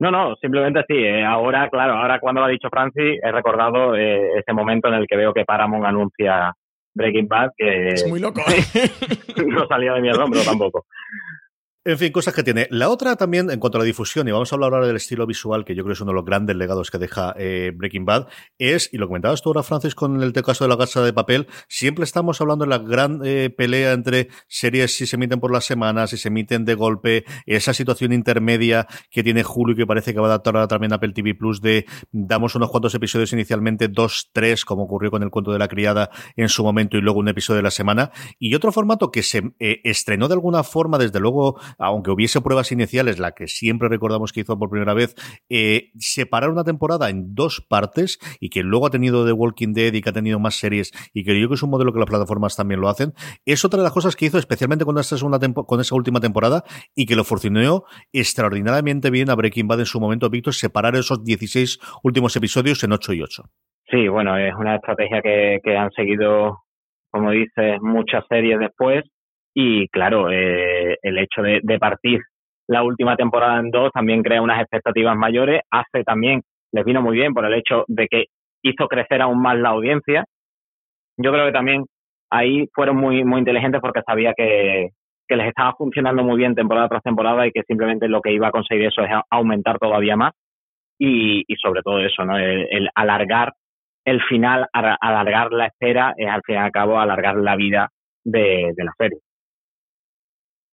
No, 0.00 0.10
no, 0.10 0.34
simplemente 0.36 0.82
sí. 0.88 0.96
Eh, 0.96 1.22
ahora, 1.24 1.68
claro, 1.68 1.92
ahora 1.92 2.18
cuando 2.18 2.40
lo 2.40 2.46
ha 2.46 2.50
dicho 2.50 2.68
Francis, 2.70 3.20
he 3.22 3.30
recordado 3.30 3.94
eh, 3.94 4.38
ese 4.38 4.52
momento 4.54 4.88
en 4.88 4.94
el 4.94 5.06
que 5.06 5.16
veo 5.16 5.34
que 5.34 5.44
Paramount 5.44 5.84
anuncia 5.84 6.54
Breaking 6.94 7.28
Bad, 7.28 7.50
que 7.54 7.88
es 7.88 8.08
muy 8.08 8.18
loco. 8.18 8.40
no 9.46 9.66
salía 9.68 9.92
de 9.92 10.00
mi 10.00 10.08
asombro 10.08 10.40
tampoco. 10.42 10.86
En 11.90 11.98
fin, 11.98 12.12
cosas 12.12 12.32
que 12.32 12.44
tiene. 12.44 12.68
La 12.70 12.88
otra 12.88 13.16
también, 13.16 13.50
en 13.50 13.58
cuanto 13.58 13.76
a 13.76 13.80
la 13.80 13.84
difusión, 13.84 14.28
y 14.28 14.30
vamos 14.30 14.52
a 14.52 14.54
hablar 14.54 14.74
ahora 14.74 14.86
del 14.86 14.94
estilo 14.94 15.26
visual, 15.26 15.64
que 15.64 15.74
yo 15.74 15.82
creo 15.82 15.90
que 15.90 15.94
es 15.94 16.00
uno 16.00 16.12
de 16.12 16.14
los 16.14 16.24
grandes 16.24 16.54
legados 16.54 16.88
que 16.88 16.98
deja 16.98 17.34
eh, 17.36 17.72
Breaking 17.74 18.04
Bad, 18.04 18.28
es, 18.58 18.90
y 18.92 18.96
lo 18.96 19.08
comentabas 19.08 19.42
tú 19.42 19.48
ahora, 19.48 19.64
Francis, 19.64 19.96
con 19.96 20.22
el 20.22 20.32
caso 20.32 20.62
de 20.62 20.68
la 20.68 20.78
casa 20.78 21.02
de 21.02 21.12
papel, 21.12 21.48
siempre 21.66 22.04
estamos 22.04 22.40
hablando 22.40 22.64
de 22.64 22.68
la 22.68 22.78
gran 22.78 23.22
eh, 23.24 23.50
pelea 23.50 23.90
entre 23.92 24.28
series 24.46 24.94
si 24.94 25.04
se 25.04 25.16
emiten 25.16 25.40
por 25.40 25.50
las 25.50 25.64
semanas, 25.64 26.10
si 26.10 26.16
se 26.16 26.28
emiten 26.28 26.64
de 26.64 26.74
golpe, 26.74 27.24
esa 27.44 27.74
situación 27.74 28.12
intermedia 28.12 28.86
que 29.10 29.24
tiene 29.24 29.42
Julio 29.42 29.74
y 29.74 29.78
que 29.78 29.86
parece 29.86 30.14
que 30.14 30.20
va 30.20 30.28
a 30.28 30.30
adaptar 30.30 30.54
ahora 30.54 30.68
también 30.68 30.92
Apple 30.92 31.12
TV 31.12 31.34
Plus 31.34 31.60
de 31.60 31.86
damos 32.12 32.54
unos 32.54 32.70
cuantos 32.70 32.94
episodios 32.94 33.32
inicialmente, 33.32 33.88
dos, 33.88 34.30
tres, 34.32 34.64
como 34.64 34.84
ocurrió 34.84 35.10
con 35.10 35.24
el 35.24 35.30
cuento 35.30 35.50
de 35.50 35.58
la 35.58 35.66
criada 35.66 36.08
en 36.36 36.48
su 36.48 36.62
momento, 36.62 36.96
y 36.96 37.00
luego 37.00 37.18
un 37.18 37.26
episodio 37.26 37.56
de 37.56 37.64
la 37.64 37.72
semana. 37.72 38.12
Y 38.38 38.54
otro 38.54 38.70
formato 38.70 39.10
que 39.10 39.24
se 39.24 39.42
eh, 39.58 39.80
estrenó 39.82 40.28
de 40.28 40.34
alguna 40.34 40.62
forma, 40.62 40.96
desde 40.96 41.18
luego, 41.18 41.58
aunque 41.80 42.10
hubiese 42.10 42.40
pruebas 42.40 42.70
iniciales, 42.72 43.18
la 43.18 43.32
que 43.32 43.48
siempre 43.48 43.88
recordamos 43.88 44.32
que 44.32 44.40
hizo 44.40 44.58
por 44.58 44.70
primera 44.70 44.94
vez, 44.94 45.14
eh, 45.48 45.90
separar 45.96 46.50
una 46.50 46.62
temporada 46.62 47.08
en 47.08 47.34
dos 47.34 47.60
partes 47.66 48.18
y 48.38 48.50
que 48.50 48.62
luego 48.62 48.86
ha 48.86 48.90
tenido 48.90 49.26
The 49.26 49.32
Walking 49.32 49.72
Dead 49.72 49.92
y 49.94 50.02
que 50.02 50.10
ha 50.10 50.12
tenido 50.12 50.38
más 50.38 50.56
series 50.56 50.92
y 51.14 51.24
que 51.24 51.32
yo 51.32 51.38
creo 51.38 51.48
que 51.48 51.54
es 51.54 51.62
un 51.62 51.70
modelo 51.70 51.92
que 51.92 51.98
las 51.98 52.08
plataformas 52.08 52.54
también 52.54 52.80
lo 52.80 52.88
hacen, 52.88 53.12
es 53.46 53.64
otra 53.64 53.78
de 53.78 53.84
las 53.84 53.92
cosas 53.92 54.14
que 54.14 54.26
hizo 54.26 54.38
especialmente 54.38 54.84
con 54.84 54.98
esa, 54.98 55.16
segunda 55.16 55.38
con 55.40 55.80
esa 55.80 55.94
última 55.94 56.20
temporada 56.20 56.62
y 56.94 57.06
que 57.06 57.16
lo 57.16 57.24
funcionó 57.24 57.84
extraordinariamente 58.12 59.10
bien 59.10 59.30
a 59.30 59.34
Breaking 59.34 59.66
Bad 59.66 59.80
en 59.80 59.86
su 59.86 60.00
momento, 60.00 60.28
Víctor, 60.28 60.54
separar 60.54 60.94
esos 60.96 61.24
16 61.24 61.80
últimos 62.02 62.36
episodios 62.36 62.84
en 62.84 62.92
8 62.92 63.14
y 63.14 63.22
8. 63.22 63.42
Sí, 63.90 64.06
bueno, 64.08 64.36
es 64.36 64.54
una 64.54 64.76
estrategia 64.76 65.20
que, 65.22 65.58
que 65.64 65.76
han 65.76 65.90
seguido, 65.92 66.58
como 67.10 67.30
dices, 67.30 67.80
muchas 67.80 68.24
series 68.28 68.58
después 68.60 69.04
y 69.54 69.88
claro, 69.88 70.30
eh, 70.30 70.79
el 71.02 71.18
hecho 71.18 71.42
de, 71.42 71.78
partir 71.78 72.20
la 72.66 72.82
última 72.82 73.16
temporada 73.16 73.58
en 73.58 73.70
dos 73.70 73.90
también 73.92 74.22
crea 74.22 74.42
unas 74.42 74.60
expectativas 74.60 75.16
mayores, 75.16 75.62
hace 75.70 76.04
también, 76.04 76.42
les 76.72 76.84
vino 76.84 77.02
muy 77.02 77.16
bien 77.16 77.34
por 77.34 77.44
el 77.44 77.54
hecho 77.54 77.84
de 77.88 78.06
que 78.06 78.26
hizo 78.62 78.86
crecer 78.86 79.22
aún 79.22 79.42
más 79.42 79.58
la 79.58 79.70
audiencia. 79.70 80.24
Yo 81.16 81.32
creo 81.32 81.46
que 81.46 81.52
también 81.52 81.84
ahí 82.30 82.68
fueron 82.72 82.96
muy, 82.96 83.24
muy 83.24 83.40
inteligentes 83.40 83.80
porque 83.80 84.02
sabía 84.06 84.34
que, 84.36 84.90
que 85.30 85.36
les 85.36 85.48
estaba 85.48 85.74
funcionando 85.74 86.24
muy 86.24 86.36
bien 86.36 86.54
temporada 86.54 86.88
tras 86.88 87.02
temporada 87.02 87.46
y 87.46 87.52
que 87.52 87.62
simplemente 87.62 88.08
lo 88.08 88.20
que 88.20 88.32
iba 88.32 88.48
a 88.48 88.52
conseguir 88.52 88.86
eso 88.86 89.02
es 89.02 89.10
aumentar 89.30 89.78
todavía 89.78 90.16
más 90.16 90.32
y, 90.98 91.44
sobre 91.62 91.82
todo 91.82 92.00
eso, 92.00 92.24
¿no? 92.24 92.36
El, 92.36 92.90
alargar 92.94 93.54
el 94.04 94.20
final, 94.22 94.66
alargar 94.72 95.52
la 95.52 95.66
espera 95.66 96.14
es 96.16 96.28
al 96.28 96.42
fin 96.44 96.56
y 96.56 96.58
al 96.58 96.72
cabo 96.72 96.98
alargar 96.98 97.36
la 97.36 97.54
vida 97.54 97.88
de, 98.24 98.72
de 98.76 98.84
la 98.84 98.92
serie. 98.98 99.18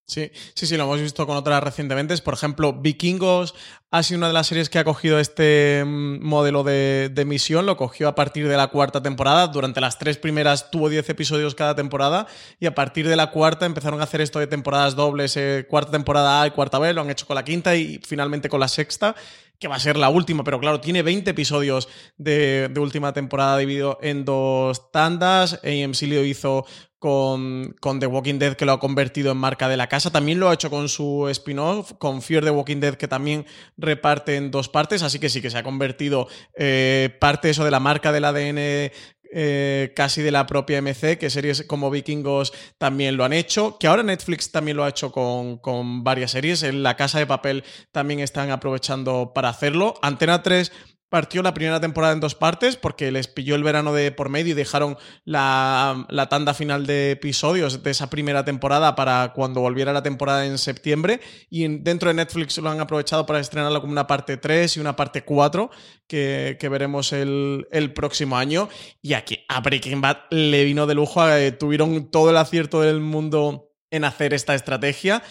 Sí, 0.10 0.32
sí, 0.54 0.66
sí, 0.66 0.78
lo 0.78 0.86
hemos 0.86 1.02
visto 1.02 1.28
con 1.28 1.36
otras 1.36 1.62
recientemente. 1.62 2.18
Por 2.20 2.34
ejemplo, 2.34 2.72
Vikingos 2.72 3.54
ha 3.92 4.04
sido 4.04 4.20
una 4.20 4.28
de 4.28 4.34
las 4.34 4.48
series 4.48 4.70
que 4.70 4.80
ha 4.80 4.86
cogido 4.86 5.20
este 5.20 5.84
mm, 5.86 6.24
modelo 6.26 6.64
de, 6.64 7.10
de, 7.14 7.24
emisión. 7.24 7.66
Lo 7.66 7.76
cogió 7.76 8.08
a 8.08 8.16
partir 8.16 8.48
de 8.48 8.56
la 8.56 8.68
cuarta 8.68 9.04
temporada. 9.04 9.48
Durante 9.48 9.82
las 9.82 10.00
tres 10.00 10.18
primeras 10.18 10.72
tuvo 10.72 10.88
10 10.88 11.10
episodios 11.10 11.56
cada 11.56 11.76
temporada. 11.76 12.26
Y 12.58 12.68
a 12.68 12.74
partir 12.74 13.06
de 13.10 13.18
la 13.18 13.32
cuarta 13.32 13.66
empezaron 13.66 14.00
a 14.00 14.06
hacer 14.06 14.22
esto 14.22 14.40
de 14.40 14.48
temporadas 14.48 14.96
dobles, 14.96 15.36
eh, 15.36 15.66
cuarta 15.70 15.92
temporada 15.92 16.42
A 16.42 16.48
y 16.48 16.52
cuarta 16.52 16.80
B. 16.80 16.94
Lo 16.94 17.02
han 17.02 17.10
hecho 17.10 17.28
con 17.28 17.36
la 17.36 17.44
quinta 17.44 17.76
y 17.76 18.00
finalmente 18.02 18.48
con 18.48 18.62
la 18.62 18.70
sexta 18.70 19.14
que 19.60 19.68
va 19.68 19.76
a 19.76 19.80
ser 19.80 19.98
la 19.98 20.10
última, 20.10 20.44
pero 20.44 20.60
claro, 20.60 20.80
tiene 20.80 21.02
20 21.02 21.32
episodios 21.32 21.90
de, 22.18 22.70
de, 22.70 22.80
última 22.80 23.14
temporada 23.14 23.58
dividido 23.58 23.98
en 24.02 24.24
dos 24.24 24.92
tandas. 24.92 25.60
AMC 25.64 26.04
lo 26.04 26.24
hizo 26.24 26.66
con, 27.00 27.76
con, 27.80 28.00
The 28.00 28.08
Walking 28.08 28.40
Dead, 28.40 28.56
que 28.56 28.66
lo 28.66 28.74
ha 28.74 28.80
convertido 28.80 29.32
en 29.32 29.38
marca 29.38 29.70
de 29.70 29.78
la 29.78 29.88
casa. 29.88 30.12
También 30.12 30.40
lo 30.40 30.50
ha 30.50 30.54
hecho 30.54 30.70
con 30.70 30.90
su 30.90 31.28
spin-off, 31.30 31.94
con 32.00 32.22
Fear 32.22 32.44
the 32.44 32.52
Walking 32.52 32.80
Dead, 32.80 32.96
que 32.96 33.08
también 33.08 33.46
reparte 33.78 34.36
en 34.36 34.52
dos 34.52 34.70
partes. 34.70 35.04
Así 35.04 35.20
que 35.20 35.30
sí 35.30 35.42
que 35.42 35.50
se 35.50 35.58
ha 35.58 35.64
convertido 35.64 36.28
eh, 36.56 37.16
parte 37.20 37.50
eso 37.50 37.64
de 37.64 37.72
la 37.72 37.80
marca 37.80 38.12
del 38.12 38.26
ADN 38.26 38.92
eh, 39.34 39.94
casi 39.96 40.22
de 40.22 40.32
la 40.32 40.48
propia 40.48 40.82
MC, 40.82 41.18
que 41.18 41.30
series 41.30 41.64
como 41.64 41.90
Vikingos 41.90 42.54
también 42.78 43.18
lo 43.18 43.24
han 43.26 43.34
hecho, 43.34 43.78
que 43.80 43.88
ahora 43.88 44.04
Netflix 44.04 44.52
también 44.52 44.78
lo 44.78 44.84
ha 44.84 44.90
hecho 44.90 45.12
con, 45.12 45.58
con 45.58 46.04
varias 46.04 46.32
series, 46.32 46.64
en 46.64 46.84
La 46.84 46.96
Casa 46.96 47.20
de 47.20 47.28
Papel 47.28 47.64
también 47.92 48.20
están 48.20 48.52
aprovechando 48.52 49.32
para 49.34 49.50
hacerlo. 49.50 49.96
Antena 50.02 50.44
3 50.44 50.72
partió 51.10 51.42
la 51.42 51.54
primera 51.54 51.80
temporada 51.80 52.14
en 52.14 52.20
dos 52.20 52.36
partes 52.36 52.76
porque 52.76 53.12
les 53.12 53.28
pilló 53.28 53.56
el 53.56 53.64
verano 53.64 53.94
de 53.94 54.12
por 54.12 54.30
medio 54.30 54.52
y 54.52 54.56
dejaron 54.56 54.98
la, 55.24 56.06
la, 56.10 56.30
tanda 56.30 56.54
final 56.54 56.86
de 56.86 57.12
episodios 57.12 57.82
de 57.82 57.92
esa 57.92 58.10
primera 58.10 58.44
temporada 58.44 58.96
para 58.96 59.32
cuando 59.34 59.62
volviera 59.62 59.94
la 59.94 60.04
temporada 60.04 60.46
en 60.46 60.58
septiembre. 60.58 61.22
Y 61.50 61.68
dentro 61.80 62.10
de 62.10 62.16
Netflix 62.16 62.58
lo 62.58 62.70
han 62.70 62.82
aprovechado 62.82 63.26
para 63.26 63.40
estrenarlo 63.40 63.80
como 63.80 63.94
una 63.94 64.08
parte 64.08 64.38
3 64.38 64.78
y 64.78 64.80
una 64.80 64.96
parte 64.96 65.24
4 65.24 65.70
que, 66.08 66.58
veremos 66.70 67.14
el, 67.14 67.68
el, 67.72 67.94
próximo 67.94 68.38
año. 68.38 68.70
Y 69.02 69.14
aquí 69.14 69.46
a 69.48 69.62
Breaking 69.62 70.02
Bad 70.02 70.18
le 70.32 70.64
vino 70.66 70.88
de 70.88 70.96
lujo, 70.96 71.28
eh, 71.30 71.52
tuvieron 71.52 72.12
todo 72.12 72.30
el 72.32 72.38
acierto 72.38 72.82
del 72.82 73.00
mundo 73.00 73.68
en 73.90 74.04
hacer 74.04 74.34
esta 74.34 74.54
estrategia, 74.54 75.24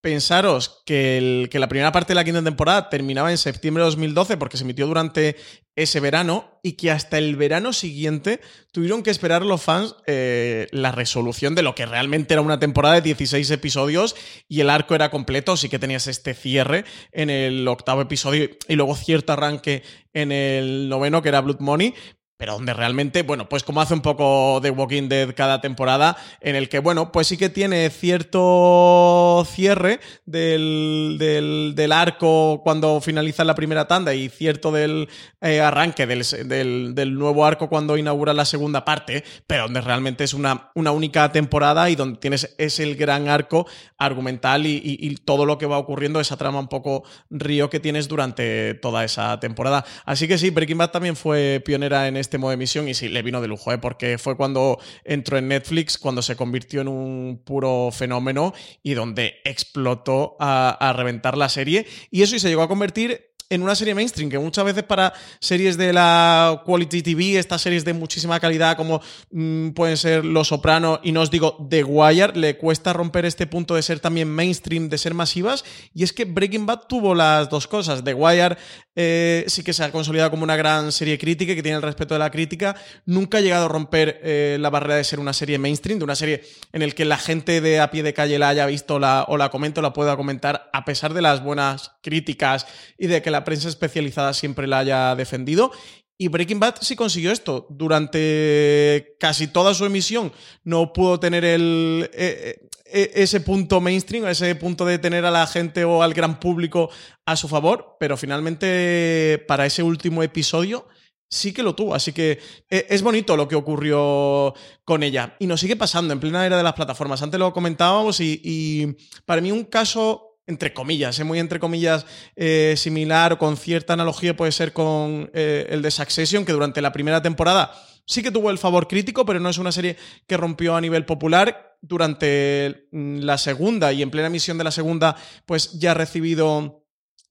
Pensaros 0.00 0.82
que, 0.86 1.48
la 1.52 1.68
primera 1.68 1.90
parte 1.90 2.12
de 2.12 2.14
la 2.14 2.24
quinta 2.24 2.42
temporada 2.42 2.88
terminaba 2.88 3.32
en 3.32 3.38
septiembre 3.38 3.82
de 3.82 3.90
2012 3.90 4.36
porque 4.36 4.56
se 4.56 4.62
emitió 4.62 4.86
durante 4.86 5.34
ese 5.74 5.98
verano 5.98 6.60
y 6.62 6.72
que 6.72 6.92
hasta 6.92 7.18
el 7.18 7.34
verano 7.34 7.72
siguiente 7.72 8.40
tuvieron 8.72 9.02
que 9.02 9.10
esperar 9.10 9.44
los 9.44 9.60
fans 9.60 9.96
eh, 10.06 10.68
la 10.70 10.92
resolución 10.92 11.56
de 11.56 11.62
lo 11.62 11.74
que 11.74 11.84
realmente 11.84 12.34
era 12.34 12.42
una 12.42 12.60
temporada 12.60 12.94
de 12.94 13.00
16 13.02 13.50
episodios 13.50 14.14
y 14.48 14.60
el 14.60 14.70
arco 14.70 14.94
era 14.94 15.10
completo, 15.10 15.56
sí 15.56 15.68
que 15.68 15.80
tenías 15.80 16.06
este 16.06 16.34
cierre 16.34 16.84
en 17.10 17.28
el 17.28 17.66
octavo 17.66 18.00
episodio 18.00 18.50
y 18.68 18.74
luego 18.76 18.94
cierto 18.94 19.32
arranque 19.32 19.82
en 20.12 20.30
el 20.30 20.88
noveno 20.88 21.22
que 21.22 21.28
era 21.28 21.40
Blood 21.40 21.60
Money, 21.60 21.94
pero 22.38 22.52
donde 22.54 22.72
realmente, 22.72 23.22
bueno, 23.22 23.48
pues 23.48 23.64
como 23.64 23.80
hace 23.80 23.94
un 23.94 24.00
poco 24.00 24.60
The 24.62 24.70
Walking 24.70 25.08
Dead 25.08 25.34
cada 25.34 25.60
temporada, 25.60 26.16
en 26.40 26.54
el 26.54 26.68
que, 26.68 26.78
bueno, 26.78 27.10
pues 27.10 27.26
sí 27.26 27.36
que 27.36 27.48
tiene 27.48 27.90
cierto 27.90 29.44
cierre 29.50 29.98
del, 30.24 31.16
del, 31.18 31.92
arco 31.92 32.60
cuando 32.62 33.00
finaliza 33.00 33.42
la 33.42 33.56
primera 33.56 33.88
tanda 33.88 34.14
y 34.14 34.28
cierto 34.28 34.70
del 34.70 35.08
eh, 35.40 35.60
arranque 35.60 36.06
del, 36.06 36.94
del, 36.94 37.14
nuevo 37.14 37.44
arco 37.44 37.68
cuando 37.68 37.96
inaugura 37.96 38.32
la 38.32 38.44
segunda 38.44 38.84
parte, 38.84 39.24
pero 39.48 39.64
donde 39.64 39.80
realmente 39.80 40.22
es 40.22 40.32
una, 40.32 40.70
una 40.76 40.92
única 40.92 41.32
temporada 41.32 41.90
y 41.90 41.96
donde 41.96 42.20
tienes 42.20 42.54
es 42.56 42.78
el 42.78 42.94
gran 42.94 43.28
arco 43.28 43.66
argumental 43.96 44.64
y, 44.64 44.80
y 44.84 45.16
todo 45.16 45.44
lo 45.44 45.58
que 45.58 45.66
va 45.66 45.78
ocurriendo, 45.78 46.20
esa 46.20 46.36
trama 46.36 46.60
un 46.60 46.68
poco 46.68 47.02
río 47.30 47.68
que 47.68 47.80
tienes 47.80 48.06
durante 48.06 48.74
toda 48.74 49.04
esa 49.04 49.40
temporada. 49.40 49.84
Así 50.04 50.28
que 50.28 50.38
sí, 50.38 50.50
Breaking 50.50 50.78
Bad 50.78 50.90
también 50.90 51.16
fue 51.16 51.60
pionera 51.64 52.06
en 52.06 52.16
este 52.16 52.27
este 52.28 52.36
modo 52.36 52.50
de 52.50 52.54
emisión 52.54 52.88
y 52.88 52.94
sí, 52.94 53.08
le 53.08 53.22
vino 53.22 53.40
de 53.40 53.48
lujo, 53.48 53.72
¿eh? 53.72 53.78
porque 53.78 54.18
fue 54.18 54.36
cuando 54.36 54.78
entró 55.02 55.38
en 55.38 55.48
Netflix, 55.48 55.96
cuando 55.96 56.20
se 56.20 56.36
convirtió 56.36 56.82
en 56.82 56.88
un 56.88 57.42
puro 57.42 57.88
fenómeno 57.90 58.52
y 58.82 58.92
donde 58.92 59.36
explotó 59.44 60.36
a, 60.38 60.92
reventar 60.94 61.38
la 61.38 61.48
serie. 61.48 61.86
Y 62.10 62.22
eso 62.22 62.38
se 62.38 62.48
llegó 62.48 62.62
a 62.62 62.68
convertir 62.68 63.27
en 63.50 63.62
una 63.62 63.74
serie 63.74 63.94
mainstream, 63.94 64.30
que 64.30 64.38
muchas 64.38 64.64
veces 64.64 64.82
para 64.82 65.12
series 65.40 65.78
de 65.78 65.92
la 65.92 66.62
Quality 66.66 67.02
TV, 67.02 67.38
estas 67.38 67.62
series 67.62 67.84
de 67.84 67.94
muchísima 67.94 68.38
calidad 68.40 68.76
como 68.76 69.00
mm, 69.30 69.70
pueden 69.70 69.96
ser 69.96 70.24
Los 70.24 70.48
Soprano 70.48 71.00
y 71.02 71.12
no 71.12 71.22
os 71.22 71.30
digo 71.30 71.66
The 71.68 71.84
Wire, 71.84 72.36
le 72.36 72.58
cuesta 72.58 72.92
romper 72.92 73.24
este 73.24 73.46
punto 73.46 73.74
de 73.74 73.82
ser 73.82 74.00
también 74.00 74.28
mainstream, 74.28 74.88
de 74.88 74.98
ser 74.98 75.14
masivas, 75.14 75.64
y 75.94 76.02
es 76.02 76.12
que 76.12 76.26
Breaking 76.26 76.66
Bad 76.66 76.80
tuvo 76.88 77.14
las 77.14 77.48
dos 77.48 77.66
cosas. 77.66 78.04
The 78.04 78.14
Wire 78.14 78.56
eh, 78.94 79.44
sí 79.46 79.62
que 79.62 79.72
se 79.72 79.84
ha 79.84 79.92
consolidado 79.92 80.30
como 80.30 80.42
una 80.42 80.56
gran 80.56 80.92
serie 80.92 81.18
crítica, 81.18 81.54
que 81.54 81.62
tiene 81.62 81.76
el 81.76 81.82
respeto 81.82 82.14
de 82.14 82.18
la 82.18 82.30
crítica, 82.30 82.76
nunca 83.06 83.38
ha 83.38 83.40
llegado 83.40 83.66
a 83.66 83.68
romper 83.68 84.20
eh, 84.22 84.58
la 84.60 84.70
barrera 84.70 84.96
de 84.96 85.04
ser 85.04 85.20
una 85.20 85.32
serie 85.32 85.58
mainstream, 85.58 85.98
de 85.98 86.04
una 86.04 86.16
serie 86.16 86.42
en 86.72 86.82
el 86.82 86.94
que 86.94 87.04
la 87.04 87.16
gente 87.16 87.60
de 87.60 87.80
a 87.80 87.90
pie 87.90 88.02
de 88.02 88.12
calle 88.12 88.38
la 88.38 88.50
haya 88.50 88.66
visto 88.66 88.96
o 88.96 89.36
la 89.36 89.48
comento, 89.50 89.80
la 89.80 89.92
pueda 89.92 90.16
comentar, 90.16 90.68
a 90.72 90.84
pesar 90.84 91.14
de 91.14 91.22
las 91.22 91.42
buenas 91.42 91.92
críticas 92.02 92.66
y 92.98 93.06
de 93.06 93.22
que 93.22 93.30
la 93.30 93.37
prensa 93.44 93.68
especializada 93.68 94.32
siempre 94.32 94.66
la 94.66 94.78
haya 94.78 95.14
defendido. 95.14 95.72
Y 96.20 96.26
Breaking 96.28 96.58
Bad 96.58 96.76
sí 96.80 96.96
consiguió 96.96 97.30
esto. 97.30 97.66
Durante 97.70 99.16
casi 99.20 99.46
toda 99.46 99.72
su 99.72 99.84
emisión 99.84 100.32
no 100.64 100.92
pudo 100.92 101.20
tener 101.20 101.44
el, 101.44 102.10
e, 102.12 102.58
e, 102.84 103.00
e, 103.00 103.22
ese 103.22 103.40
punto 103.40 103.80
mainstream, 103.80 104.26
ese 104.26 104.52
punto 104.56 104.84
de 104.84 104.98
tener 104.98 105.24
a 105.24 105.30
la 105.30 105.46
gente 105.46 105.84
o 105.84 106.02
al 106.02 106.14
gran 106.14 106.40
público 106.40 106.90
a 107.24 107.36
su 107.36 107.46
favor, 107.46 107.96
pero 108.00 108.16
finalmente 108.16 109.44
para 109.46 109.64
ese 109.64 109.84
último 109.84 110.24
episodio 110.24 110.88
sí 111.30 111.52
que 111.52 111.62
lo 111.62 111.76
tuvo. 111.76 111.94
Así 111.94 112.12
que 112.12 112.40
es 112.68 113.02
bonito 113.02 113.36
lo 113.36 113.46
que 113.46 113.54
ocurrió 113.54 114.54
con 114.84 115.04
ella. 115.04 115.36
Y 115.38 115.46
nos 115.46 115.60
sigue 115.60 115.76
pasando 115.76 116.12
en 116.12 116.18
plena 116.18 116.44
era 116.44 116.56
de 116.56 116.64
las 116.64 116.74
plataformas. 116.74 117.22
Antes 117.22 117.38
lo 117.38 117.52
comentábamos 117.52 118.18
y 118.20 118.96
para 119.24 119.40
mí 119.40 119.52
un 119.52 119.64
caso 119.64 120.27
entre 120.48 120.72
comillas, 120.72 121.18
es 121.18 121.24
muy 121.24 121.38
entre 121.38 121.60
comillas 121.60 122.06
eh, 122.34 122.74
similar 122.76 123.34
o 123.34 123.38
con 123.38 123.56
cierta 123.56 123.92
analogía 123.92 124.34
puede 124.34 124.50
ser 124.50 124.72
con 124.72 125.30
eh, 125.34 125.66
el 125.70 125.82
de 125.82 125.90
Succession, 125.90 126.44
que 126.44 126.52
durante 126.52 126.80
la 126.82 126.90
primera 126.90 127.22
temporada 127.22 127.72
sí 128.06 128.22
que 128.22 128.30
tuvo 128.30 128.50
el 128.50 128.58
favor 128.58 128.88
crítico, 128.88 129.24
pero 129.26 129.38
no 129.38 129.50
es 129.50 129.58
una 129.58 129.70
serie 129.70 129.96
que 130.26 130.36
rompió 130.36 130.74
a 130.74 130.80
nivel 130.80 131.04
popular. 131.04 131.76
durante 131.80 132.88
mm, 132.90 133.18
la 133.18 133.38
segunda 133.38 133.92
y 133.92 134.02
en 134.02 134.10
plena 134.10 134.26
emisión 134.26 134.58
de 134.58 134.64
la 134.64 134.72
segunda, 134.72 135.14
pues 135.46 135.78
ya 135.78 135.92
ha 135.92 135.94
recibido 135.94 136.82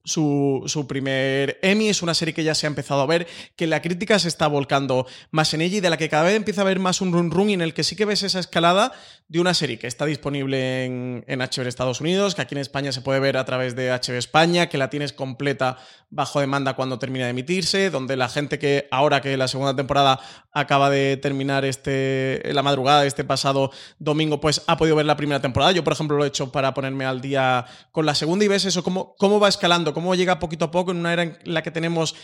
su, 0.08 0.86
primer 0.88 1.58
Emmy. 1.62 1.88
Es 1.88 2.02
una 2.02 2.14
serie 2.14 2.34
que 2.34 2.44
ya 2.44 2.54
se 2.54 2.66
ha 2.66 2.68
empezado 2.68 3.02
a 3.02 3.06
ver, 3.06 3.26
que 3.56 3.66
la 3.66 3.82
crítica 3.82 4.18
se 4.18 4.28
está 4.28 4.46
volcando 4.46 5.06
más 5.30 5.52
en 5.54 5.60
ella 5.60 5.76
y 5.76 5.80
de 5.80 5.90
la 5.90 5.96
que 5.96 6.08
cada 6.08 6.24
vez 6.24 6.34
empieza 6.34 6.62
a 6.62 6.64
haber 6.64 6.78
más 6.78 7.00
un 7.00 7.12
run 7.12 7.30
run 7.30 7.50
y 7.50 7.54
en 7.54 7.60
el 7.60 7.74
que 7.74 7.84
sí 7.84 7.94
que 7.94 8.04
ves 8.04 8.22
esa 8.22 8.40
escalada 8.40 8.92
de 9.28 9.40
una 9.40 9.52
serie 9.52 9.78
que 9.78 9.86
está 9.86 10.06
disponible 10.06 10.86
en, 10.86 11.22
en 11.26 11.40
HBO 11.40 11.68
Estados 11.68 12.00
Unidos, 12.00 12.34
que 12.34 12.40
aquí 12.40 12.54
en 12.54 12.62
España 12.62 12.92
se 12.92 13.02
puede 13.02 13.20
ver 13.20 13.36
a 13.36 13.44
través 13.44 13.76
de 13.76 13.90
HBO 13.90 14.16
España, 14.16 14.70
que 14.70 14.78
la 14.78 14.88
tienes 14.88 15.12
completa 15.12 15.76
bajo 16.10 16.40
demanda 16.40 16.74
cuando 16.74 16.98
termina 16.98 17.26
de 17.26 17.32
emitirse, 17.32 17.90
donde 17.90 18.16
la 18.16 18.30
gente 18.30 18.58
que 18.58 18.88
ahora 18.90 19.20
que 19.20 19.36
la 19.36 19.46
segunda 19.46 19.76
temporada 19.76 20.18
acaba 20.52 20.88
de 20.88 21.18
terminar 21.18 21.66
este, 21.66 22.40
la 22.52 22.62
madrugada 22.62 23.04
este 23.04 23.24
pasado 23.24 23.70
domingo, 23.98 24.40
pues 24.40 24.62
ha 24.66 24.78
podido 24.78 24.96
ver 24.96 25.04
la 25.04 25.16
primera 25.16 25.40
temporada. 25.40 25.72
Yo, 25.72 25.84
por 25.84 25.92
ejemplo, 25.92 26.16
lo 26.16 26.24
he 26.24 26.28
hecho 26.28 26.50
para 26.50 26.72
ponerme 26.72 27.04
al 27.04 27.20
día 27.20 27.66
con 27.92 28.06
la 28.06 28.14
segunda 28.14 28.46
y 28.46 28.48
ves 28.48 28.64
eso, 28.64 28.82
cómo, 28.82 29.14
cómo 29.18 29.38
va 29.38 29.48
escalando, 29.48 29.92
cómo 29.92 30.14
llega 30.14 30.38
poquito 30.38 30.66
a 30.66 30.70
poco 30.70 30.92
en 30.92 30.98
una 30.98 31.12
era 31.12 31.22
en 31.24 31.38
la 31.44 31.62
que 31.62 31.70
tenemos 31.70 32.14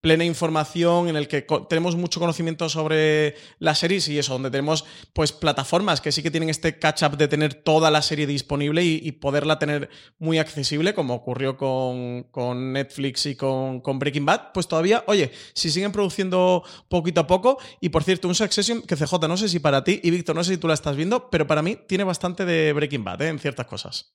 plena 0.00 0.24
información, 0.24 1.08
en 1.08 1.16
el 1.16 1.28
que 1.28 1.46
tenemos 1.68 1.94
mucho 1.94 2.20
conocimiento 2.20 2.68
sobre 2.68 3.36
la 3.58 3.74
series 3.74 4.08
y 4.08 4.18
eso, 4.18 4.32
donde 4.32 4.50
tenemos 4.50 4.84
pues 5.12 5.32
plataformas 5.32 6.00
que 6.00 6.10
sí 6.10 6.22
que 6.22 6.30
tienen 6.30 6.37
este 6.42 6.78
catch-up 6.78 7.16
de 7.16 7.26
tener 7.28 7.54
toda 7.54 7.90
la 7.90 8.02
serie 8.02 8.26
disponible 8.26 8.84
y, 8.84 9.12
poderla 9.12 9.58
tener 9.58 9.90
muy 10.18 10.38
accesible, 10.38 10.94
como 10.94 11.14
ocurrió 11.14 11.56
con, 11.56 12.72
Netflix 12.72 13.26
y 13.26 13.34
con, 13.34 13.80
con, 13.80 13.98
Breaking 13.98 14.24
Bad, 14.24 14.52
pues 14.54 14.68
todavía, 14.68 15.02
oye, 15.06 15.32
si 15.54 15.70
siguen 15.70 15.92
produciendo 15.92 16.62
poquito 16.88 17.20
a 17.22 17.26
poco, 17.26 17.58
y 17.80 17.88
por 17.88 18.04
cierto, 18.04 18.28
un 18.28 18.34
Succession 18.34 18.82
que 18.82 18.96
CJ, 18.96 19.26
no 19.26 19.36
sé 19.36 19.48
si 19.48 19.58
para 19.58 19.82
ti, 19.82 20.00
y 20.02 20.10
Víctor, 20.10 20.36
no 20.36 20.44
sé 20.44 20.52
si 20.52 20.58
tú 20.58 20.68
la 20.68 20.74
estás 20.74 20.94
viendo, 20.94 21.28
pero 21.30 21.46
para 21.46 21.62
mí 21.62 21.76
tiene 21.88 22.04
bastante 22.04 22.44
de 22.44 22.72
Breaking 22.72 23.04
Bad, 23.04 23.22
¿eh? 23.22 23.28
en 23.28 23.38
ciertas 23.38 23.66
cosas. 23.66 24.14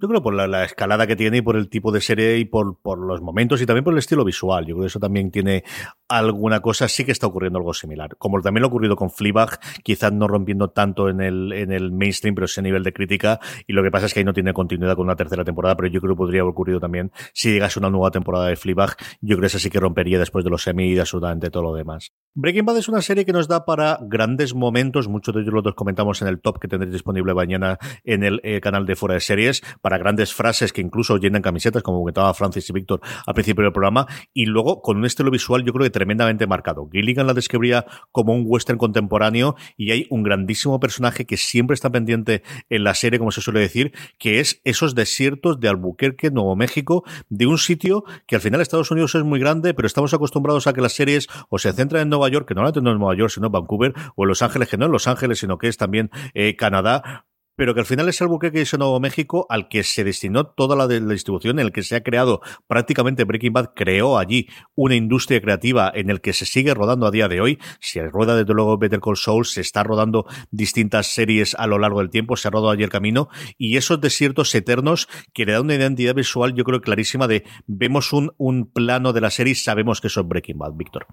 Yo 0.00 0.06
creo 0.06 0.22
por 0.22 0.32
la, 0.34 0.64
escalada 0.64 1.08
que 1.08 1.16
tiene 1.16 1.38
y 1.38 1.42
por 1.42 1.56
el 1.56 1.68
tipo 1.68 1.90
de 1.90 2.00
serie 2.00 2.38
y 2.38 2.44
por, 2.44 2.78
por 2.80 2.98
los 2.98 3.20
momentos 3.20 3.60
y 3.60 3.66
también 3.66 3.82
por 3.82 3.92
el 3.92 3.98
estilo 3.98 4.24
visual. 4.24 4.64
Yo 4.64 4.74
creo 4.74 4.82
que 4.82 4.86
eso 4.86 5.00
también 5.00 5.32
tiene 5.32 5.64
alguna 6.08 6.60
cosa. 6.60 6.86
Sí 6.86 7.04
que 7.04 7.10
está 7.10 7.26
ocurriendo 7.26 7.58
algo 7.58 7.74
similar. 7.74 8.16
Como 8.16 8.40
también 8.40 8.62
lo 8.62 8.68
ha 8.68 8.70
ocurrido 8.70 8.94
con 8.94 9.10
Fleabag, 9.10 9.58
quizás 9.82 10.12
no 10.12 10.28
rompiendo 10.28 10.70
tanto 10.70 11.08
en 11.08 11.20
el, 11.20 11.52
en 11.52 11.72
el 11.72 11.90
mainstream, 11.90 12.36
pero 12.36 12.44
ese 12.44 12.62
nivel 12.62 12.84
de 12.84 12.92
crítica. 12.92 13.40
Y 13.66 13.72
lo 13.72 13.82
que 13.82 13.90
pasa 13.90 14.06
es 14.06 14.14
que 14.14 14.20
ahí 14.20 14.24
no 14.24 14.32
tiene 14.32 14.52
continuidad 14.52 14.94
con 14.94 15.06
una 15.06 15.16
tercera 15.16 15.44
temporada, 15.44 15.76
pero 15.76 15.88
yo 15.88 16.00
creo 16.00 16.14
que 16.14 16.18
podría 16.18 16.42
haber 16.42 16.52
ocurrido 16.52 16.78
también 16.78 17.10
si 17.32 17.50
llegase 17.50 17.80
una 17.80 17.90
nueva 17.90 18.12
temporada 18.12 18.46
de 18.46 18.54
Fleabag. 18.54 18.96
Yo 19.20 19.36
creo 19.36 19.40
que 19.40 19.46
esa 19.46 19.58
sí 19.58 19.68
que 19.68 19.80
rompería 19.80 20.20
después 20.20 20.44
de 20.44 20.50
los 20.50 20.62
semi 20.62 20.92
y 20.92 20.98
absolutamente 20.98 21.50
todo 21.50 21.64
lo 21.64 21.74
demás. 21.74 22.12
Breaking 22.34 22.66
Bad 22.66 22.78
es 22.78 22.88
una 22.88 23.02
serie 23.02 23.24
que 23.24 23.32
nos 23.32 23.48
da 23.48 23.64
para 23.64 23.98
grandes 24.02 24.54
momentos. 24.54 25.08
Muchos 25.08 25.34
de 25.34 25.40
ellos 25.40 25.52
los 25.52 25.74
comentamos 25.74 26.22
en 26.22 26.28
el 26.28 26.40
top 26.40 26.60
que 26.60 26.68
tendréis 26.68 26.92
disponible 26.92 27.34
mañana 27.34 27.78
en 28.04 28.22
el 28.22 28.40
eh, 28.44 28.60
canal 28.60 28.86
de 28.86 28.94
Fuera 28.94 29.14
de 29.14 29.20
Series 29.20 29.62
grandes 29.96 30.34
frases 30.34 30.72
que 30.72 30.82
incluso 30.82 31.16
llenan 31.16 31.40
camisetas, 31.40 31.82
como 31.82 32.00
comentaba 32.00 32.34
Francis 32.34 32.68
y 32.68 32.72
Víctor 32.72 33.00
al 33.26 33.34
principio 33.34 33.62
del 33.62 33.72
programa, 33.72 34.06
y 34.34 34.44
luego 34.44 34.82
con 34.82 34.98
un 34.98 35.06
estilo 35.06 35.30
visual 35.30 35.64
yo 35.64 35.72
creo 35.72 35.84
que 35.84 35.90
tremendamente 35.90 36.46
marcado. 36.46 36.88
Gilligan 36.92 37.26
la 37.26 37.34
describía 37.34 37.86
como 38.12 38.34
un 38.34 38.44
western 38.46 38.78
contemporáneo 38.78 39.54
y 39.76 39.92
hay 39.92 40.06
un 40.10 40.22
grandísimo 40.22 40.80
personaje 40.80 41.24
que 41.24 41.36
siempre 41.36 41.74
está 41.74 41.90
pendiente 41.90 42.42
en 42.68 42.84
la 42.84 42.94
serie, 42.94 43.18
como 43.18 43.30
se 43.30 43.40
suele 43.40 43.60
decir, 43.60 43.92
que 44.18 44.40
es 44.40 44.60
esos 44.64 44.94
desiertos 44.94 45.60
de 45.60 45.68
Albuquerque, 45.68 46.30
Nuevo 46.30 46.56
México, 46.56 47.04
de 47.28 47.46
un 47.46 47.58
sitio 47.58 48.04
que 48.26 48.34
al 48.34 48.40
final 48.40 48.60
Estados 48.60 48.90
Unidos 48.90 49.14
es 49.14 49.22
muy 49.22 49.40
grande, 49.40 49.74
pero 49.74 49.86
estamos 49.86 50.12
acostumbrados 50.12 50.66
a 50.66 50.72
que 50.72 50.80
las 50.80 50.92
series 50.92 51.28
o 51.48 51.58
se 51.58 51.72
centran 51.72 52.02
en 52.02 52.08
Nueva 52.08 52.28
York, 52.28 52.46
que 52.46 52.54
no 52.54 52.62
la 52.62 52.72
no 52.80 52.92
en 52.92 52.98
Nueva 52.98 53.16
York, 53.16 53.30
sino 53.30 53.50
Vancouver, 53.50 53.94
o 54.14 54.24
en 54.24 54.28
Los 54.28 54.42
Ángeles, 54.42 54.68
que 54.68 54.76
no 54.76 54.86
en 54.86 54.92
Los 54.92 55.06
Ángeles, 55.06 55.38
sino 55.38 55.58
que 55.58 55.68
es 55.68 55.76
también 55.76 56.10
eh, 56.34 56.56
Canadá, 56.56 57.26
pero 57.58 57.74
que 57.74 57.80
al 57.80 57.86
final 57.86 58.08
es 58.08 58.22
Albuquerque 58.22 58.62
y 58.62 58.78
Nuevo 58.78 59.00
México 59.00 59.44
al 59.48 59.68
que 59.68 59.82
se 59.82 60.04
destinó 60.04 60.46
toda 60.46 60.76
la, 60.76 60.86
de 60.86 61.00
la 61.00 61.12
distribución, 61.12 61.58
en 61.58 61.66
el 61.66 61.72
que 61.72 61.82
se 61.82 61.96
ha 61.96 62.04
creado 62.04 62.40
prácticamente 62.68 63.24
Breaking 63.24 63.52
Bad, 63.52 63.74
creó 63.74 64.16
allí 64.16 64.46
una 64.76 64.94
industria 64.94 65.40
creativa 65.40 65.90
en 65.92 66.08
el 66.08 66.20
que 66.20 66.32
se 66.32 66.46
sigue 66.46 66.72
rodando 66.72 67.08
a 67.08 67.10
día 67.10 67.26
de 67.26 67.40
hoy. 67.40 67.58
Se 67.80 68.06
rueda 68.06 68.36
desde 68.36 68.54
luego 68.54 68.78
Better 68.78 69.00
Call 69.00 69.16
Saul, 69.16 69.44
se 69.44 69.60
está 69.60 69.82
rodando 69.82 70.24
distintas 70.52 71.08
series 71.08 71.56
a 71.56 71.66
lo 71.66 71.78
largo 71.78 71.98
del 71.98 72.10
tiempo, 72.10 72.36
se 72.36 72.46
ha 72.46 72.52
rodado 72.52 72.70
allí 72.70 72.84
el 72.84 72.90
camino, 72.90 73.28
y 73.58 73.76
esos 73.76 74.00
desiertos 74.00 74.54
eternos 74.54 75.08
que 75.34 75.44
le 75.44 75.52
da 75.54 75.60
una 75.60 75.74
identidad 75.74 76.14
visual, 76.14 76.54
yo 76.54 76.62
creo 76.62 76.80
clarísima 76.80 77.26
de 77.26 77.42
vemos 77.66 78.12
un, 78.12 78.30
un 78.38 78.70
plano 78.72 79.12
de 79.12 79.20
la 79.20 79.30
serie 79.30 79.56
sabemos 79.56 80.00
que 80.00 80.06
eso 80.06 80.20
es 80.20 80.28
Breaking 80.28 80.58
Bad, 80.58 80.74
Víctor. 80.74 81.06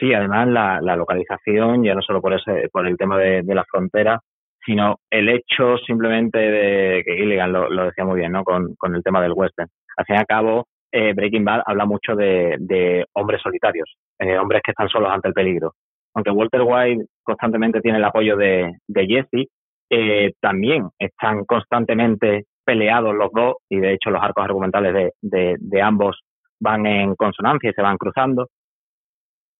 Sí, 0.00 0.14
además 0.14 0.48
la, 0.48 0.96
localización, 0.96 1.84
ya 1.84 1.94
no 1.94 2.00
solo 2.00 2.22
por 2.22 2.32
ese, 2.32 2.70
por 2.72 2.86
el 2.86 2.96
tema 2.96 3.18
de 3.18 3.54
la 3.54 3.64
frontera, 3.70 4.22
sino 4.64 4.96
el 5.10 5.28
hecho 5.28 5.76
simplemente 5.78 6.38
de 6.38 7.02
que 7.04 7.16
Gilligan 7.16 7.52
lo, 7.52 7.84
decía 7.84 8.04
muy 8.04 8.20
bien, 8.20 8.32
¿no? 8.32 8.44
Con, 8.44 8.74
con, 8.76 8.94
el 8.94 9.02
tema 9.02 9.20
del 9.20 9.32
western. 9.34 9.68
Al 9.96 10.04
fin 10.04 10.16
y 10.16 10.18
al 10.18 10.26
cabo, 10.26 10.66
eh, 10.92 11.12
Breaking 11.14 11.44
Bad 11.44 11.62
habla 11.66 11.84
mucho 11.84 12.14
de, 12.14 12.56
de 12.58 13.04
hombres 13.14 13.40
solitarios, 13.42 13.92
eh, 14.18 14.38
hombres 14.38 14.62
que 14.64 14.72
están 14.72 14.88
solos 14.88 15.10
ante 15.10 15.28
el 15.28 15.34
peligro. 15.34 15.72
Aunque 16.14 16.30
Walter 16.30 16.62
White 16.62 17.06
constantemente 17.22 17.80
tiene 17.80 17.98
el 17.98 18.04
apoyo 18.04 18.36
de, 18.36 18.72
de 18.86 19.06
Jesse, 19.06 19.48
eh, 19.90 20.32
también 20.40 20.88
están 20.98 21.44
constantemente 21.44 22.44
peleados 22.64 23.14
los 23.14 23.30
dos 23.32 23.56
y 23.68 23.78
de 23.78 23.94
hecho 23.94 24.10
los 24.10 24.22
arcos 24.22 24.44
argumentales 24.44 25.12
de, 25.20 25.56
de 25.58 25.82
ambos 25.82 26.20
van 26.60 26.86
en 26.86 27.14
consonancia 27.16 27.70
y 27.70 27.72
se 27.72 27.82
van 27.82 27.96
cruzando 27.96 28.48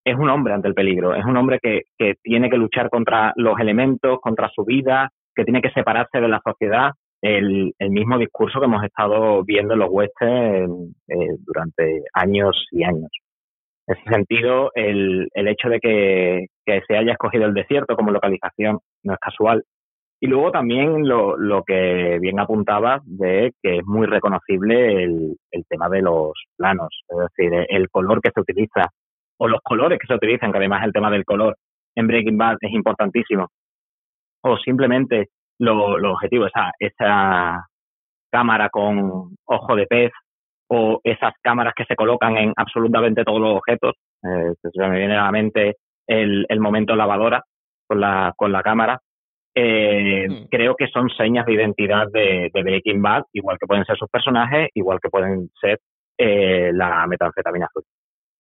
es 0.05 0.17
un 0.17 0.31
hombre 0.31 0.55
ante 0.55 0.69
el 0.69 0.75
peligro, 0.75 1.15
es 1.15 1.25
un 1.25 1.37
hombre 1.37 1.59
que, 1.63 1.83
que 1.97 2.15
tiene 2.23 2.51
que 2.51 2.57
luchar 2.57 2.91
contra 2.91 3.33
los 3.37 3.59
elementos, 3.61 4.19
contra 4.21 4.49
su 4.49 4.65
vida, 4.65 5.11
que 5.35 5.45
tiene 5.45 5.63
que 5.63 5.71
separarse 5.71 6.21
de 6.21 6.29
la 6.29 6.41
sociedad. 6.45 6.93
El, 7.21 7.73
el 7.79 7.91
mismo 7.91 8.19
discurso 8.19 8.59
que 8.59 8.67
hemos 8.67 8.83
estado 8.83 9.45
viendo 9.45 9.75
en 9.75 9.81
los 9.81 9.91
westerns 9.91 10.97
eh, 11.07 11.37
durante 11.47 12.03
años 12.15 12.67
y 12.73 12.83
años. 12.83 13.11
En 13.87 13.97
ese 13.97 14.11
sentido, 14.11 14.71
el, 14.75 15.29
el 15.33 15.49
hecho 15.49 15.69
de 15.69 15.79
que, 15.79 16.47
que, 16.67 16.81
se 16.87 16.97
haya 16.97 17.13
escogido 17.13 17.45
el 17.45 17.55
desierto 17.55 17.95
como 17.95 18.11
localización 18.11 18.81
no 19.05 19.13
es 19.13 19.21
casual. 19.21 19.63
Y 20.21 20.27
luego 20.27 20.51
también 20.51 21.09
lo, 21.09 21.37
lo 21.37 21.63
que 21.63 22.19
bien 22.21 22.41
apuntaba 22.41 23.01
de 23.05 23.53
que 23.63 23.79
es 23.79 23.85
muy 23.85 24.07
reconocible 24.07 25.05
el, 25.05 25.37
el 25.51 25.65
tema 25.69 25.89
de 25.89 26.03
los 26.03 26.33
planos, 26.57 27.05
es 27.09 27.19
decir, 27.19 27.67
el 27.69 27.89
color 27.89 28.21
que 28.21 28.31
se 28.33 28.41
utiliza 28.41 28.91
o 29.43 29.49
los 29.49 29.61
colores 29.61 29.99
que 29.99 30.07
se 30.07 30.14
utilizan, 30.14 30.53
que 30.53 30.59
además 30.59 30.84
el 30.84 30.93
tema 30.93 31.11
del 31.11 31.24
color 31.24 31.57
en 31.97 32.07
Breaking 32.07 32.38
Bad 32.38 32.59
es 32.61 32.72
importantísimo, 32.72 33.49
o 34.45 34.57
simplemente 34.59 35.30
lo, 35.59 35.99
lo 35.99 36.12
objetivo, 36.12 36.47
esa, 36.47 36.70
esa 36.78 37.66
cámara 38.30 38.68
con 38.68 39.34
ojo 39.45 39.76
de 39.76 39.86
pez 39.86 40.12
o 40.68 41.01
esas 41.03 41.34
cámaras 41.43 41.74
que 41.76 41.84
se 41.86 41.97
colocan 41.97 42.36
en 42.36 42.53
absolutamente 42.57 43.24
todos 43.24 43.40
los 43.40 43.57
objetos. 43.57 43.95
Eh, 44.22 44.53
se 44.62 44.88
me 44.88 44.99
viene 44.99 45.16
a 45.16 45.24
la 45.24 45.32
mente 45.32 45.74
el, 46.07 46.47
el 46.49 46.61
momento 46.61 46.95
lavadora 46.95 47.43
con 47.88 48.01
la, 48.01 48.32
con 48.36 48.53
la 48.53 48.62
cámara. 48.62 49.01
Eh, 49.57 50.28
mm. 50.28 50.45
Creo 50.53 50.76
que 50.76 50.86
son 50.86 51.11
señas 51.11 51.47
de 51.47 51.55
identidad 51.55 52.07
de, 52.12 52.49
de, 52.55 52.62
Breaking 52.62 53.03
Bad, 53.03 53.24
igual 53.32 53.59
que 53.59 53.66
pueden 53.66 53.84
ser 53.84 53.97
sus 53.97 54.09
personajes, 54.09 54.68
igual 54.74 55.01
que 55.03 55.11
pueden 55.11 55.51
ser 55.61 55.80
eh, 56.16 56.70
la 56.72 57.09
metanfetamina 57.09 57.66
azul. 57.66 57.82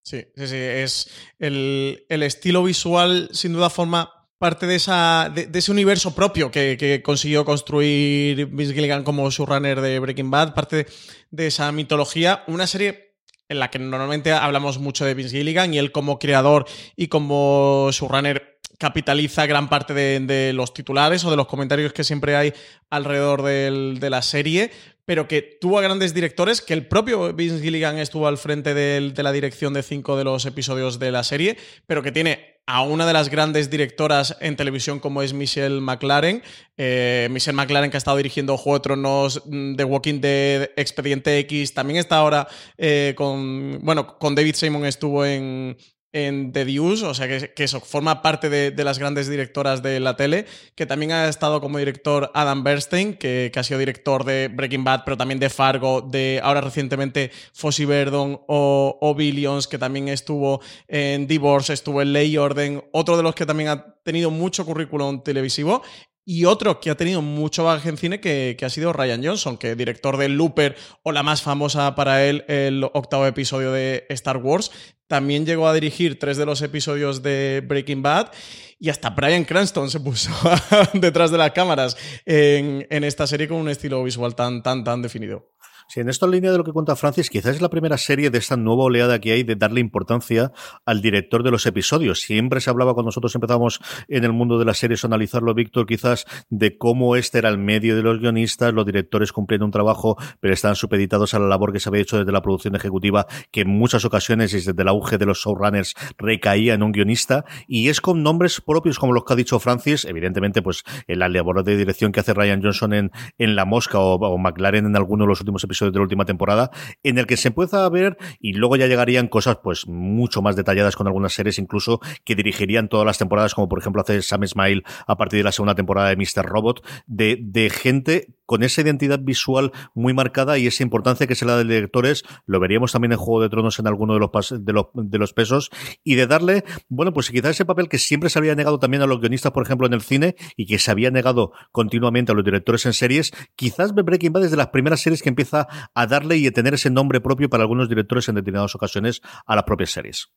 Sí, 0.02 0.24
sí, 0.36 0.46
sí. 0.48 0.56
Es 0.56 1.08
el, 1.38 2.04
estilo 2.08 2.64
visual, 2.64 3.28
sin 3.32 3.52
duda, 3.52 3.70
forma 3.70 4.10
parte 4.38 4.66
de, 4.66 4.74
esa, 4.74 5.30
de, 5.32 5.48
ese 5.52 5.70
universo 5.70 6.14
propio 6.14 6.50
que, 6.50 7.00
consiguió 7.04 7.44
construir 7.44 8.46
Vince 8.46 8.74
Gilligan 8.74 9.04
como 9.04 9.30
showrunner 9.30 9.80
de 9.80 10.00
Breaking 10.00 10.30
Bad, 10.30 10.54
parte 10.54 10.86
de, 11.30 11.46
esa 11.46 11.70
mitología. 11.70 12.42
Una 12.48 12.66
serie 12.66 13.14
en 13.48 13.60
la 13.60 13.70
que 13.70 13.78
normalmente 13.78 14.32
hablamos 14.32 14.78
mucho 14.78 15.04
de 15.04 15.14
Vince 15.14 15.36
Gilligan 15.36 15.72
y 15.72 15.78
él 15.78 15.92
como 15.92 16.18
creador 16.18 16.66
y 16.96 17.06
como 17.06 17.90
showrunner 17.92 18.58
capitaliza 18.78 19.46
gran 19.46 19.68
parte 19.68 19.94
de, 19.94 20.52
los 20.52 20.74
titulares 20.74 21.24
o 21.24 21.30
de 21.30 21.36
los 21.36 21.46
comentarios 21.46 21.92
que 21.92 22.02
siempre 22.02 22.34
hay 22.34 22.52
alrededor 22.90 23.42
de 23.42 24.10
la 24.10 24.22
serie, 24.22 24.72
pero 25.04 25.28
que 25.28 25.42
tuvo 25.42 25.78
a 25.78 25.82
grandes 25.82 26.14
directores, 26.14 26.60
que 26.60 26.74
el 26.74 26.86
propio 26.86 27.32
Vince 27.32 27.60
Gilligan 27.60 27.98
estuvo 27.98 28.26
al 28.28 28.38
frente 28.38 28.74
de, 28.74 29.12
la 29.16 29.32
dirección 29.32 29.72
de 29.74 29.82
cinco 29.82 30.16
de 30.16 30.24
los 30.24 30.46
episodios 30.46 30.98
de 30.98 31.10
la 31.10 31.24
serie, 31.24 31.56
pero 31.86 32.02
que 32.02 32.12
tiene 32.12 32.60
a 32.66 32.82
una 32.82 33.06
de 33.06 33.12
las 33.12 33.28
grandes 33.28 33.70
directoras 33.70 34.36
en 34.40 34.54
televisión 34.54 35.00
como 35.00 35.22
es 35.22 35.32
Michelle 35.32 35.80
McLaren. 35.80 36.42
Eh, 36.76 37.26
Michelle 37.30 37.56
McLaren 37.56 37.90
que 37.90 37.96
ha 37.96 37.98
estado 37.98 38.16
dirigiendo 38.16 38.56
Juego 38.56 38.78
de 38.78 38.82
Tronos, 38.82 39.42
mm, 39.46 39.74
The 39.74 39.84
Walking 39.84 40.20
Dead, 40.20 40.70
Expediente 40.76 41.38
X, 41.40 41.74
también 41.74 41.98
está 41.98 42.18
ahora 42.18 42.46
eh, 42.78 43.14
con, 43.16 43.80
bueno, 43.82 44.16
con 44.18 44.36
David 44.36 44.54
Simon 44.54 44.86
estuvo 44.86 45.26
en, 45.26 45.76
en 46.12 46.52
The 46.52 46.64
Deuce, 46.64 47.04
o 47.04 47.14
sea 47.14 47.26
que, 47.26 47.52
eso 47.62 47.80
forma 47.80 48.22
parte 48.22 48.50
de, 48.50 48.84
las 48.84 48.98
grandes 48.98 49.28
directoras 49.28 49.82
de 49.82 50.00
la 50.00 50.16
tele, 50.16 50.46
que 50.74 50.86
también 50.86 51.12
ha 51.12 51.28
estado 51.28 51.60
como 51.60 51.78
director 51.78 52.30
Adam 52.34 52.62
Bernstein, 52.62 53.14
que, 53.14 53.50
ha 53.54 53.62
sido 53.62 53.78
director 53.78 54.24
de 54.24 54.48
Breaking 54.52 54.84
Bad, 54.84 55.02
pero 55.04 55.16
también 55.16 55.40
de 55.40 55.48
Fargo, 55.48 56.02
de 56.02 56.40
ahora 56.42 56.60
recientemente 56.60 57.30
Fossey 57.52 57.86
Verdon 57.86 58.40
o, 58.46 58.98
o 59.00 59.14
Billions, 59.14 59.66
que 59.66 59.78
también 59.78 60.08
estuvo 60.08 60.60
en 60.88 61.26
Divorce, 61.26 61.72
estuvo 61.72 62.02
en 62.02 62.12
Ley 62.12 62.36
Orden, 62.36 62.84
otro 62.92 63.16
de 63.16 63.22
los 63.22 63.34
que 63.34 63.46
también 63.46 63.70
ha 63.70 63.94
tenido 64.02 64.30
mucho 64.30 64.66
currículum 64.66 65.22
televisivo 65.22 65.82
Y 66.24 66.44
otro 66.44 66.80
que 66.80 66.90
ha 66.90 66.96
tenido 66.96 67.20
mucho 67.20 67.64
bagaje 67.64 67.88
en 67.88 67.96
cine 67.96 68.20
que, 68.20 68.54
que, 68.56 68.64
ha 68.64 68.70
sido 68.70 68.92
Ryan 68.92 69.24
Johnson, 69.24 69.56
que 69.56 69.74
director 69.74 70.16
de 70.16 70.28
Looper 70.28 70.76
o 71.02 71.10
la 71.10 71.24
más 71.24 71.42
famosa 71.42 71.94
para 71.96 72.24
él, 72.24 72.44
el 72.46 72.84
octavo 72.84 73.26
episodio 73.26 73.72
de 73.72 74.06
Star 74.08 74.36
Wars. 74.36 74.70
También 75.08 75.44
llegó 75.44 75.66
a 75.68 75.74
dirigir 75.74 76.18
tres 76.18 76.36
de 76.36 76.46
los 76.46 76.62
episodios 76.62 77.22
de 77.22 77.62
Breaking 77.66 78.02
Bad 78.02 78.30
y 78.78 78.88
hasta 78.88 79.10
Brian 79.10 79.44
Cranston 79.44 79.90
se 79.90 80.00
puso 80.00 80.30
detrás 80.94 81.30
de 81.30 81.38
las 81.38 81.50
cámaras 81.52 81.96
en, 82.24 82.86
en, 82.88 83.04
esta 83.04 83.26
serie 83.26 83.46
con 83.46 83.58
un 83.58 83.68
estilo 83.68 84.02
visual 84.02 84.34
tan, 84.34 84.62
tan, 84.62 84.84
tan 84.84 85.02
definido. 85.02 85.50
Sí, 85.88 86.00
en 86.00 86.08
esta 86.08 86.26
línea 86.26 86.52
de 86.52 86.58
lo 86.58 86.64
que 86.64 86.72
cuenta 86.72 86.96
Francis, 86.96 87.28
quizás 87.28 87.56
es 87.56 87.60
la 87.60 87.68
primera 87.68 87.98
serie 87.98 88.30
de 88.30 88.38
esta 88.38 88.56
nueva 88.56 88.84
oleada 88.84 89.20
que 89.20 89.32
hay 89.32 89.42
de 89.42 89.56
darle 89.56 89.80
importancia 89.80 90.52
al 90.86 91.02
director 91.02 91.42
de 91.42 91.50
los 91.50 91.66
episodios. 91.66 92.20
Siempre 92.20 92.60
se 92.60 92.70
hablaba 92.70 92.94
cuando 92.94 93.08
nosotros 93.08 93.34
empezamos 93.34 93.80
en 94.08 94.24
el 94.24 94.32
mundo 94.32 94.58
de 94.58 94.64
las 94.64 94.78
series 94.78 95.04
a 95.04 95.08
analizarlo, 95.08 95.54
Víctor, 95.54 95.86
quizás 95.86 96.24
de 96.48 96.78
cómo 96.78 97.16
este 97.16 97.38
era 97.38 97.48
el 97.48 97.58
medio 97.58 97.96
de 97.96 98.02
los 98.02 98.20
guionistas, 98.20 98.72
los 98.72 98.86
directores 98.86 99.32
cumpliendo 99.32 99.66
un 99.66 99.72
trabajo, 99.72 100.16
pero 100.40 100.54
estaban 100.54 100.76
supeditados 100.76 101.34
a 101.34 101.38
la 101.38 101.46
labor 101.46 101.72
que 101.72 101.80
se 101.80 101.88
había 101.88 102.02
hecho 102.02 102.18
desde 102.18 102.32
la 102.32 102.42
producción 102.42 102.74
ejecutiva, 102.74 103.26
que 103.50 103.62
en 103.62 103.68
muchas 103.68 104.04
ocasiones, 104.04 104.52
desde 104.52 104.80
el 104.80 104.88
auge 104.88 105.18
de 105.18 105.26
los 105.26 105.40
showrunners, 105.40 105.94
recaía 106.16 106.74
en 106.74 106.82
un 106.82 106.92
guionista, 106.92 107.44
y 107.66 107.88
es 107.88 108.00
con 108.00 108.22
nombres 108.22 108.60
propios 108.60 108.98
como 108.98 109.12
los 109.12 109.24
que 109.24 109.32
ha 109.32 109.36
dicho 109.36 109.58
Francis, 109.58 110.04
evidentemente, 110.04 110.62
pues 110.62 110.84
en 111.06 111.18
la 111.18 111.28
labor 111.28 111.64
de 111.64 111.76
dirección 111.76 112.12
que 112.12 112.20
hace 112.20 112.34
Ryan 112.34 112.62
Johnson 112.62 112.94
en, 112.94 113.10
en 113.38 113.56
La 113.56 113.64
Mosca 113.64 113.98
o, 113.98 114.14
o 114.14 114.38
McLaren 114.38 114.86
en 114.86 114.96
alguno 114.96 115.24
de 115.24 115.28
los 115.28 115.40
últimos 115.40 115.62
episodios 115.64 115.71
de 115.80 115.90
la 115.92 116.02
última 116.02 116.24
temporada, 116.24 116.70
en 117.02 117.18
el 117.18 117.26
que 117.26 117.36
se 117.36 117.48
empieza 117.48 117.84
a 117.84 117.88
ver, 117.88 118.16
y 118.40 118.54
luego 118.54 118.76
ya 118.76 118.86
llegarían 118.86 119.28
cosas 119.28 119.58
pues 119.62 119.86
mucho 119.86 120.42
más 120.42 120.56
detalladas 120.56 120.96
con 120.96 121.06
algunas 121.06 121.32
series 121.32 121.58
incluso 121.58 122.00
que 122.24 122.34
dirigirían 122.34 122.88
todas 122.88 123.06
las 123.06 123.18
temporadas, 123.18 123.54
como 123.54 123.68
por 123.68 123.78
ejemplo 123.78 124.02
hace 124.02 124.22
Sam 124.22 124.46
Smile 124.46 124.82
a 125.06 125.16
partir 125.16 125.38
de 125.38 125.44
la 125.44 125.52
segunda 125.52 125.74
temporada 125.74 126.08
de 126.08 126.16
Mr. 126.16 126.44
Robot, 126.44 126.84
de, 127.06 127.38
de 127.40 127.70
gente 127.70 128.28
con 128.52 128.62
esa 128.62 128.82
identidad 128.82 129.18
visual 129.18 129.72
muy 129.94 130.12
marcada 130.12 130.58
y 130.58 130.66
esa 130.66 130.82
importancia 130.82 131.26
que 131.26 131.34
se 131.34 131.46
la 131.46 131.52
da 131.52 131.64
de 131.64 131.74
directores, 131.74 132.22
lo 132.44 132.60
veríamos 132.60 132.92
también 132.92 133.12
en 133.12 133.18
Juego 133.18 133.40
de 133.40 133.48
Tronos 133.48 133.78
en 133.78 133.86
alguno 133.86 134.12
de 134.12 134.20
los, 134.20 134.30
de 134.64 134.72
los, 134.74 134.86
de 134.92 135.18
los 135.18 135.32
pesos, 135.32 135.70
y 136.04 136.16
de 136.16 136.26
darle, 136.26 136.64
bueno, 136.90 137.14
pues 137.14 137.30
quizás 137.30 137.52
ese 137.52 137.64
papel 137.64 137.88
que 137.88 137.96
siempre 137.96 138.28
se 138.28 138.38
había 138.38 138.54
negado 138.54 138.78
también 138.78 139.02
a 139.02 139.06
los 139.06 139.20
guionistas, 139.20 139.52
por 139.52 139.64
ejemplo, 139.64 139.86
en 139.86 139.94
el 139.94 140.02
cine, 140.02 140.36
y 140.54 140.66
que 140.66 140.78
se 140.78 140.90
había 140.90 141.10
negado 141.10 141.52
continuamente 141.70 142.32
a 142.32 142.34
los 142.34 142.44
directores 142.44 142.84
en 142.84 142.92
series, 142.92 143.32
quizás 143.56 143.94
Breaking 143.94 144.34
Bad 144.34 144.44
es 144.44 144.50
de 144.50 144.58
las 144.58 144.68
primeras 144.68 145.00
series 145.00 145.22
que 145.22 145.30
empieza 145.30 145.61
a 145.94 146.06
darle 146.06 146.36
y 146.36 146.46
a 146.46 146.52
tener 146.52 146.74
ese 146.74 146.90
nombre 146.90 147.20
propio 147.20 147.48
para 147.48 147.62
algunos 147.62 147.88
directores 147.88 148.28
en 148.28 148.36
determinadas 148.36 148.74
ocasiones 148.74 149.20
a 149.46 149.54
las 149.54 149.64
propias 149.64 149.90
series. 149.90 150.32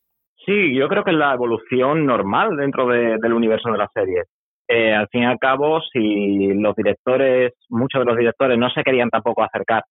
Sí, 0.46 0.76
yo 0.76 0.88
creo 0.88 1.04
que 1.04 1.12
es 1.12 1.18
la 1.18 1.34
evolución 1.34 2.06
normal 2.06 2.56
dentro 2.56 2.88
de, 2.88 3.18
del 3.22 3.34
universo 3.34 3.72
de 3.72 3.78
las 3.78 3.90
series. 3.94 4.28
Eh, 4.68 4.94
al 4.94 5.08
fin 5.10 5.24
y 5.24 5.26
al 5.26 5.40
cabo, 5.40 5.82
si 5.92 6.54
los 6.54 6.76
directores, 6.76 7.54
muchos 7.70 8.02
de 8.02 8.06
los 8.06 8.18
directores 8.18 8.58
no 8.58 8.70
se 8.70 8.84
querían 8.84 9.10
tampoco 9.10 9.44
acercar 9.44 9.84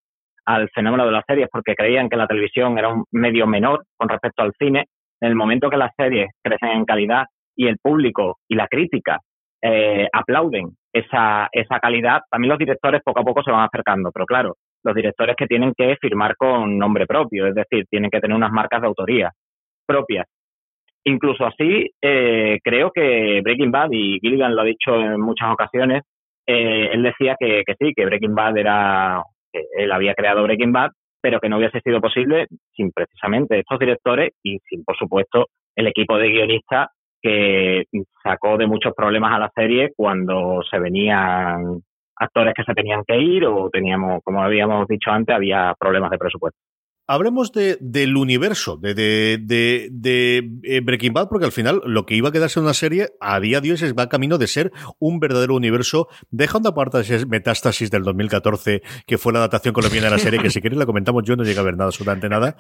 al 0.47 0.68
fenómeno 0.70 1.07
de 1.07 1.12
las 1.12 1.24
series 1.26 1.49
porque 1.51 1.74
creían 1.74 2.09
que 2.09 2.16
la 2.16 2.26
televisión 2.26 2.78
era 2.78 2.89
un 2.89 3.05
medio 3.12 3.47
menor 3.47 3.85
con 3.97 4.09
respecto 4.09 4.43
al 4.43 4.53
cine, 4.59 4.87
en 5.20 5.28
el 5.28 5.35
momento 5.35 5.70
que 5.70 5.76
las 5.76 5.93
series 5.97 6.30
crecen 6.43 6.70
en 6.70 6.85
calidad 6.85 7.24
y 7.57 7.66
el 7.66 7.78
público 7.78 8.39
y 8.49 8.57
la 8.57 8.66
crítica 8.68 9.20
eh, 9.62 10.09
aplauden 10.12 10.76
esa, 10.93 11.49
esa 11.51 11.78
calidad, 11.80 12.22
también 12.30 12.51
los 12.51 12.59
directores 12.59 13.01
poco 13.03 13.20
a 13.20 13.24
poco 13.24 13.43
se 13.43 13.51
van 13.51 13.64
acercando. 13.64 14.11
Pero 14.12 14.26
claro, 14.26 14.57
los 14.85 14.95
directores 14.95 15.35
que 15.37 15.47
tienen 15.47 15.72
que 15.76 15.97
firmar 15.97 16.37
con 16.37 16.78
nombre 16.78 17.07
propio, 17.07 17.47
es 17.47 17.55
decir, 17.55 17.87
tienen 17.91 18.11
que 18.11 18.20
tener 18.20 18.37
unas 18.37 18.53
marcas 18.53 18.80
de 18.82 18.87
autoría 18.87 19.32
propias. 19.87 20.26
Incluso 21.05 21.45
así, 21.45 21.91
eh, 22.01 22.59
creo 22.62 22.91
que 22.91 23.41
Breaking 23.43 23.70
Bad, 23.70 23.91
y 23.93 24.18
Gilligan 24.20 24.55
lo 24.55 24.62
ha 24.62 24.64
dicho 24.64 24.95
en 24.95 25.20
muchas 25.20 25.53
ocasiones, 25.53 26.03
eh, 26.47 26.91
él 26.93 27.03
decía 27.03 27.37
que, 27.39 27.62
que, 27.66 27.74
sí, 27.78 27.93
que 27.95 28.07
Breaking 28.07 28.35
Bad 28.35 28.57
era, 28.57 29.22
que 29.53 29.62
él 29.76 29.93
había 29.93 30.14
creado 30.14 30.43
Breaking 30.43 30.72
Bad, 30.72 30.91
pero 31.20 31.41
que 31.41 31.49
no 31.49 31.59
hubiese 31.59 31.80
sido 31.80 32.01
posible 32.01 32.47
sin 32.74 32.91
precisamente 32.93 33.59
estos 33.59 33.78
directores 33.78 34.32
y 34.43 34.59
sin, 34.68 34.85
por 34.85 34.97
supuesto, 34.97 35.47
el 35.74 35.87
equipo 35.87 36.16
de 36.18 36.28
guionistas 36.28 36.89
que 37.20 37.85
sacó 38.22 38.59
de 38.59 38.66
muchos 38.66 38.93
problemas 38.95 39.32
a 39.32 39.39
la 39.39 39.51
serie 39.55 39.93
cuando 39.97 40.62
se 40.70 40.78
venían 40.78 41.80
actores 42.16 42.54
que 42.54 42.64
se 42.64 42.74
tenían 42.74 43.02
que 43.06 43.18
ir 43.18 43.44
o 43.46 43.70
teníamos, 43.70 44.22
como 44.24 44.42
habíamos 44.42 44.86
dicho 44.88 45.10
antes, 45.10 45.34
había 45.34 45.74
problemas 45.78 46.10
de 46.10 46.18
presupuesto. 46.18 46.58
Hablemos 47.06 47.52
de, 47.52 47.76
del 47.82 48.16
universo 48.16 48.78
de, 48.78 48.94
de, 48.94 49.38
de, 49.38 49.90
de, 49.90 50.80
Breaking 50.80 51.12
Bad, 51.12 51.28
porque 51.28 51.44
al 51.44 51.52
final 51.52 51.82
lo 51.84 52.06
que 52.06 52.14
iba 52.14 52.30
a 52.30 52.32
quedarse 52.32 52.58
en 52.58 52.64
una 52.64 52.72
serie 52.72 53.08
a 53.20 53.38
día 53.40 53.60
de 53.60 53.72
hoy 53.72 53.74
es 53.74 53.94
va 53.94 54.08
camino 54.08 54.38
de 54.38 54.46
ser 54.46 54.72
un 54.98 55.20
verdadero 55.20 55.54
universo, 55.54 56.08
dejando 56.30 56.70
aparte 56.70 57.02
Metástasis 57.26 57.90
del 57.90 58.04
2014, 58.04 58.80
que 59.06 59.18
fue 59.18 59.34
la 59.34 59.40
adaptación 59.40 59.74
colombiana 59.74 60.06
de 60.06 60.12
la 60.12 60.18
serie, 60.18 60.40
que 60.40 60.48
si 60.48 60.62
queréis 60.62 60.78
la 60.78 60.86
comentamos, 60.86 61.24
yo 61.24 61.36
no 61.36 61.44
llegué 61.44 61.60
a 61.60 61.64
ver 61.64 61.76
nada, 61.76 61.88
absolutamente 61.88 62.30
nada. 62.30 62.56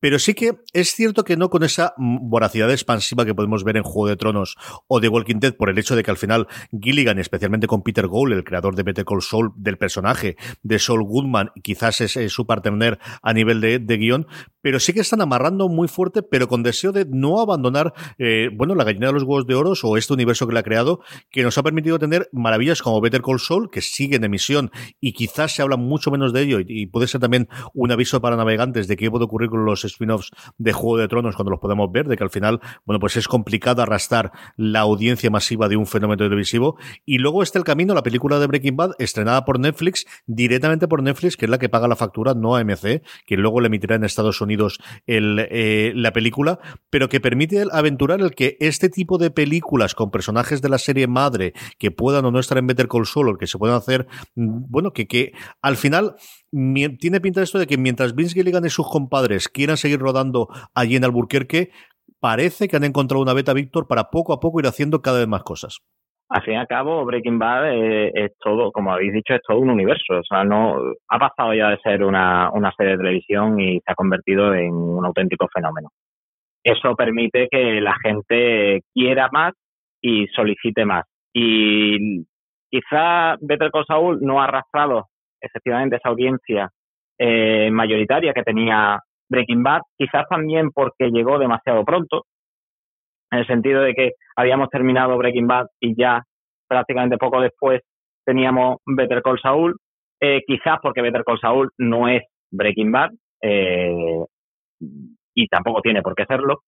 Pero 0.00 0.18
sí 0.18 0.34
que 0.34 0.58
es 0.72 0.92
cierto 0.92 1.24
que 1.24 1.36
no 1.36 1.50
con 1.50 1.62
esa 1.62 1.94
voracidad 1.96 2.70
expansiva 2.70 3.24
que 3.24 3.34
podemos 3.34 3.64
ver 3.64 3.76
en 3.76 3.82
Juego 3.82 4.08
de 4.08 4.16
Tronos 4.16 4.56
o 4.88 5.00
de 5.00 5.08
Walking 5.08 5.40
Dead, 5.40 5.54
por 5.54 5.70
el 5.70 5.78
hecho 5.78 5.96
de 5.96 6.02
que 6.02 6.10
al 6.10 6.16
final 6.16 6.48
Gilligan, 6.70 7.18
especialmente 7.18 7.66
con 7.66 7.82
Peter 7.82 8.06
Gould, 8.06 8.32
el 8.32 8.44
creador 8.44 8.74
de 8.76 8.82
Better 8.82 9.04
Call 9.04 9.22
Saul, 9.22 9.52
del 9.56 9.78
personaje 9.78 10.36
de 10.62 10.78
Saul 10.78 11.04
Goodman, 11.04 11.50
quizás 11.62 12.00
es, 12.00 12.16
es 12.16 12.32
su 12.32 12.46
partner 12.46 12.98
a 13.22 13.32
nivel 13.32 13.60
de, 13.60 13.78
de 13.78 13.96
guion, 13.96 14.26
pero 14.66 14.80
sí 14.80 14.92
que 14.92 14.98
están 14.98 15.20
amarrando 15.20 15.68
muy 15.68 15.86
fuerte, 15.86 16.24
pero 16.24 16.48
con 16.48 16.64
deseo 16.64 16.90
de 16.90 17.06
no 17.08 17.38
abandonar, 17.38 17.94
eh, 18.18 18.48
bueno, 18.52 18.74
la 18.74 18.82
gallina 18.82 19.06
de 19.06 19.12
los 19.12 19.22
huevos 19.22 19.46
de 19.46 19.54
oros 19.54 19.84
o 19.84 19.96
este 19.96 20.12
universo 20.12 20.44
que 20.44 20.54
le 20.54 20.58
ha 20.58 20.64
creado, 20.64 21.02
que 21.30 21.44
nos 21.44 21.56
ha 21.56 21.62
permitido 21.62 22.00
tener 22.00 22.28
maravillas 22.32 22.82
como 22.82 23.00
Better 23.00 23.22
Call 23.22 23.38
Saul, 23.38 23.70
que 23.70 23.80
sigue 23.80 24.16
en 24.16 24.24
emisión 24.24 24.72
y 25.00 25.12
quizás 25.12 25.54
se 25.54 25.62
habla 25.62 25.76
mucho 25.76 26.10
menos 26.10 26.32
de 26.32 26.42
ello 26.42 26.58
y, 26.66 26.86
puede 26.86 27.06
ser 27.06 27.20
también 27.20 27.48
un 27.74 27.92
aviso 27.92 28.20
para 28.20 28.34
navegantes 28.34 28.88
de 28.88 28.96
qué 28.96 29.08
puede 29.08 29.26
ocurrir 29.26 29.50
con 29.50 29.64
los 29.64 29.84
spin-offs 29.84 30.30
de 30.58 30.72
Juego 30.72 30.98
de 30.98 31.06
Tronos 31.06 31.36
cuando 31.36 31.52
los 31.52 31.60
podemos 31.60 31.92
ver, 31.92 32.08
de 32.08 32.16
que 32.16 32.24
al 32.24 32.30
final, 32.30 32.58
bueno, 32.84 32.98
pues 32.98 33.16
es 33.16 33.28
complicado 33.28 33.82
arrastrar 33.82 34.32
la 34.56 34.80
audiencia 34.80 35.30
masiva 35.30 35.68
de 35.68 35.76
un 35.76 35.86
fenómeno 35.86 36.24
televisivo. 36.24 36.76
Y 37.04 37.18
luego 37.18 37.44
está 37.44 37.60
el 37.60 37.64
camino, 37.64 37.94
la 37.94 38.02
película 38.02 38.40
de 38.40 38.48
Breaking 38.48 38.74
Bad, 38.74 38.94
estrenada 38.98 39.44
por 39.44 39.60
Netflix, 39.60 40.06
directamente 40.26 40.88
por 40.88 41.04
Netflix, 41.04 41.36
que 41.36 41.44
es 41.44 41.50
la 41.50 41.58
que 41.58 41.68
paga 41.68 41.86
la 41.86 41.94
factura, 41.94 42.34
no 42.34 42.56
AMC, 42.56 43.04
que 43.26 43.36
luego 43.36 43.60
le 43.60 43.68
emitirá 43.68 43.94
en 43.94 44.02
Estados 44.02 44.40
Unidos 44.40 44.55
eh, 45.06 45.92
la 45.94 46.12
película, 46.12 46.58
pero 46.90 47.08
que 47.08 47.20
permite 47.20 47.64
aventurar 47.70 48.20
el 48.20 48.34
que 48.34 48.56
este 48.60 48.88
tipo 48.88 49.18
de 49.18 49.30
películas 49.30 49.94
con 49.94 50.10
personajes 50.10 50.62
de 50.62 50.68
la 50.68 50.78
serie 50.78 51.06
madre 51.06 51.52
que 51.78 51.90
puedan 51.90 52.24
o 52.24 52.30
no 52.30 52.38
estar 52.38 52.58
en 52.58 52.66
Better 52.66 52.88
Call 52.88 53.06
Saul, 53.06 53.38
que 53.38 53.46
se 53.46 53.58
puedan 53.58 53.76
hacer, 53.76 54.06
mm, 54.34 54.70
bueno, 54.70 54.92
que, 54.92 55.06
que 55.06 55.32
al 55.62 55.76
final 55.76 56.16
tiene 56.98 57.20
pinta 57.20 57.42
esto 57.42 57.58
de 57.58 57.66
que 57.66 57.76
mientras 57.78 58.14
Vince 58.14 58.34
Gilligan 58.34 58.64
y 58.64 58.70
sus 58.70 58.88
compadres 58.88 59.48
quieran 59.48 59.76
seguir 59.76 60.00
rodando 60.00 60.48
allí 60.74 60.96
en 60.96 61.04
Alburquerque, 61.04 61.70
parece 62.20 62.68
que 62.68 62.76
han 62.76 62.84
encontrado 62.84 63.22
una 63.22 63.34
beta, 63.34 63.52
Víctor, 63.52 63.86
para 63.86 64.10
poco 64.10 64.32
a 64.32 64.40
poco 64.40 64.60
ir 64.60 64.66
haciendo 64.66 65.02
cada 65.02 65.18
vez 65.18 65.28
más 65.28 65.42
cosas 65.42 65.80
al 66.28 66.42
fin 66.42 66.54
y 66.54 66.56
al 66.56 66.66
cabo, 66.66 67.04
Breaking 67.04 67.38
Bad 67.38 67.72
es, 67.72 68.12
es, 68.14 68.38
todo, 68.38 68.72
como 68.72 68.92
habéis 68.92 69.12
dicho, 69.12 69.34
es 69.34 69.40
todo 69.46 69.58
un 69.58 69.70
universo. 69.70 70.18
O 70.18 70.24
sea, 70.24 70.44
no 70.44 70.76
ha 71.08 71.18
pasado 71.18 71.54
ya 71.54 71.70
de 71.70 71.78
ser 71.78 72.02
una, 72.02 72.50
una 72.52 72.72
serie 72.76 72.92
de 72.92 72.98
televisión 72.98 73.60
y 73.60 73.78
se 73.80 73.92
ha 73.92 73.94
convertido 73.94 74.54
en 74.54 74.72
un 74.74 75.04
auténtico 75.04 75.46
fenómeno. 75.52 75.90
Eso 76.64 76.96
permite 76.96 77.46
que 77.48 77.80
la 77.80 77.94
gente 78.02 78.82
quiera 78.92 79.28
más 79.30 79.54
y 80.00 80.26
solicite 80.28 80.84
más. 80.84 81.04
Y 81.32 82.24
quizá 82.70 83.36
Better 83.40 83.70
Call 83.70 83.86
Saul 83.86 84.18
no 84.20 84.40
ha 84.40 84.44
arrastrado 84.44 85.06
efectivamente 85.40 85.96
esa 85.96 86.08
audiencia 86.08 86.70
eh, 87.18 87.70
mayoritaria 87.70 88.32
que 88.32 88.42
tenía 88.42 88.98
Breaking 89.28 89.62
Bad, 89.62 89.82
quizás 89.96 90.24
también 90.28 90.70
porque 90.72 91.10
llegó 91.10 91.38
demasiado 91.38 91.84
pronto, 91.84 92.24
en 93.30 93.38
el 93.38 93.46
sentido 93.46 93.82
de 93.82 93.94
que 93.94 94.10
habíamos 94.36 94.68
terminado 94.68 95.16
Breaking 95.16 95.46
Bad 95.46 95.66
y 95.80 95.94
ya 95.96 96.22
prácticamente 96.68 97.18
poco 97.18 97.40
después 97.40 97.82
teníamos 98.24 98.78
Better 98.86 99.22
Call 99.22 99.40
Saul, 99.40 99.76
eh, 100.20 100.42
quizás 100.46 100.78
porque 100.82 101.02
Better 101.02 101.24
Call 101.24 101.40
Saul 101.40 101.70
no 101.78 102.08
es 102.08 102.22
Breaking 102.50 102.92
Bad 102.92 103.10
eh, 103.42 104.24
y 105.34 105.48
tampoco 105.48 105.80
tiene 105.80 106.02
por 106.02 106.14
qué 106.14 106.24
serlo. 106.26 106.60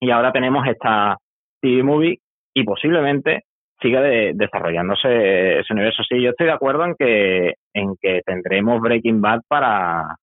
Y 0.00 0.10
ahora 0.10 0.32
tenemos 0.32 0.66
esta 0.66 1.16
TV 1.60 1.82
movie 1.82 2.18
y 2.54 2.64
posiblemente 2.64 3.42
siga 3.80 4.00
de, 4.00 4.32
desarrollándose 4.34 5.60
ese 5.60 5.72
universo. 5.72 6.02
Sí, 6.08 6.22
yo 6.22 6.30
estoy 6.30 6.46
de 6.46 6.52
acuerdo 6.52 6.84
en 6.84 6.94
que 6.98 7.54
en 7.74 7.94
que 8.00 8.20
tendremos 8.24 8.80
Breaking 8.80 9.20
Bad 9.20 9.40
para 9.48 10.16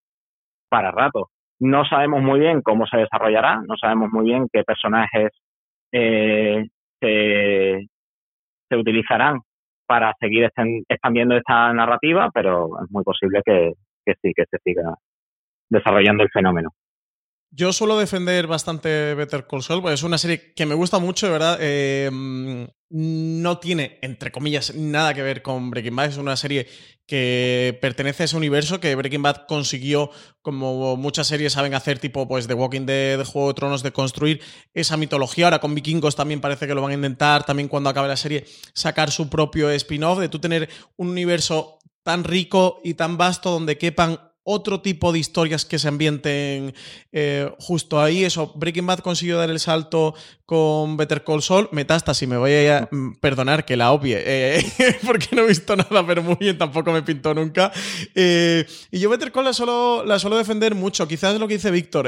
para 0.70 0.92
rato. 0.92 1.30
No 1.60 1.86
sabemos 1.86 2.22
muy 2.22 2.40
bien 2.40 2.62
cómo 2.62 2.86
se 2.88 2.98
desarrollará, 2.98 3.62
no 3.68 3.76
sabemos 3.78 4.10
muy 4.12 4.26
bien 4.26 4.48
qué 4.52 4.64
personajes 4.64 5.32
eh, 5.92 6.66
se, 7.02 8.76
utilizarán 8.76 9.40
para 9.86 10.14
seguir 10.20 10.50
expandiendo 10.90 11.36
esta 11.36 11.74
narrativa, 11.74 12.30
pero 12.34 12.70
es 12.84 12.92
muy 12.92 13.04
posible 13.04 13.42
que 13.46 13.74
sí, 14.22 14.34
que 14.36 14.46
se 14.50 14.58
siga 14.64 14.96
desarrollando 15.70 16.24
el 16.24 16.30
fenómeno. 16.30 16.72
Yo 17.50 17.72
suelo 17.74 17.98
defender 17.98 18.46
bastante 18.46 19.16
Better 19.16 19.48
Call 19.48 19.64
Saul, 19.64 19.82
porque 19.82 19.96
es 19.96 20.04
una 20.04 20.18
serie 20.18 20.54
que 20.54 20.66
me 20.66 20.76
gusta 20.76 21.00
mucho, 21.00 21.28
de 21.28 21.32
verdad. 21.32 21.58
Eh, 21.62 22.10
no 22.90 23.58
tiene, 23.60 24.00
entre 24.02 24.32
comillas, 24.32 24.76
nada 24.76 25.14
que 25.14 25.22
ver 25.22 25.42
con 25.42 25.70
Breaking 25.70 25.96
Bad. 25.96 26.10
Es 26.10 26.18
una 26.18 26.38
serie 26.38 26.68
que 27.06 27.78
pertenece 27.82 28.24
a 28.24 28.26
ese 28.26 28.38
universo 28.38 28.80
que 28.80 28.96
Breaking 28.96 29.22
Bad 29.22 29.46
consiguió, 29.48 30.12
como 30.42 30.96
muchas 30.98 31.28
series 31.28 31.54
saben 31.54 31.74
hacer, 31.74 32.00
tipo 32.00 32.28
pues 32.28 32.48
The 32.48 32.54
Walking 32.54 32.86
Dead, 32.86 33.24
Juego 33.26 33.50
de 33.50 33.54
Tronos, 33.54 33.84
de 33.84 33.92
construir 33.92 34.42
esa 34.74 34.98
mitología. 34.98 35.46
Ahora 35.46 35.60
con 35.60 35.74
Vikingos 35.74 36.16
también 36.16 36.42
parece 36.42 36.68
que 36.68 36.76
lo 36.76 36.82
van 36.82 36.92
a 36.92 36.96
intentar, 36.96 37.46
también 37.46 37.70
cuando 37.70 37.90
acabe 37.90 38.08
la 38.08 38.18
serie, 38.18 38.46
sacar 38.74 39.12
su 39.12 39.30
propio 39.30 39.70
spin-off, 39.70 40.20
de 40.20 40.30
tú 40.30 40.40
tener 40.40 40.70
un 40.98 41.10
universo 41.10 41.80
tan 42.04 42.24
rico 42.24 42.80
y 42.84 42.94
tan 42.94 43.18
vasto 43.18 43.52
donde 43.52 43.78
quepan 43.78 44.20
otro 44.50 44.80
tipo 44.80 45.12
de 45.12 45.20
historias 45.20 45.66
que 45.66 45.78
se 45.78 45.90
ambienten 45.90 46.74
eh, 47.12 47.52
justo 47.60 48.00
ahí. 48.00 48.24
Eso, 48.24 48.54
Breaking 48.56 48.88
Bad 48.88 49.00
consiguió 49.00 49.38
dar 49.38 49.50
el 49.50 49.60
salto 49.60 50.16
con 50.46 50.96
Better 50.96 51.26
Call 51.26 51.42
Saul. 51.42 51.68
Metástasis, 51.74 52.30
me 52.30 52.38
voy 52.38 52.54
a 52.68 52.88
mm, 52.90 53.16
perdonar 53.20 53.66
que 53.66 53.76
la 53.76 53.92
obvie, 53.92 54.24
eh, 54.26 54.66
porque 55.06 55.36
no 55.36 55.44
he 55.44 55.48
visto 55.48 55.76
nada, 55.76 56.08
pero 56.08 56.24
muy 56.24 56.38
bien, 56.40 56.58
tampoco 56.58 56.94
me 56.94 57.04
pintó 57.04 57.34
nunca. 57.34 57.74
Eh, 58.16 58.66
y 58.90 59.00
yo 59.00 59.10
Better 59.10 59.34
Call 59.34 59.44
la 59.44 59.54
suelo, 59.54 60.06
la 60.06 60.18
suelo 60.18 60.38
defender 60.38 60.76
mucho. 60.76 61.10
Quizás 61.10 61.38
lo 61.38 61.48
que 61.50 61.56
dice 61.56 61.70
Víctor. 61.70 62.08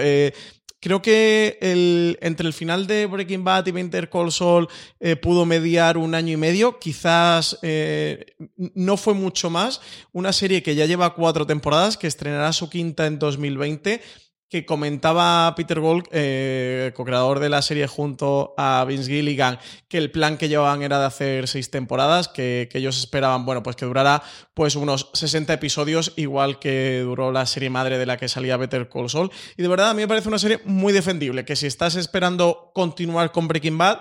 Creo 0.81 1.01
que 1.01 1.57
el, 1.61 2.17
entre 2.21 2.47
el 2.47 2.53
final 2.53 2.87
de 2.87 3.05
Breaking 3.05 3.43
Bad 3.43 3.67
y 3.67 3.71
Winter 3.71 4.09
Call 4.09 4.31
Saul 4.31 4.67
eh, 4.99 5.15
pudo 5.17 5.45
mediar 5.45 5.97
un 5.97 6.15
año 6.15 6.33
y 6.33 6.37
medio. 6.37 6.79
Quizás 6.79 7.59
eh, 7.61 8.35
no 8.55 8.95
fue 8.95 9.13
mucho 9.13 9.49
más. 9.49 9.81
Una 10.13 10.31
serie 10.31 10.63
que 10.63 10.75
ya 10.75 10.85
lleva 10.85 11.13
cuatro 11.13 11.45
temporadas, 11.45 11.97
que 11.97 12.07
estrenará 12.07 12.53
su 12.53 12.69
quinta 12.69 13.07
en 13.07 13.19
2020 13.19 14.01
que 14.49 14.65
comentaba 14.65 15.53
Peter 15.55 15.79
Gold, 15.79 16.05
eh, 16.11 16.91
co-creador 16.95 17.39
de 17.39 17.49
la 17.49 17.61
serie 17.61 17.85
junto 17.85 18.55
a 18.57 18.83
Vince 18.87 19.11
Gilligan, 19.11 19.59
que 19.87 19.99
el 19.99 20.09
plan 20.09 20.37
que 20.37 20.49
llevaban 20.49 20.81
era 20.81 20.99
de 20.99 21.05
hacer 21.05 21.47
seis 21.47 21.69
temporadas, 21.69 22.27
que, 22.27 22.67
ellos 22.73 22.97
esperaban, 22.97 23.45
bueno, 23.45 23.61
pues 23.61 23.75
que 23.75 23.85
durara 23.85 24.23
pues 24.53 24.75
unos 24.75 25.11
60 25.13 25.53
episodios, 25.53 26.13
igual 26.15 26.59
que 26.59 27.01
duró 27.01 27.31
la 27.31 27.45
serie 27.45 27.69
madre 27.69 27.97
de 27.97 28.05
la 28.05 28.17
que 28.17 28.27
salía 28.27 28.57
Better 28.57 28.89
Call 28.89 29.09
Saul. 29.09 29.31
Y 29.55 29.61
de 29.61 29.67
verdad 29.67 29.91
a 29.91 29.93
mí 29.93 30.01
me 30.01 30.07
parece 30.07 30.29
una 30.29 30.39
serie 30.39 30.61
muy 30.65 30.93
defendible, 30.93 31.45
que 31.45 31.55
si 31.55 31.67
estás 31.67 31.95
esperando 31.95 32.71
continuar 32.73 33.31
con 33.31 33.47
Breaking 33.47 33.77
Bad, 33.77 33.99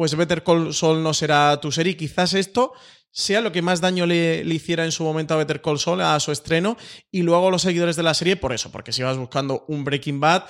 pues 0.00 0.16
Better 0.16 0.42
Call 0.42 0.72
Saul 0.72 1.02
no 1.02 1.12
será 1.12 1.60
tu 1.60 1.70
serie. 1.70 1.94
Quizás 1.94 2.32
esto 2.32 2.72
sea 3.10 3.42
lo 3.42 3.52
que 3.52 3.60
más 3.60 3.82
daño 3.82 4.06
le, 4.06 4.42
hiciera 4.46 4.86
en 4.86 4.92
su 4.92 5.04
momento 5.04 5.34
a 5.34 5.36
Better 5.36 5.60
Call 5.60 5.78
Saul, 5.78 6.00
a 6.00 6.18
su 6.20 6.32
estreno, 6.32 6.78
y 7.10 7.20
luego 7.20 7.50
los 7.50 7.60
seguidores 7.60 7.96
de 7.96 8.02
la 8.02 8.14
serie 8.14 8.36
por 8.36 8.54
eso, 8.54 8.72
porque 8.72 8.92
si 8.92 9.02
vas 9.02 9.18
buscando 9.18 9.66
un 9.68 9.84
Breaking 9.84 10.18
Bad, 10.18 10.44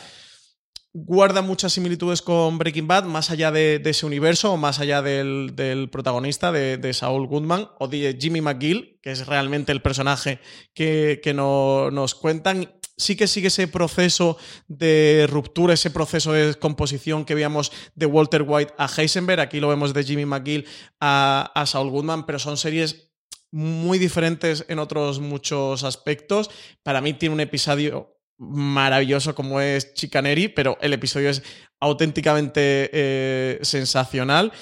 guarda 0.93 1.43
muchas 1.43 1.73
similitudes 1.73 2.23
con 2.23 2.59
Breaking 2.59 2.87
Bad, 2.87 3.07
más 3.07 3.33
allá 3.33 3.51
de, 3.51 3.83
ese 3.85 4.07
universo, 4.07 4.53
o 4.53 4.57
más 4.57 4.79
allá 4.79 5.03
del, 5.03 5.89
protagonista, 5.91 6.53
de, 6.53 6.93
Saul 6.95 7.27
Goodman, 7.27 7.71
o 7.81 7.89
de 7.89 8.17
Jimmy 8.21 8.41
McGill, 8.41 9.01
que 9.03 9.11
es 9.11 9.27
realmente 9.27 9.73
el 9.73 9.83
personaje 9.83 10.39
que, 10.75 11.21
nos 11.35 12.15
cuentan 12.15 12.73
sí 13.01 13.17
que 13.17 13.27
sigue 13.27 13.49
ese 13.49 13.67
proceso 13.67 14.37
de 14.69 15.27
ruptura, 15.29 15.75
ese 15.75 15.91
proceso 15.91 16.33
de 16.33 16.55
composición 16.55 17.25
que 17.25 17.35
veíamos 17.35 17.73
de 17.95 18.07
Walter 18.07 18.45
White 18.47 18.75
a 18.77 18.87
Heisenberg, 18.87 19.41
aquí 19.41 19.59
lo 19.59 19.69
vemos 19.69 19.95
de 19.95 20.05
Jimmy 20.05 20.27
McGill 20.27 20.67
a, 21.01 21.65
Saul 21.67 21.91
Goodman, 21.91 22.27
pero 22.27 22.39
son 22.39 22.57
series 22.57 23.11
muy 23.51 23.99
diferentes 23.99 24.65
en 24.69 24.79
otros 24.79 25.19
muchos 25.19 25.83
aspectos. 25.83 26.51
Para 26.83 27.01
mí 27.01 27.15
tiene 27.15 27.35
un 27.35 27.41
episodio 27.41 28.17
maravilloso 28.39 29.35
como 29.35 29.61
es 29.61 29.95
Chicaneri, 29.95 30.49
pero 30.49 30.79
el 30.81 30.93
episodio 30.93 31.31
es 31.31 31.43
auténticamente 31.81 32.91
eh, 32.93 33.59
sensacional. 33.63 34.53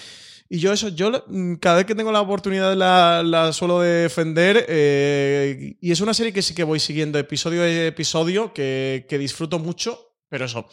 Y 0.48 0.58
yo 0.60 0.72
eso, 0.72 0.88
yo 0.88 1.24
mm, 1.26 1.54
cada 1.56 1.76
vez 1.76 1.86
que 1.86 1.94
tengo 1.94 2.10
la 2.10 2.20
oportunidad 2.20 2.74
la, 2.74 3.52
suelo 3.52 3.80
defender. 3.80 4.64
Eh, 4.68 5.76
y 5.80 5.92
es 5.92 6.00
una 6.00 6.14
serie 6.14 6.32
que 6.32 6.42
sí 6.42 6.54
que 6.54 6.64
voy 6.64 6.80
siguiendo 6.80 7.18
episodio 7.18 7.62
a 7.62 7.86
episodio, 7.86 8.52
que, 8.54 9.06
que 9.08 9.18
disfruto 9.18 9.58
mucho, 9.58 10.14
pero 10.28 10.46
eso. 10.46 10.66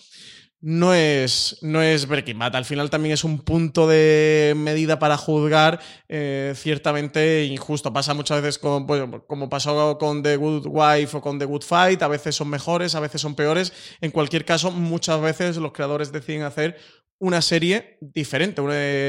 No 0.61 0.95
es, 0.95 1.59
no 1.61 1.81
es 1.83 2.07
Breaking 2.07 2.39
Bad. 2.39 2.55
Al 2.55 2.65
final 2.65 2.89
también 2.89 3.13
es 3.13 3.23
un 3.23 3.39
punto 3.39 3.87
de 3.87 4.53
medida 4.57 4.97
para 4.97 5.15
juzgar 5.15 5.79
eh, 6.07 6.53
ciertamente 6.55 7.43
injusto. 7.45 7.93
Pasa 7.93 8.15
muchas 8.15 8.41
veces 8.41 8.57
con, 8.57 8.87
pues, 8.87 9.03
como 9.27 9.47
pasó 9.47 9.97
con 9.99 10.23
The 10.23 10.37
Good 10.37 10.65
Wife 10.65 11.17
o 11.17 11.21
con 11.21 11.37
The 11.37 11.45
Good 11.45 11.61
Fight. 11.61 12.01
A 12.01 12.07
veces 12.07 12.35
son 12.35 12.49
mejores, 12.49 12.95
a 12.95 12.99
veces 12.99 13.21
son 13.21 13.35
peores. 13.35 13.73
En 14.01 14.09
cualquier 14.09 14.43
caso, 14.43 14.71
muchas 14.71 15.21
veces 15.21 15.57
los 15.57 15.71
creadores 15.71 16.11
deciden 16.11 16.41
hacer 16.41 16.77
una 17.19 17.41
serie 17.41 17.97
diferente. 18.01 18.61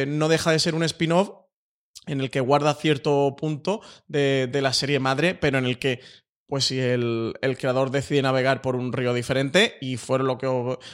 No 0.06 0.28
deja 0.28 0.52
de 0.52 0.58
ser 0.58 0.74
un 0.74 0.82
spin-off 0.84 1.30
en 2.06 2.20
el 2.20 2.30
que 2.30 2.40
guarda 2.40 2.74
cierto 2.74 3.34
punto 3.36 3.80
de, 4.06 4.48
la 4.52 4.72
serie 4.72 5.00
madre, 5.00 5.34
pero 5.34 5.58
en 5.58 5.66
el 5.66 5.78
que 5.78 6.00
pues 6.46 6.64
si 6.64 6.78
el, 6.78 7.34
creador 7.58 7.90
decide 7.90 8.22
navegar 8.22 8.62
por 8.62 8.76
un 8.76 8.92
río 8.92 9.12
diferente 9.14 9.76
y 9.80 9.96
fue, 9.96 10.18
lo 10.20 10.38
que, 10.38 10.46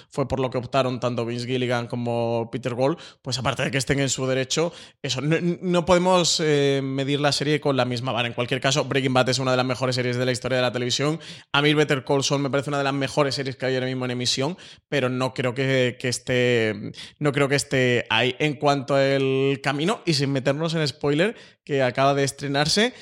fue 0.08 0.26
por 0.26 0.40
lo 0.40 0.50
que 0.50 0.58
optaron 0.58 0.98
tanto 0.98 1.26
Vince 1.26 1.46
Gilligan 1.46 1.88
como 1.88 2.48
Peter 2.50 2.74
Gold, 2.74 2.98
pues 3.20 3.38
aparte 3.38 3.64
de 3.64 3.70
que 3.70 3.78
estén 3.78 4.00
en 4.00 4.08
su 4.08 4.26
derecho, 4.26 4.72
eso, 5.02 5.20
no, 5.20 5.84
podemos 5.84 6.40
eh, 6.40 6.80
medir 6.82 7.20
la 7.20 7.32
serie 7.32 7.60
con 7.60 7.76
la 7.76 7.84
misma 7.84 8.12
vara. 8.12 8.28
En 8.28 8.34
cualquier 8.34 8.60
caso, 8.60 8.84
Breaking 8.84 9.12
Bad 9.12 9.28
es 9.28 9.38
una 9.38 9.50
de 9.50 9.56
las 9.58 9.66
mejores 9.66 9.94
series 9.94 10.16
de 10.16 10.24
la 10.24 10.32
historia 10.32 10.56
de 10.56 10.62
la 10.62 10.72
televisión. 10.72 11.20
A 11.52 11.60
mí 11.60 11.74
Better 11.74 12.04
Call 12.04 12.24
Saul 12.24 12.40
me 12.40 12.50
parece 12.50 12.70
una 12.70 12.78
de 12.78 12.84
las 12.84 12.94
mejores 12.94 13.34
series 13.34 13.56
que 13.56 13.66
hay 13.66 13.74
ahora 13.74 13.86
mismo 13.86 14.06
en 14.06 14.12
emisión, 14.12 14.56
pero 14.88 15.08
no 15.08 15.34
creo 15.34 15.54
que, 15.54 15.96
que 15.98 16.08
esté, 16.08 16.92
no 17.18 17.32
creo 17.32 17.48
que 17.48 17.56
esté 17.56 18.06
ahí. 18.08 18.34
En 18.38 18.54
cuanto 18.54 18.94
al 18.94 19.60
camino, 19.62 20.00
y 20.06 20.14
sin 20.14 20.32
meternos 20.32 20.74
en 20.74 20.86
spoiler, 20.88 21.36
que 21.64 21.82
acaba 21.82 22.14
de 22.14 22.24
estrenarse, 22.24 22.94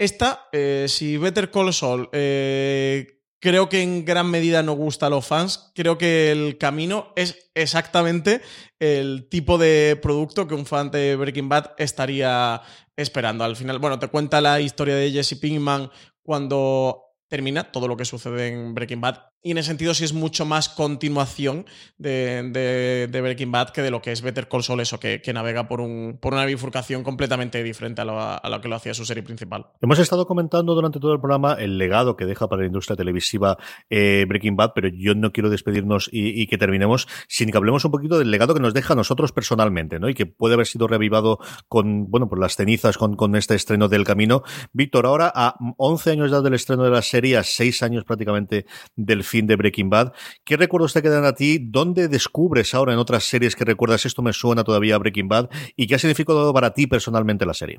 esta, 0.00 0.48
eh, 0.50 0.86
si 0.88 1.18
Better 1.18 1.50
Call 1.50 1.74
Saul 1.74 2.08
eh, 2.12 3.20
creo 3.38 3.68
que 3.68 3.82
en 3.82 4.06
gran 4.06 4.30
medida 4.30 4.62
no 4.62 4.72
gusta 4.72 5.06
a 5.06 5.10
los 5.10 5.26
fans, 5.26 5.70
creo 5.74 5.98
que 5.98 6.32
el 6.32 6.56
camino 6.56 7.12
es 7.16 7.50
exactamente 7.54 8.40
el 8.78 9.28
tipo 9.28 9.58
de 9.58 9.98
producto 10.00 10.48
que 10.48 10.54
un 10.54 10.64
fan 10.64 10.90
de 10.90 11.16
Breaking 11.16 11.50
Bad 11.50 11.72
estaría 11.76 12.62
esperando. 12.96 13.44
Al 13.44 13.56
final, 13.56 13.78
bueno, 13.78 13.98
te 13.98 14.08
cuenta 14.08 14.40
la 14.40 14.58
historia 14.62 14.94
de 14.94 15.12
Jesse 15.12 15.38
Pinkman 15.38 15.90
cuando 16.22 17.04
termina 17.28 17.70
todo 17.70 17.86
lo 17.86 17.96
que 17.98 18.06
sucede 18.06 18.48
en 18.48 18.74
Breaking 18.74 19.02
Bad 19.02 19.18
y 19.42 19.52
en 19.52 19.58
ese 19.58 19.68
sentido 19.68 19.94
sí 19.94 20.04
es 20.04 20.12
mucho 20.12 20.44
más 20.44 20.68
continuación 20.68 21.64
de, 21.96 23.08
Breaking 23.10 23.50
Bad 23.50 23.70
que 23.70 23.80
de 23.80 23.90
lo 23.90 24.02
que 24.02 24.12
es 24.12 24.20
Better 24.20 24.48
Call 24.48 24.62
Saul, 24.62 24.80
eso 24.80 25.00
que, 25.00 25.22
navega 25.32 25.68
por, 25.68 25.80
un, 25.80 26.18
por 26.20 26.34
una 26.34 26.44
bifurcación 26.44 27.02
completamente 27.02 27.62
diferente 27.62 28.02
a 28.02 28.04
lo, 28.04 28.60
que 28.60 28.68
lo 28.68 28.76
hacía 28.76 28.92
su 28.92 29.06
serie 29.06 29.22
principal. 29.22 29.66
Hemos 29.80 29.98
estado 29.98 30.26
comentando 30.26 30.74
durante 30.74 31.00
todo 31.00 31.14
el 31.14 31.20
programa 31.20 31.54
el 31.54 31.78
legado 31.78 32.16
que 32.16 32.26
deja 32.26 32.48
para 32.48 32.62
la 32.62 32.66
industria 32.66 32.96
televisiva 32.96 33.56
eh, 33.88 34.26
Breaking 34.28 34.56
Bad, 34.56 34.72
pero 34.74 34.88
yo 34.88 35.14
no 35.14 35.32
quiero 35.32 35.48
despedirnos 35.48 36.10
y, 36.12 36.46
que 36.46 36.58
terminemos 36.58 37.06
sin 37.28 37.50
que 37.50 37.56
hablemos 37.56 37.84
un 37.84 37.92
poquito 37.92 38.18
del 38.18 38.30
legado 38.30 38.54
que 38.54 38.60
nos 38.60 38.74
deja 38.74 38.92
a 38.92 38.96
nosotros 38.96 39.32
personalmente, 39.32 40.00
¿no? 40.00 40.08
Y 40.08 40.14
que 40.14 40.26
puede 40.26 40.54
haber 40.54 40.66
sido 40.66 40.88
revivado 40.88 41.38
con, 41.68 42.10
bueno, 42.10 42.28
por 42.28 42.40
las 42.40 42.56
cenizas 42.56 42.98
con, 42.98 43.14
con 43.14 43.36
este 43.36 43.54
estreno 43.54 43.88
del 43.88 44.04
camino. 44.04 44.42
Víctor, 44.72 45.06
ahora 45.06 45.32
a 45.34 45.56
11 45.76 46.10
años 46.10 46.30
ya 46.30 46.40
del 46.40 46.54
estreno 46.54 46.82
de 46.82 46.90
la 46.90 47.02
serie, 47.02 47.36
a 47.36 47.42
6 47.42 47.82
años 47.82 48.04
prácticamente 48.04 48.66
del 48.96 49.22
fin 49.30 49.46
de 49.46 49.56
Breaking 49.56 49.88
Bad. 49.90 50.12
¿Qué 50.44 50.56
recuerdos 50.56 50.92
te 50.92 51.02
quedan 51.02 51.24
a 51.24 51.32
ti? 51.32 51.58
¿Dónde 51.60 52.08
descubres 52.08 52.74
ahora 52.74 52.92
en 52.92 52.98
otras 52.98 53.24
series 53.24 53.56
que 53.56 53.64
recuerdas 53.64 54.04
esto 54.04 54.22
me 54.22 54.32
suena 54.32 54.64
todavía 54.64 54.96
a 54.96 54.98
Breaking 54.98 55.28
Bad? 55.28 55.48
¿Y 55.76 55.86
qué 55.86 55.94
ha 55.94 55.98
significado 55.98 56.52
para 56.52 56.74
ti 56.74 56.86
personalmente 56.86 57.46
la 57.46 57.54
serie? 57.54 57.78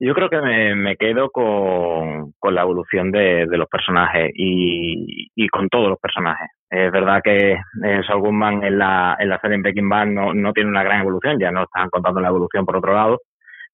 Yo 0.00 0.14
creo 0.14 0.30
que 0.30 0.40
me, 0.76 0.96
quedo 0.96 1.28
con, 1.30 2.32
la 2.54 2.62
evolución 2.62 3.10
de, 3.10 3.46
los 3.46 3.68
personajes 3.68 4.30
y, 4.32 5.48
con 5.48 5.68
todos 5.68 5.88
los 5.88 5.98
personajes. 5.98 6.48
Es 6.70 6.92
verdad 6.92 7.20
que 7.22 7.52
eh, 7.54 8.02
Saul 8.06 8.20
Goodman 8.20 8.62
en 8.62 8.78
la, 8.78 9.16
en 9.18 9.28
la 9.28 9.40
serie 9.40 9.58
Breaking 9.58 9.88
Bad 9.88 10.06
no, 10.06 10.34
no 10.34 10.52
tiene 10.52 10.70
una 10.70 10.84
gran 10.84 11.00
evolución, 11.00 11.40
ya 11.40 11.50
no 11.50 11.64
están 11.64 11.90
contando 11.90 12.20
la 12.20 12.28
evolución 12.28 12.64
por 12.64 12.76
otro 12.76 12.94
lado, 12.94 13.18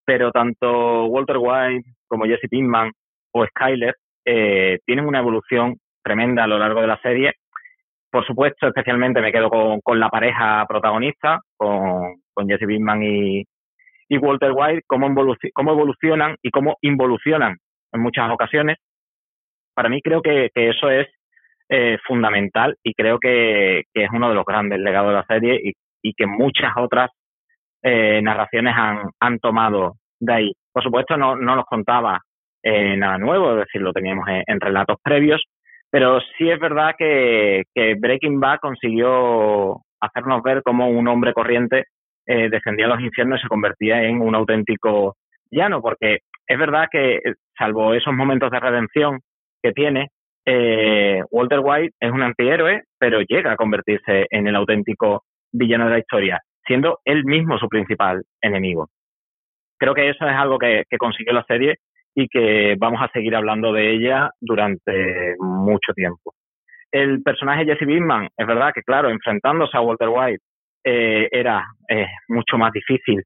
pero 0.06 0.30
tanto 0.32 1.06
Walter 1.06 1.36
White 1.38 1.90
como 2.08 2.24
Jesse 2.24 2.48
Pinkman 2.48 2.90
o 3.32 3.44
Skyler 3.46 3.94
eh, 4.24 4.78
tienen 4.86 5.06
una 5.06 5.18
evolución 5.18 5.76
tremenda 6.02 6.44
a 6.44 6.46
lo 6.46 6.58
largo 6.58 6.80
de 6.80 6.86
la 6.86 7.00
serie. 7.00 7.34
Por 8.10 8.26
supuesto, 8.26 8.68
especialmente 8.68 9.20
me 9.20 9.32
quedo 9.32 9.50
con, 9.50 10.00
la 10.00 10.08
pareja 10.08 10.64
protagonista, 10.68 11.40
con, 11.56 12.22
Jesse 12.46 12.66
Pinkman 12.66 13.02
y, 13.02 13.44
Walter 14.10 14.52
White, 14.54 14.82
cómo, 14.86 15.12
cómo 15.52 15.72
evolucionan 15.72 16.36
y 16.40 16.50
cómo 16.50 16.76
involucionan 16.82 17.56
en 17.92 18.00
muchas 18.00 18.30
ocasiones. 18.30 18.78
Para 19.74 19.88
mí 19.88 20.00
creo 20.00 20.22
que, 20.22 20.50
eso 20.54 20.90
es 20.90 21.08
eh, 21.68 21.98
fundamental 22.06 22.76
y 22.84 22.94
creo 22.94 23.18
que, 23.18 23.82
es 23.92 24.08
uno 24.12 24.28
de 24.28 24.36
los 24.36 24.44
grandes 24.44 24.78
legados 24.78 25.10
de 25.10 25.16
la 25.16 25.26
serie 25.26 25.60
y, 26.02 26.14
que 26.14 26.26
muchas 26.26 26.72
otras 26.76 27.10
eh, 27.82 28.20
narraciones 28.22 28.74
han, 28.76 29.10
han 29.18 29.38
tomado 29.38 29.94
de 30.20 30.32
ahí. 30.32 30.52
Por 30.72 30.82
supuesto, 30.82 31.16
no, 31.16 31.34
no 31.34 31.56
nos 31.56 31.64
contaba 31.64 32.20
eh, 32.64 32.96
nada 32.96 33.18
nuevo, 33.18 33.52
es 33.52 33.66
decir, 33.66 33.82
lo 33.82 33.92
teníamos 33.92 34.26
en, 34.46 34.58
relatos 34.58 34.96
previos, 35.02 35.42
Pero 35.90 36.18
sí 36.36 36.50
es 36.50 36.58
verdad 36.58 36.94
que, 36.98 37.62
Breaking 37.98 38.40
Bad 38.40 38.58
consiguió 38.60 39.82
hacernos 40.00 40.42
ver 40.42 40.62
cómo 40.62 40.88
un 40.88 41.06
hombre 41.06 41.34
corriente 41.34 41.84
eh, 42.26 42.48
descendía 42.48 42.86
a 42.86 42.88
los 42.88 43.00
infiernos 43.00 43.38
y 43.38 43.42
se 43.42 43.48
convertía 43.48 44.02
en 44.02 44.22
un 44.22 44.34
auténtico 44.34 45.16
llano, 45.50 45.82
porque 45.82 46.20
es 46.46 46.58
verdad 46.58 46.88
que, 46.90 47.20
salvo 47.56 47.92
esos 47.92 48.14
momentos 48.14 48.50
de 48.50 48.60
redención 48.60 49.20
que 49.62 49.72
tiene, 49.72 50.08
eh, 50.46 51.22
Walter 51.30 51.60
White 51.62 51.94
es 52.00 52.12
un 52.12 52.22
antihéroe, 52.22 52.82
pero 52.98 53.20
llega 53.20 53.52
a 53.52 53.56
convertirse 53.56 54.26
en 54.30 54.46
el 54.46 54.56
auténtico 54.56 55.24
villano 55.52 55.84
de 55.84 55.90
la 55.90 55.98
historia, 55.98 56.40
siendo 56.66 57.00
él 57.04 57.26
mismo 57.26 57.58
su 57.58 57.68
principal 57.68 58.22
enemigo. 58.40 58.88
Creo 59.78 59.94
que 59.94 60.08
eso 60.08 60.26
es 60.26 60.34
algo 60.34 60.58
que, 60.58 60.84
que 60.88 60.96
consiguió 60.96 61.34
la 61.34 61.44
serie 61.44 61.76
y 62.14 62.28
que 62.28 62.76
vamos 62.78 63.00
a 63.02 63.10
seguir 63.12 63.34
hablando 63.34 63.72
de 63.72 63.92
ella 63.92 64.30
durante 64.40 65.34
mucho 65.38 65.92
tiempo. 65.94 66.34
El 66.92 67.22
personaje 67.22 67.64
Jesse 67.64 67.86
Pinkman, 67.86 68.28
es 68.36 68.46
verdad 68.46 68.72
que, 68.72 68.82
claro, 68.82 69.08
enfrentándose 69.08 69.76
a 69.76 69.80
Walter 69.80 70.08
White 70.08 70.42
eh, 70.84 71.28
era 71.32 71.64
eh, 71.88 72.06
mucho 72.28 72.56
más 72.56 72.72
difícil 72.72 73.22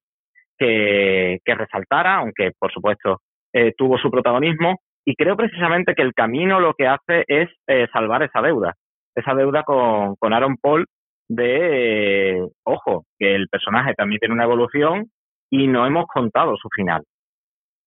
que, 0.57 1.39
que 1.45 1.55
resaltara, 1.55 2.17
aunque 2.17 2.53
por 2.59 2.73
supuesto 2.73 3.21
eh, 3.53 3.73
tuvo 3.77 3.99
su 3.99 4.11
protagonismo. 4.11 4.77
Y 5.05 5.15
creo 5.15 5.37
precisamente 5.37 5.95
que 5.95 6.03
el 6.03 6.15
camino 6.15 6.61
lo 6.61 6.75
que 6.75 6.87
hace 6.87 7.25
es 7.27 7.49
eh, 7.67 7.87
salvar 7.93 8.23
esa 8.23 8.43
deuda, 8.43 8.75
esa 9.15 9.35
deuda 9.35 9.63
con, 9.63 10.17
con 10.17 10.33
Aaron 10.33 10.57
Paul 10.57 10.87
de, 11.29 12.47
ojo, 12.65 13.05
que 13.19 13.35
el 13.35 13.49
personaje 13.49 13.95
también 13.95 14.19
tiene 14.19 14.35
una 14.35 14.45
evolución 14.45 15.07
y 15.51 15.67
no 15.67 15.87
hemos 15.87 16.07
contado 16.07 16.57
su 16.57 16.69
final. 16.75 17.03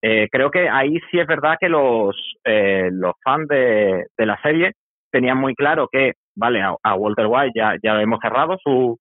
Eh, 0.02 0.28
creo 0.32 0.50
que 0.50 0.68
ahí 0.68 1.00
sí 1.10 1.20
es 1.20 1.28
verdad 1.28 1.58
que 1.60 1.70
los, 1.70 2.16
eh, 2.44 2.90
los 2.92 3.14
fans 3.24 3.48
de, 3.48 4.08
de 4.18 4.26
la 4.26 4.42
serie 4.42 4.74
tenían 5.12 5.38
muy 5.38 5.54
claro 5.54 5.88
que, 5.92 6.14
vale, 6.36 6.62
a, 6.62 6.76
a 6.82 6.96
Walter 6.96 7.28
White 7.28 7.54
ya, 7.56 7.76
ya 7.84 8.02
hemos 8.02 8.20
cerrado 8.20 8.58
su, 8.64 8.98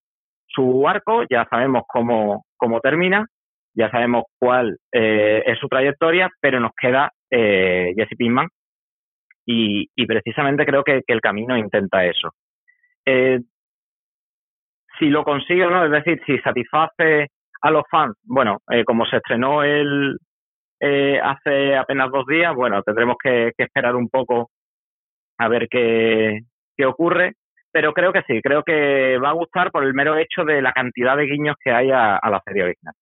su 0.46 0.86
arco, 0.86 1.22
ya 1.30 1.46
sabemos 1.48 1.84
cómo, 1.88 2.44
cómo 2.56 2.80
termina, 2.80 3.26
ya 3.74 3.90
sabemos 3.90 4.24
cuál 4.38 4.76
eh, 4.92 5.42
es 5.46 5.58
su 5.58 5.68
trayectoria, 5.68 6.28
pero 6.40 6.60
nos 6.60 6.72
queda 6.78 7.10
eh, 7.30 7.92
Jesse 7.96 8.16
Pinkman 8.18 8.48
y, 9.46 9.88
y 9.94 10.06
precisamente 10.06 10.66
creo 10.66 10.84
que, 10.84 11.02
que 11.06 11.12
el 11.12 11.20
camino 11.20 11.56
intenta 11.56 12.04
eso. 12.04 12.30
Eh, 13.06 13.40
si 14.98 15.08
lo 15.08 15.24
consigue 15.24 15.64
o 15.64 15.70
no, 15.70 15.84
es 15.84 15.90
decir, 15.90 16.20
si 16.26 16.38
satisface 16.40 17.28
a 17.62 17.70
los 17.70 17.84
fans, 17.90 18.16
bueno, 18.24 18.58
eh, 18.70 18.84
como 18.84 19.06
se 19.06 19.16
estrenó 19.16 19.62
el 19.62 20.18
eh, 20.80 21.20
hace 21.22 21.76
apenas 21.76 22.10
dos 22.10 22.26
días, 22.26 22.54
bueno, 22.54 22.82
tendremos 22.82 23.16
que, 23.22 23.52
que 23.56 23.64
esperar 23.64 23.94
un 23.94 24.08
poco 24.08 24.50
a 25.38 25.48
ver 25.48 25.68
qué, 25.70 26.40
qué 26.76 26.86
ocurre, 26.86 27.34
pero 27.70 27.92
creo 27.92 28.12
que 28.12 28.22
sí, 28.26 28.40
creo 28.42 28.62
que 28.62 29.18
va 29.18 29.30
a 29.30 29.34
gustar 29.34 29.70
por 29.70 29.84
el 29.84 29.94
mero 29.94 30.16
hecho 30.16 30.44
de 30.44 30.60
la 30.62 30.72
cantidad 30.72 31.16
de 31.16 31.26
guiños 31.26 31.56
que 31.62 31.70
hay 31.70 31.90
a, 31.90 32.16
a 32.16 32.30
la 32.30 32.42
serie 32.44 32.64
original. 32.64 32.94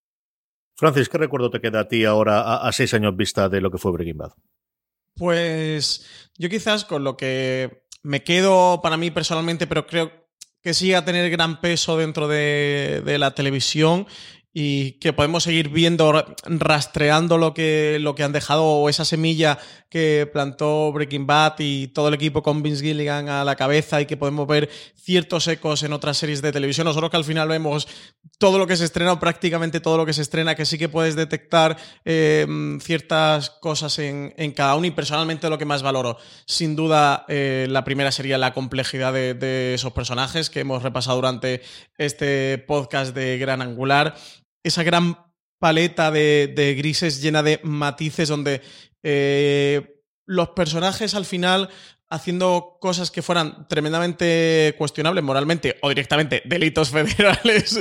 Francis, 0.77 1.09
¿qué 1.09 1.17
recuerdo 1.17 1.49
te 1.49 1.59
queda 1.59 1.81
a 1.81 1.87
ti 1.87 2.05
ahora 2.05 2.41
a, 2.41 2.67
a, 2.67 2.71
seis 2.71 2.93
años 2.93 3.15
vista 3.15 3.49
de 3.49 3.61
lo 3.61 3.71
que 3.71 3.77
fue 3.77 3.91
Breaking 3.91 4.17
Bad? 4.17 4.31
Pues 5.15 6.31
yo 6.37 6.49
quizás 6.49 6.85
con 6.85 7.03
lo 7.03 7.17
que 7.17 7.83
me 8.03 8.23
quedo 8.23 8.81
para 8.81 8.95
mí 8.95 9.11
personalmente, 9.11 9.67
pero 9.67 9.85
creo 9.85 10.11
que 10.61 10.73
sigue 10.73 10.95
a 10.95 11.03
tener 11.03 11.29
gran 11.29 11.59
peso 11.59 11.97
dentro 11.97 12.27
de, 12.27 13.01
de 13.03 13.17
la 13.17 13.31
televisión 13.31 14.07
y 14.51 14.93
que 14.93 15.13
podemos 15.13 15.43
seguir 15.43 15.69
viendo, 15.69 16.25
rastreando 16.45 17.37
lo 17.37 17.53
que, 17.53 17.97
lo 18.01 18.15
que 18.15 18.23
han 18.23 18.31
dejado 18.31 18.63
o 18.63 18.89
esa 18.89 19.05
semilla 19.05 19.59
que 19.89 20.27
plantó 20.31 20.91
Breaking 20.91 21.27
Bad 21.27 21.55
y 21.59 21.87
todo 21.87 22.07
el 22.07 22.15
equipo 22.15 22.41
con 22.41 22.63
Vince 22.63 22.83
Gilligan 22.83 23.29
a 23.29 23.43
la 23.43 23.55
cabeza 23.55 24.01
y 24.01 24.07
que 24.07 24.17
podemos 24.17 24.47
ver 24.47 24.69
ciertos 24.95 25.47
ecos 25.47 25.83
en 25.83 25.93
otras 25.93 26.17
series 26.17 26.41
de 26.41 26.51
televisión. 26.51 26.85
Nosotros 26.85 27.11
que 27.11 27.17
al 27.17 27.23
final 27.23 27.47
vemos 27.47 27.87
todo 28.39 28.57
lo 28.57 28.65
que 28.65 28.77
se 28.77 28.85
estrena 28.85 29.13
o 29.13 29.19
prácticamente 29.19 29.79
todo 29.79 29.97
lo 29.97 30.05
que 30.05 30.13
se 30.13 30.21
estrena, 30.21 30.55
que 30.55 30.65
sí 30.65 30.77
que 30.77 30.89
puedes 30.89 31.15
detectar 31.15 31.77
eh, 32.05 32.47
ciertas 32.81 33.51
cosas 33.51 33.99
en, 33.99 34.33
en, 34.37 34.51
cada 34.51 34.75
uno 34.75 34.87
y 34.87 34.91
personalmente 34.91 35.49
lo 35.49 35.57
que 35.57 35.65
más 35.65 35.83
valoro, 35.83 36.17
sin 36.45 36.75
duda, 36.75 37.25
eh, 37.27 37.67
la 37.69 37.83
primera 37.83 38.11
sería 38.11 38.37
la 38.37 38.53
complejidad 38.53 39.13
de 39.13 39.73
esos 39.73 39.93
personajes 39.93 40.49
que 40.49 40.61
hemos 40.61 40.83
repasado 40.83 41.17
durante 41.17 41.61
este 41.97 42.57
podcast 42.59 43.15
de 43.15 43.37
Gran 43.37 43.61
Angular 43.61 44.15
esa 44.63 44.83
gran 44.83 45.17
paleta 45.59 46.11
de, 46.11 46.51
de, 46.55 46.75
grises 46.75 47.21
llena 47.21 47.43
de 47.43 47.59
matices 47.63 48.29
donde 48.29 48.61
eh, 49.03 50.01
los 50.25 50.49
personajes 50.49 51.15
al 51.15 51.25
final 51.25 51.69
haciendo 52.09 52.77
cosas 52.81 53.11
que 53.11 53.21
fueran 53.21 53.67
tremendamente 53.67 54.73
cuestionables 54.77 55.23
moralmente 55.23 55.77
o 55.81 55.89
directamente 55.89 56.41
delitos 56.45 56.89
federales 56.91 57.79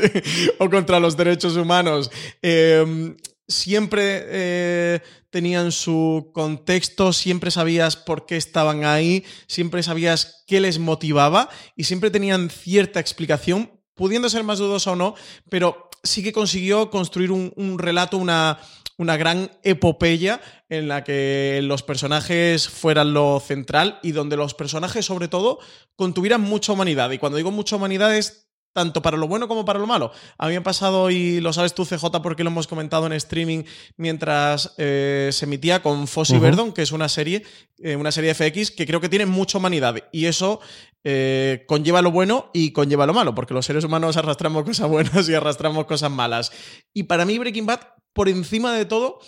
o 0.59 0.69
contra 0.69 1.01
los 1.01 1.17
derechos 1.17 1.57
humanos, 1.57 2.11
eh, 2.43 3.15
siempre 3.47 4.25
eh, 4.27 5.01
tenían 5.31 5.73
su 5.73 6.31
contexto, 6.35 7.13
siempre 7.13 7.51
sabías 7.51 7.97
por 7.97 8.27
qué 8.27 8.37
estaban 8.37 8.85
ahí, 8.85 9.25
siempre 9.47 9.83
sabías 9.83 10.45
qué 10.47 10.61
les 10.61 10.79
motivaba 10.79 11.49
y 11.75 11.85
siempre 11.85 12.11
tenían 12.11 12.51
cierta 12.51 13.01
explicación, 13.01 13.73
pudiendo 13.95 14.29
ser 14.29 14.45
más 14.45 14.59
dudosa 14.59 14.93
o 14.93 14.97
no, 14.97 15.15
pero 15.49 15.88
sí 16.03 16.23
que 16.23 16.33
consiguió 16.33 16.91
construir 16.91 17.31
un, 17.31 17.53
un 17.57 17.79
relato, 17.79 18.17
una, 18.17 18.59
una 18.99 19.17
gran 19.17 19.51
epopeya 19.63 20.41
en 20.69 20.89
la 20.89 21.05
que 21.05 21.61
los 21.63 21.83
personajes 21.83 22.69
fueran 22.69 23.15
lo 23.15 23.41
central 23.41 24.01
y 24.03 24.13
donde 24.13 24.37
los 24.37 24.55
personajes, 24.55 25.07
sobre 25.07 25.29
todo, 25.29 25.61
contuvieran 25.97 26.41
mucha 26.41 26.73
humanidad. 26.73 27.11
Y 27.13 27.19
cuando 27.19 27.37
digo 27.37 27.51
mucha 27.51 27.77
humanidad 27.77 28.15
es 28.15 28.48
tanto 28.79 29.03
para 29.03 29.17
lo 29.17 29.27
bueno 29.27 29.49
como 29.49 29.65
para 29.65 29.81
lo 29.81 29.89
malo. 29.89 30.13
A 30.39 30.47
mí 30.47 30.53
me 30.53 30.59
ha 30.59 30.63
pasado, 30.63 31.11
y 31.11 31.41
lo 31.41 31.53
sabes 31.53 31.75
tú, 31.75 31.85
CJ, 31.85 32.23
porque 32.23 32.45
lo 32.45 32.51
hemos 32.51 32.69
comentado 32.69 33.07
en 33.07 33.13
streaming 33.13 33.65
mientras 33.97 34.73
eh, 34.79 35.31
se 35.33 35.47
emitía 35.47 35.83
con 35.83 36.07
Fossi 36.07 36.35
uh 36.35 36.37
-huh. 36.37 36.43
Verdon, 36.43 36.73
que 36.73 36.83
es 36.83 36.93
una 36.93 37.09
serie, 37.09 37.43
eh, 37.79 37.97
una 37.97 38.13
serie 38.13 38.33
FX 38.35 38.71
que 38.71 38.87
creo 38.87 39.01
que 39.01 39.09
tiene 39.09 39.27
mucha 39.27 39.59
humanidad. 39.59 39.97
Y 40.13 40.27
eso 40.27 40.61
eh, 41.03 41.65
conlleva 41.67 42.03
lo 42.03 42.13
bueno 42.13 42.53
y 42.55 42.71
conlleva 42.71 43.05
lo 43.05 43.15
malo, 43.15 43.35
porque 43.35 43.53
los 43.53 43.67
seres 43.67 43.83
humanos 43.83 44.17
arrastramos 44.17 44.63
cosas 44.63 44.89
buenas 44.89 45.29
y 45.29 45.35
arrastramos 45.35 45.87
cosas 45.87 46.13
malas. 46.13 46.53
Y 46.95 47.03
para 47.03 47.25
mí, 47.25 47.37
Breaking 47.37 47.67
Bad, 47.67 47.81
por 48.13 48.29
encima 48.29 48.73
de 48.73 48.85
todo, 48.85 49.19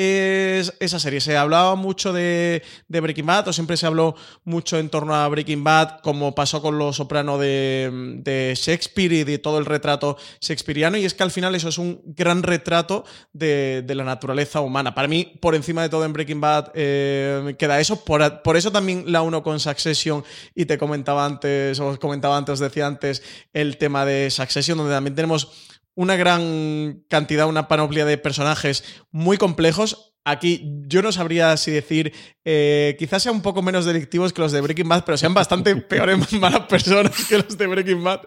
es 0.00 0.74
esa 0.80 0.98
serie. 0.98 1.20
Se 1.20 1.36
hablaba 1.36 1.74
mucho 1.74 2.12
de, 2.12 2.62
Breaking 2.88 3.26
Bad, 3.26 3.48
o 3.48 3.52
siempre 3.52 3.76
se 3.76 3.86
habló 3.86 4.14
mucho 4.44 4.78
en 4.78 4.88
torno 4.88 5.14
a 5.14 5.28
Breaking 5.28 5.62
Bad, 5.62 6.00
como 6.00 6.34
pasó 6.34 6.62
con 6.62 6.78
Los 6.78 6.96
Soprano 6.96 7.36
de, 7.38 8.54
Shakespeare 8.56 9.12
y 9.12 9.24
de 9.24 9.38
todo 9.38 9.58
el 9.58 9.66
retrato 9.66 10.16
shakespeariano, 10.40 10.96
y 10.96 11.04
es 11.04 11.14
que 11.14 11.22
al 11.22 11.30
final 11.30 11.54
eso 11.54 11.68
es 11.68 11.78
un 11.78 12.00
gran 12.04 12.42
retrato 12.42 13.04
de, 13.32 13.84
la 13.86 14.04
naturaleza 14.04 14.60
humana. 14.60 14.94
Para 14.94 15.08
mí, 15.08 15.32
por 15.40 15.54
encima 15.54 15.82
de 15.82 15.90
todo 15.90 16.04
en 16.04 16.12
Breaking 16.12 16.40
Bad, 16.40 16.72
eh, 16.74 17.54
queda 17.58 17.80
eso. 17.80 18.04
Por, 18.04 18.42
por, 18.42 18.56
eso 18.56 18.72
también 18.72 19.04
la 19.06 19.22
uno 19.22 19.42
con 19.42 19.60
Succession, 19.60 20.24
y 20.54 20.64
te 20.64 20.78
comentaba 20.78 21.26
antes, 21.26 21.78
os 21.78 21.98
comentaba 21.98 22.36
antes, 22.36 22.54
os 22.54 22.60
decía 22.60 22.86
antes, 22.86 23.22
el 23.52 23.76
tema 23.76 24.06
de 24.06 24.30
Succession, 24.30 24.78
donde 24.78 24.94
también 24.94 25.14
tenemos 25.14 25.69
una 25.94 26.16
gran 26.16 27.04
cantidad, 27.08 27.48
una 27.48 27.68
panoplia 27.68 28.04
de 28.04 28.18
personajes 28.18 28.84
muy 29.10 29.36
complejos. 29.36 30.14
Aquí 30.22 30.82
yo 30.86 31.00
no 31.00 31.12
sabría 31.12 31.56
si 31.56 31.70
decir, 31.70 32.12
eh, 32.44 32.94
quizás 32.98 33.22
sean 33.22 33.36
un 33.36 33.42
poco 33.42 33.62
menos 33.62 33.86
delictivos 33.86 34.34
que 34.34 34.42
los 34.42 34.52
de 34.52 34.60
Breaking 34.60 34.88
Bad, 34.88 35.04
pero 35.04 35.16
sean 35.16 35.32
bastante 35.32 35.74
peores, 35.76 36.32
malas 36.34 36.66
personas 36.66 37.24
que 37.26 37.38
los 37.38 37.56
de 37.56 37.66
Breaking 37.66 38.04
Bad, 38.04 38.20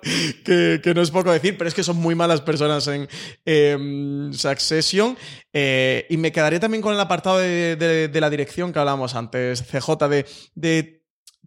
que, 0.43 0.82
que, 0.84 0.93
no 0.95 1.01
es 1.01 1.11
poco 1.11 1.32
decir, 1.32 1.55
pero 1.55 1.68
es 1.68 1.76
que 1.76 1.84
son 1.84 1.97
muy 1.97 2.16
malas 2.16 2.41
personas 2.41 2.88
en 2.88 3.07
eh, 3.45 4.30
Succession. 4.34 5.16
Eh, 5.53 6.07
y 6.09 6.18
me 6.18 6.32
quedaría 6.32 6.59
también 6.59 6.82
con 6.82 6.95
el 6.95 6.99
apartado 6.99 7.38
de, 7.38 7.76
de, 7.76 8.07
de, 8.07 8.22
la 8.22 8.32
dirección 8.32 8.74
que 8.74 8.80
hablábamos 8.80 9.14
antes, 9.14 9.64
CJ, 9.64 10.09
de, 10.09 10.26
de 10.55 11.03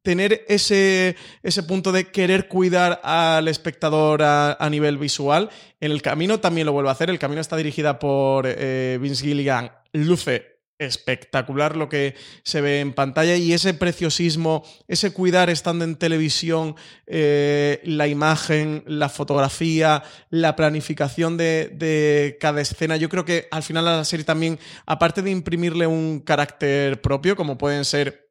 tener 0.07 0.45
ese, 0.47 1.17
ese 1.43 1.65
punto 1.65 1.91
de 1.91 2.13
querer 2.13 2.47
cuidar 2.47 3.01
al 3.03 3.49
espectador 3.49 4.23
a, 4.23 4.69
nivel 4.71 4.99
visual. 4.99 5.51
En 5.81 5.91
el 5.91 6.01
camino 6.01 6.39
también 6.39 6.65
lo 6.65 6.73
vuelvo 6.73 6.91
a 6.91 6.93
hacer. 6.93 7.11
El 7.11 7.19
camino 7.19 7.41
está 7.41 7.57
dirigida 7.57 7.99
por 7.99 8.47
eh, 8.47 9.01
Vince 9.03 9.25
Gilligan. 9.25 9.73
Luce 9.93 10.61
espectacular 10.79 11.75
lo 11.75 11.89
que 11.89 12.15
se 12.45 12.61
ve 12.61 12.79
en 12.79 12.93
pantalla 12.93 13.35
y 13.35 13.53
ese 13.53 13.75
preciosismo, 13.75 14.63
ese 14.87 15.13
cuidar 15.13 15.51
estando 15.51 15.85
en 15.85 15.97
televisión, 15.97 16.77
eh, 17.09 17.81
la 17.83 18.07
imagen, 18.07 18.85
la 18.87 19.09
fotografía, 19.09 20.05
la 20.31 20.55
planificación 20.55 21.37
de, 21.37 21.73
de, 21.75 22.37
cada 22.39 22.61
escena. 22.61 22.97
Yo 22.97 23.09
creo 23.09 23.25
que 23.25 23.49
al 23.51 23.65
final 23.65 23.89
a 23.89 23.97
la 23.97 24.05
serie 24.05 24.25
también, 24.25 24.61
aparte 24.85 25.21
de 25.21 25.33
imprimirle 25.33 25.89
un 25.89 26.21
carácter 26.21 27.01
propio, 27.01 27.35
como 27.35 27.59
pueden 27.59 27.85
ser 27.85 28.26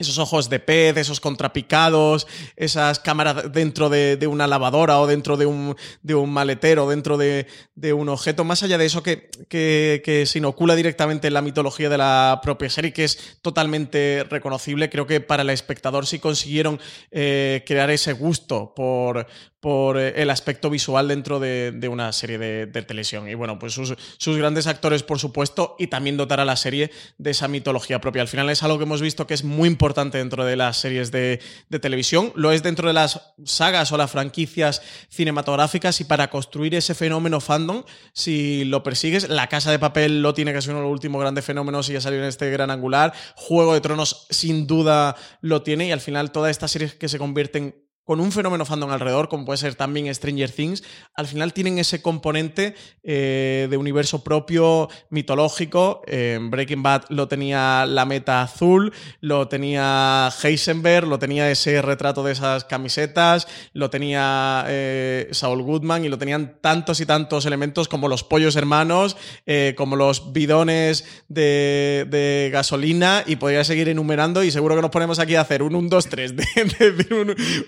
esos 0.00 0.18
ojos 0.18 0.48
de 0.48 0.58
pez, 0.58 0.96
esos 0.96 1.20
contrapicados, 1.20 2.26
esas 2.56 2.98
cámaras 2.98 3.52
dentro 3.52 3.88
de, 3.88 4.18
una 4.26 4.46
lavadora 4.46 5.00
o 5.00 5.06
dentro 5.06 5.36
de 5.36 5.46
un, 5.46 5.76
de 6.02 6.14
un 6.14 6.30
maletero, 6.30 6.88
dentro 6.88 7.16
de, 7.16 7.46
un 7.92 8.08
objeto, 8.08 8.44
más 8.44 8.62
allá 8.62 8.78
de 8.78 8.86
eso 8.86 9.02
que, 9.02 9.30
que, 9.48 10.24
se 10.26 10.38
inocula 10.38 10.74
directamente 10.74 11.28
en 11.28 11.34
la 11.34 11.42
mitología 11.42 11.88
de 11.88 11.98
la 11.98 12.40
propia 12.42 12.70
serie, 12.70 12.92
que 12.92 13.04
es 13.04 13.38
totalmente 13.42 14.24
reconocible, 14.28 14.90
creo 14.90 15.06
que 15.06 15.20
para 15.20 15.42
el 15.42 15.50
espectador 15.50 16.06
sí 16.06 16.18
consiguieron 16.18 16.80
eh, 17.10 17.64
crear 17.66 17.90
ese 17.90 18.12
gusto 18.12 18.72
por, 18.74 19.26
por 19.60 19.98
eh, 19.98 20.14
el 20.16 20.30
aspecto 20.30 20.70
visual 20.70 21.08
dentro 21.08 21.38
de, 21.38 21.88
una 21.90 22.12
serie 22.12 22.38
de, 22.38 22.66
televisión. 22.82 23.28
Y 23.28 23.34
bueno, 23.34 23.58
pues 23.58 23.74
sus, 23.74 24.38
grandes 24.38 24.66
actores, 24.66 25.02
por 25.02 25.18
supuesto, 25.18 25.76
y 25.78 25.88
también 25.88 26.16
dotar 26.16 26.40
a 26.40 26.44
la 26.44 26.56
serie 26.56 26.90
de 27.18 27.30
esa 27.30 27.48
mitología 27.48 28.00
propia. 28.00 28.22
Al 28.22 28.28
final 28.28 28.48
es 28.50 28.62
algo 28.62 28.78
que 28.78 28.84
hemos 28.84 29.02
visto 29.02 29.26
que 29.26 29.34
es 29.34 29.44
muy 29.44 29.68
importante 29.68 29.89
dentro 29.94 30.44
de 30.44 30.56
las 30.56 30.76
series 30.76 31.10
de, 31.10 31.40
televisión, 31.80 32.32
lo 32.34 32.52
es 32.52 32.62
dentro 32.62 32.88
de 32.88 32.94
las 32.94 33.34
sagas 33.44 33.92
o 33.92 33.96
las 33.96 34.10
franquicias 34.10 34.82
cinematográficas 35.08 36.00
y 36.00 36.04
para 36.04 36.30
construir 36.30 36.74
ese 36.74 36.94
fenómeno 36.94 37.40
fandom, 37.40 37.84
si 38.12 38.64
lo 38.64 38.82
persigues, 38.82 39.28
La 39.28 39.48
Casa 39.48 39.70
de 39.70 39.78
Papel 39.78 40.22
lo 40.22 40.34
tiene 40.34 40.52
que 40.52 40.62
ser 40.62 40.72
uno 40.72 40.80
de 40.80 40.84
los 40.84 40.92
últimos 40.92 41.20
grandes 41.20 41.44
fenómenos 41.44 41.88
y 41.88 41.94
ya 41.94 42.00
salió 42.00 42.18
en 42.18 42.26
este 42.26 42.50
gran 42.50 42.70
angular, 42.70 43.12
Juego 43.36 43.74
de 43.74 43.80
Tronos 43.80 44.26
sin 44.30 44.66
duda 44.66 45.16
lo 45.40 45.62
tiene 45.62 45.86
y 45.86 45.92
al 45.92 46.00
final 46.00 46.32
todas 46.32 46.50
estas 46.50 46.70
series 46.70 46.94
que 46.94 47.08
se 47.08 47.18
convierten 47.18 47.89
con 48.04 48.20
un 48.20 48.32
fenómeno 48.32 48.64
fandom 48.64 48.90
alrededor, 48.90 49.28
como 49.28 49.44
puede 49.44 49.58
ser 49.58 49.74
también 49.74 50.12
Stranger 50.14 50.50
Things, 50.50 50.82
al 51.14 51.26
final 51.26 51.52
tienen 51.52 51.78
ese 51.78 52.02
componente 52.02 52.74
eh, 53.02 53.68
de 53.70 53.76
universo 53.76 54.24
propio, 54.24 54.88
mitológico. 55.10 56.02
Breaking 56.06 56.82
Bad 56.82 57.04
lo 57.08 57.28
tenía 57.28 57.86
la 57.86 58.04
meta 58.04 58.42
azul, 58.42 58.92
lo 59.20 59.48
tenía 59.48 60.30
Heisenberg, 60.42 61.06
lo 61.06 61.18
tenía 61.18 61.50
ese 61.50 61.82
retrato 61.82 62.22
de 62.22 62.32
esas 62.32 62.64
camisetas, 62.64 63.46
lo 63.72 63.90
tenía 63.90 64.64
eh, 64.68 65.28
Saul 65.32 65.62
Goodman 65.62 66.04
y 66.04 66.08
lo 66.08 66.18
tenían 66.18 66.58
tantos 66.60 67.00
y 67.00 67.06
tantos 67.06 67.46
elementos 67.46 67.88
como 67.88 68.08
los 68.08 68.24
pollos 68.24 68.56
hermanos, 68.56 69.16
eh, 69.46 69.74
como 69.76 69.96
los 69.96 70.32
bidones 70.32 71.04
de, 71.28 72.48
gasolina 72.52 73.22
y 73.26 73.36
podría 73.36 73.64
seguir 73.64 73.88
enumerando 73.88 74.42
y 74.42 74.50
seguro 74.50 74.74
que 74.74 74.82
nos 74.82 74.90
ponemos 74.90 75.18
aquí 75.18 75.34
a 75.34 75.42
hacer 75.42 75.62
un 75.62 75.74
1, 75.74 75.88
2, 75.88 76.06
3 76.06 76.36
de, 76.36 76.44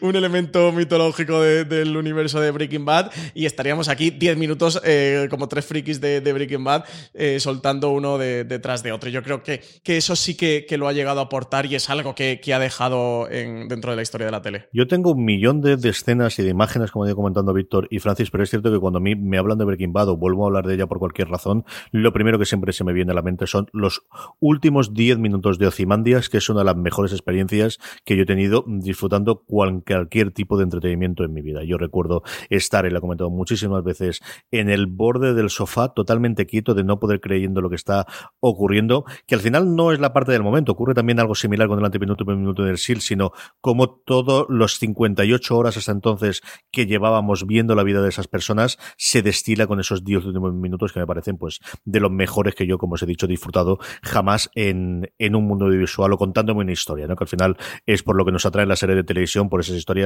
un 0.01 0.17
elemento 0.17 0.32
mitológico 0.33 1.41
del 1.41 1.97
universo 1.97 2.41
de 2.41 2.51
Breaking 2.51 2.85
Bad 2.85 3.11
y 3.35 3.47
estaríamos 3.47 3.89
aquí 3.89 4.11
10 4.11 4.37
minutos 4.37 4.81
eh, 4.85 5.29
como 5.31 5.49
tres 5.49 5.67
frikis 5.67 6.01
de, 6.01 6.21
Breaking 6.33 6.65
Bad 6.65 6.85
eh, 7.15 7.39
soltando 7.41 7.91
uno 7.91 8.19
detrás 8.19 8.83
de 8.83 8.93
otro. 8.93 9.11
Yo 9.11 9.23
creo 9.23 9.43
que, 9.43 9.61
que 9.83 9.97
eso 9.97 10.17
sí 10.17 10.37
que, 10.37 10.67
lo 10.77 10.89
ha 10.89 10.93
llegado 10.93 11.21
a 11.21 11.25
aportar 11.25 11.67
y 11.67 11.75
es 11.75 11.91
algo 11.91 12.15
que, 12.15 12.41
ha 12.53 12.59
dejado 12.59 13.27
dentro 13.29 13.91
de 13.91 13.97
la 13.97 14.03
historia 14.03 14.27
de 14.27 14.33
la 14.33 14.43
tele. 14.43 14.69
Yo 14.73 14.87
tengo 14.87 15.13
un 15.13 15.25
millón 15.25 15.61
de, 15.61 15.75
escenas 15.89 16.39
y 16.39 16.43
de 16.43 16.51
imágenes, 16.51 16.91
como 16.91 17.07
ido 17.07 17.17
comentando 17.17 17.53
Víctor 17.53 17.89
y 17.91 17.99
Francis, 17.99 18.31
pero 18.31 18.43
es 18.43 18.51
cierto 18.51 18.73
que 18.73 18.79
cuando 18.79 18.99
a 18.99 19.03
mí 19.03 19.15
me 19.15 19.39
hablan 19.39 19.59
de 19.59 19.65
Breaking 19.65 19.93
Bad 19.93 20.09
o 20.09 20.17
vuelvo 20.17 20.45
a 20.45 20.47
hablar 20.49 20.67
de 20.67 20.75
ella 20.75 20.87
por 20.87 20.99
cualquier 20.99 21.29
razón, 21.29 21.65
lo 21.91 22.13
primero 22.13 22.39
que 22.39 22.47
siempre 22.47 22.73
se 22.73 22.85
me 22.85 22.93
viene 22.93 23.13
a 23.13 23.15
la 23.15 23.23
mente 23.23 23.47
son 23.47 23.67
los 23.73 24.03
últimos 24.41 24.95
10 24.95 25.19
minutos 25.19 25.59
de 25.59 25.67
Ozymandias, 25.67 26.29
que 26.29 26.39
es 26.39 26.49
una 26.49 26.61
de 26.61 26.67
las 26.67 26.77
mejores 26.77 27.13
experiencias 27.13 27.79
que 28.05 28.17
yo 28.17 28.23
he 28.23 28.27
tenido 28.27 28.65
disfrutando 28.67 29.43
cualquier 29.47 30.09
tipo 30.33 30.57
de 30.57 30.65
entretenimiento 30.65 31.25
en 31.25 31.33
mi 31.33 31.43
vida. 31.43 31.65
Yo 31.65 31.79
recuerdo 31.79 32.23
estar, 32.49 32.87
y 32.87 32.91
lo 32.91 32.99
he 32.99 33.01
comentado 33.01 33.31
muchísimas 33.31 33.83
veces, 33.83 34.21
en 34.51 34.69
el 34.71 34.87
borde 34.87 35.35
del 35.35 35.51
sofá, 35.51 35.89
totalmente 35.89 36.47
quieto, 36.47 36.75
de 36.75 36.85
no 36.85 36.99
poder 36.99 37.21
creyendo 37.21 37.61
lo 37.61 37.71
que 37.71 37.77
está 37.77 38.07
ocurriendo, 38.41 39.05
que 39.27 39.35
al 39.35 39.41
final 39.41 39.75
no 39.75 39.93
es 39.93 40.01
la 40.01 40.13
parte 40.13 40.33
del 40.33 40.43
momento, 40.43 40.73
ocurre 40.73 40.95
también 40.95 41.21
algo 41.21 41.35
similar 41.35 41.69
con 41.69 41.79
el 41.79 41.85
antepinuto 41.85 42.25
minuto 42.25 42.63
del 42.63 42.79
SIL, 42.79 43.01
sino 43.01 43.33
como 43.61 43.91
todos 43.91 44.47
los 44.49 44.79
58 44.79 45.57
horas 45.57 45.77
hasta 45.77 45.93
entonces 45.93 46.43
que 46.71 46.87
llevábamos 46.87 47.47
viendo 47.47 47.75
la 47.75 47.83
vida 47.83 48.03
de 48.03 48.09
esas 48.09 48.29
personas 48.29 48.79
se 48.97 49.23
destila 49.23 49.67
con 49.67 49.81
esos 49.81 50.05
10 50.05 50.27
últimos 50.27 50.53
minutos 50.55 50.93
que 50.93 51.01
me 51.01 51.07
parecen 51.07 51.37
pues 51.37 51.61
de 51.85 52.01
los 52.01 52.11
mejores 52.11 52.55
que 52.55 52.67
yo, 52.67 52.79
como 52.79 52.95
os 52.95 53.03
he 53.03 53.07
dicho, 53.07 53.27
he 53.27 53.29
disfrutado 53.29 53.79
jamás 54.03 54.51
en, 54.55 55.11
en 55.19 55.35
un 55.35 55.47
mundo 55.47 55.67
visual 55.69 56.13
o 56.13 56.19
contándome 56.19 56.61
una 56.63 56.73
historia, 56.73 57.07
¿no? 57.07 57.17
que 57.17 57.25
al 57.25 57.29
final 57.29 57.57
es 57.87 58.03
por 58.03 58.17
lo 58.17 58.25
que 58.25 58.33
nos 58.33 58.47
atrae 58.47 58.67
la 58.67 58.77
serie 58.77 58.97
de 58.97 59.05
televisión, 59.05 59.49
por 59.49 59.61
esas 59.61 59.77
historias 59.77 60.02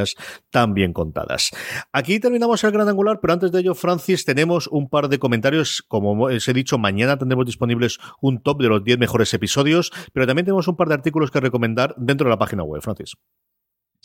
tan 0.50 0.74
bien 0.74 0.92
contadas. 0.92 1.50
Aquí 1.92 2.20
terminamos 2.20 2.62
el 2.64 2.72
gran 2.72 2.88
angular, 2.88 3.18
pero 3.20 3.32
antes 3.32 3.52
de 3.52 3.60
ello, 3.60 3.74
Francis, 3.74 4.24
tenemos 4.24 4.66
un 4.68 4.88
par 4.88 5.08
de 5.08 5.18
comentarios. 5.18 5.82
Como 5.86 6.24
os 6.24 6.48
he 6.48 6.52
dicho, 6.52 6.78
mañana 6.78 7.18
tendremos 7.18 7.46
disponibles 7.46 7.98
un 8.20 8.42
top 8.42 8.62
de 8.62 8.68
los 8.68 8.84
10 8.84 8.98
mejores 8.98 9.32
episodios, 9.34 9.92
pero 10.12 10.26
también 10.26 10.44
tenemos 10.44 10.68
un 10.68 10.76
par 10.76 10.88
de 10.88 10.94
artículos 10.94 11.30
que 11.30 11.40
recomendar 11.40 11.94
dentro 11.96 12.26
de 12.26 12.30
la 12.30 12.38
página 12.38 12.62
web, 12.62 12.82
Francis. 12.82 13.14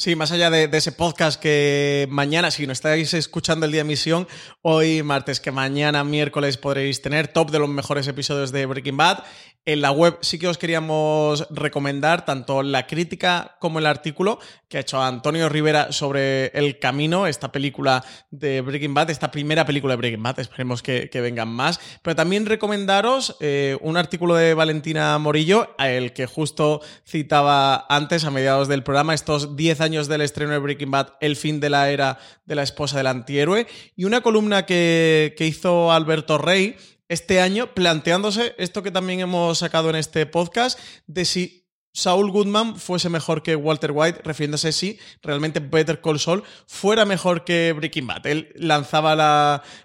Sí, 0.01 0.15
más 0.15 0.31
allá 0.31 0.49
de, 0.49 0.67
ese 0.71 0.91
podcast 0.91 1.39
que 1.39 2.07
mañana, 2.09 2.49
si 2.49 2.65
no 2.65 2.73
estáis 2.73 3.13
escuchando 3.13 3.67
el 3.67 3.71
día 3.71 3.83
de 3.83 3.87
emisión, 3.87 4.27
hoy 4.63 5.03
martes, 5.03 5.39
que 5.39 5.51
mañana 5.51 6.03
miércoles 6.03 6.57
podréis 6.57 7.03
tener 7.03 7.27
top 7.27 7.51
de 7.51 7.59
los 7.59 7.69
mejores 7.69 8.07
episodios 8.07 8.51
de 8.51 8.65
Breaking 8.65 8.97
Bad. 8.97 9.19
En 9.63 9.81
la 9.81 9.91
web 9.91 10.17
sí 10.21 10.39
que 10.39 10.47
os 10.47 10.57
queríamos 10.57 11.45
recomendar 11.51 12.25
tanto 12.25 12.63
la 12.63 12.87
crítica 12.87 13.57
como 13.59 13.77
el 13.77 13.85
artículo 13.85 14.39
que 14.67 14.77
ha 14.77 14.81
hecho 14.81 14.99
Antonio 15.03 15.49
Rivera 15.49 15.91
sobre 15.91 16.47
El 16.57 16.79
Camino, 16.79 17.27
esta 17.27 17.51
película 17.51 18.03
de 18.31 18.61
Breaking 18.61 18.95
Bad, 18.95 19.11
esta 19.11 19.29
primera 19.29 19.63
película 19.63 19.93
de 19.93 19.97
Breaking 19.97 20.23
Bad, 20.23 20.39
esperemos 20.39 20.81
que, 20.81 21.09
vengan 21.13 21.49
más. 21.49 21.79
Pero 22.01 22.15
también 22.15 22.47
recomendaros 22.47 23.37
eh, 23.39 23.77
un 23.81 23.97
artículo 23.97 24.33
de 24.33 24.55
Valentina 24.55 25.15
Morillo, 25.19 25.75
el 25.77 26.11
que 26.13 26.25
justo 26.25 26.81
citaba 27.05 27.85
antes, 27.87 28.23
a 28.23 28.31
mediados 28.31 28.67
del 28.67 28.81
programa, 28.81 29.13
estos 29.13 29.55
10 29.55 29.81
años 29.81 30.07
del 30.07 30.21
estreno 30.21 30.53
de 30.53 30.57
Breaking 30.57 30.89
Bad, 30.89 31.09
el 31.19 31.35
fin 31.35 31.59
de 31.59 31.69
la 31.69 31.91
era 31.91 32.17
de 32.45 32.55
la 32.55 32.63
esposa 32.63 32.97
del 32.97 33.05
antihéroe, 33.05 33.67
y 33.95 34.05
una 34.05 34.21
columna 34.21 34.65
que, 34.65 35.35
que 35.37 35.45
hizo 35.45 35.91
Alberto 35.91 36.39
Rey 36.39 36.77
este 37.11 37.41
año 37.41 37.73
planteándose 37.73 38.55
esto 38.57 38.83
que 38.83 38.89
también 38.89 39.19
hemos 39.19 39.57
sacado 39.57 39.89
en 39.89 39.97
este 39.97 40.25
podcast 40.25 40.79
de 41.07 41.25
si 41.25 41.60
Saul 41.93 42.31
Goodman 42.31 42.77
fuese 42.77 43.09
mejor 43.09 43.43
que 43.43 43.55
Walter 43.55 43.91
White, 43.93 44.21
refiriéndose 44.23 44.71
si 44.71 44.97
realmente 45.21 45.59
Better 45.59 45.99
Call 45.99 46.19
Saul 46.19 46.43
fuera 46.65 47.05
mejor 47.05 47.43
que 47.43 47.73
Breaking 47.75 48.07
Bad. 48.07 48.25
Él 48.27 48.53
lanzaba 48.55 49.15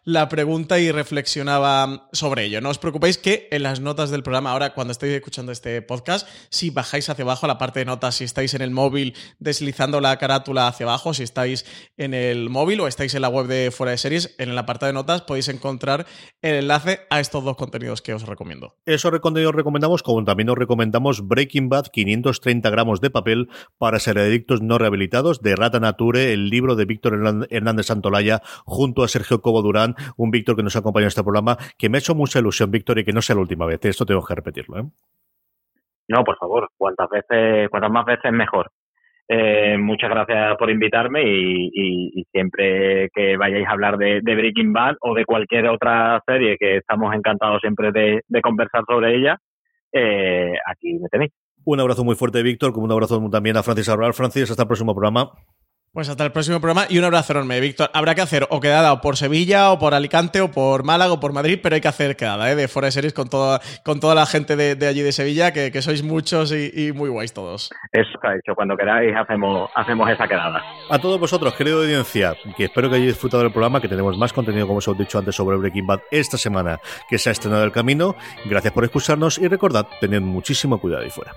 la, 0.04 0.28
pregunta 0.28 0.78
y 0.78 0.92
reflexionaba 0.92 2.08
sobre 2.12 2.44
ello. 2.44 2.60
No 2.60 2.70
os 2.70 2.78
preocupéis 2.78 3.18
que 3.18 3.48
en 3.50 3.62
las 3.62 3.80
notas 3.80 4.10
del 4.10 4.22
programa, 4.22 4.52
ahora 4.52 4.72
cuando 4.72 4.92
estéis 4.92 5.14
escuchando 5.14 5.50
este 5.50 5.82
podcast, 5.82 6.28
si 6.48 6.70
bajáis 6.70 7.08
hacia 7.08 7.24
abajo 7.24 7.46
a 7.46 7.48
la 7.48 7.58
parte 7.58 7.80
de 7.80 7.86
notas, 7.86 8.16
si 8.16 8.24
estáis 8.24 8.54
en 8.54 8.62
el 8.62 8.70
móvil 8.70 9.14
deslizando 9.38 10.00
la 10.00 10.16
carátula 10.16 10.68
hacia 10.68 10.86
abajo, 10.86 11.12
si 11.12 11.24
estáis 11.24 11.64
en 11.96 12.14
el 12.14 12.50
móvil 12.50 12.80
o 12.80 12.88
estáis 12.88 13.14
en 13.14 13.22
la 13.22 13.28
web 13.28 13.46
de 13.46 13.70
Fuera 13.70 13.90
de 13.90 13.98
Series, 13.98 14.34
en 14.38 14.50
el 14.50 14.58
apartado 14.58 14.88
de 14.88 14.94
notas 14.94 15.22
podéis 15.22 15.48
encontrar 15.48 16.06
el 16.42 16.54
enlace 16.54 17.00
a 17.10 17.20
estos 17.20 17.42
dos 17.44 17.56
contenidos 17.56 18.02
que 18.02 18.14
os 18.14 18.22
recomiendo. 18.22 18.76
Eso 18.86 19.10
contenidos 19.20 19.54
recomendamos, 19.54 20.02
como 20.02 20.24
también 20.24 20.50
os 20.50 20.58
recomendamos 20.58 21.26
Breaking 21.26 21.68
Bad 21.68 21.86
530 22.04 22.68
gramos 22.70 23.00
de 23.00 23.10
papel 23.10 23.48
para 23.78 23.98
ser 23.98 24.18
adictos 24.18 24.62
no 24.62 24.78
rehabilitados 24.78 25.40
de 25.40 25.56
Rata 25.56 25.80
Nature, 25.80 26.32
el 26.32 26.50
libro 26.50 26.76
de 26.76 26.84
Víctor 26.84 27.14
Hernández 27.50 27.86
Santolaya 27.86 28.40
junto 28.64 29.02
a 29.02 29.08
Sergio 29.08 29.40
Cobo 29.40 29.62
Durán, 29.62 29.94
un 30.16 30.30
Víctor 30.30 30.56
que 30.56 30.62
nos 30.62 30.76
acompaña 30.76 31.04
en 31.04 31.08
este 31.08 31.22
programa, 31.22 31.56
que 31.78 31.88
me 31.88 31.96
ha 31.96 32.00
hecho 32.00 32.14
mucha 32.14 32.38
ilusión, 32.38 32.70
Víctor, 32.70 32.98
y 32.98 33.04
que 33.04 33.12
no 33.12 33.22
sea 33.22 33.36
la 33.36 33.42
última 33.42 33.64
vez. 33.66 33.82
Esto 33.84 34.04
tengo 34.04 34.24
que 34.24 34.34
repetirlo. 34.34 34.78
¿eh? 34.78 34.84
No, 36.08 36.22
por 36.22 36.36
favor, 36.36 36.68
cuantas 36.76 37.08
veces, 37.08 37.68
cuantas 37.70 37.90
más 37.90 38.04
veces 38.04 38.32
mejor. 38.32 38.70
Eh, 39.28 39.76
muchas 39.76 40.08
gracias 40.08 40.56
por 40.56 40.70
invitarme 40.70 41.22
y, 41.26 42.24
siempre 42.30 43.08
que 43.12 43.36
vayáis 43.36 43.66
a 43.66 43.72
hablar 43.72 43.96
de, 43.96 44.20
Breaking 44.20 44.72
Bad 44.72 44.96
o 45.00 45.14
de 45.14 45.24
cualquier 45.24 45.66
otra 45.68 46.22
serie 46.26 46.56
que 46.58 46.76
estamos 46.76 47.12
encantados 47.14 47.60
siempre 47.60 47.90
de, 47.90 48.40
conversar 48.42 48.84
sobre 48.86 49.16
ella, 49.16 49.38
eh, 49.92 50.54
aquí 50.66 50.94
me 50.94 51.08
tenéis. 51.08 51.32
Un 51.68 51.80
abrazo 51.80 52.04
muy 52.04 52.14
fuerte, 52.14 52.44
Víctor, 52.44 52.72
como 52.72 52.84
un 52.84 52.92
abrazo 52.92 53.20
también 53.28 53.56
a 53.56 53.62
Francis 53.64 53.88
Arral. 53.88 54.14
Francis, 54.14 54.48
hasta 54.48 54.62
el 54.62 54.68
próximo 54.68 54.94
programa. 54.94 55.32
Pues 55.96 56.10
hasta 56.10 56.26
el 56.26 56.30
próximo 56.30 56.60
programa 56.60 56.84
y 56.90 56.98
un 56.98 57.04
abrazo 57.04 57.32
enorme, 57.32 57.58
Víctor. 57.58 57.88
Habrá 57.94 58.14
que 58.14 58.20
hacer 58.20 58.46
o 58.50 58.60
quedada 58.60 58.92
o 58.92 59.00
por 59.00 59.16
Sevilla, 59.16 59.72
o 59.72 59.78
por 59.78 59.94
Alicante, 59.94 60.42
o 60.42 60.50
por 60.50 60.84
Málaga, 60.84 61.14
o 61.14 61.20
por 61.20 61.32
Madrid, 61.32 61.58
pero 61.62 61.74
hay 61.74 61.80
que 61.80 61.88
hacer 61.88 62.16
quedada, 62.16 62.52
¿eh? 62.52 62.54
De 62.54 62.68
Fora 62.68 62.90
Series 62.90 63.14
con 63.14 63.30
toda, 63.30 63.62
con 63.82 63.98
toda 63.98 64.14
la 64.14 64.26
gente 64.26 64.56
de, 64.56 64.86
allí 64.86 65.00
de 65.00 65.12
Sevilla, 65.12 65.54
que, 65.54 65.80
sois 65.80 66.02
muchos 66.02 66.52
y, 66.52 66.92
muy 66.92 67.08
guays 67.08 67.32
todos. 67.32 67.70
Eso 67.92 68.10
ha 68.24 68.36
hecho. 68.36 68.54
Cuando 68.54 68.76
queráis 68.76 69.16
hacemos, 69.16 69.70
hacemos 69.74 70.10
esa 70.10 70.28
quedada. 70.28 70.62
A 70.90 70.98
todos 70.98 71.18
vosotros, 71.18 71.54
querido 71.54 71.80
audiencia, 71.80 72.34
que 72.58 72.64
espero 72.64 72.90
que 72.90 72.96
hayáis 72.96 73.12
disfrutado 73.12 73.44
del 73.44 73.52
programa, 73.52 73.80
que 73.80 73.88
tenemos 73.88 74.18
más 74.18 74.34
contenido, 74.34 74.66
como 74.66 74.80
os 74.80 74.88
he 74.88 74.92
dicho 74.96 75.18
antes, 75.18 75.34
sobre 75.34 75.56
Breaking 75.56 75.86
Bad 75.86 76.00
esta 76.10 76.36
semana, 76.36 76.78
que 77.08 77.16
se 77.16 77.30
ha 77.30 77.32
estrenado 77.32 77.64
el 77.64 77.72
camino. 77.72 78.16
Gracias 78.44 78.74
por 78.74 78.84
escucharnos 78.84 79.38
y 79.38 79.48
recordad, 79.48 79.86
tened 79.98 80.20
muchísimo 80.20 80.78
cuidado 80.78 81.04
ahí 81.04 81.10
fuera. 81.10 81.32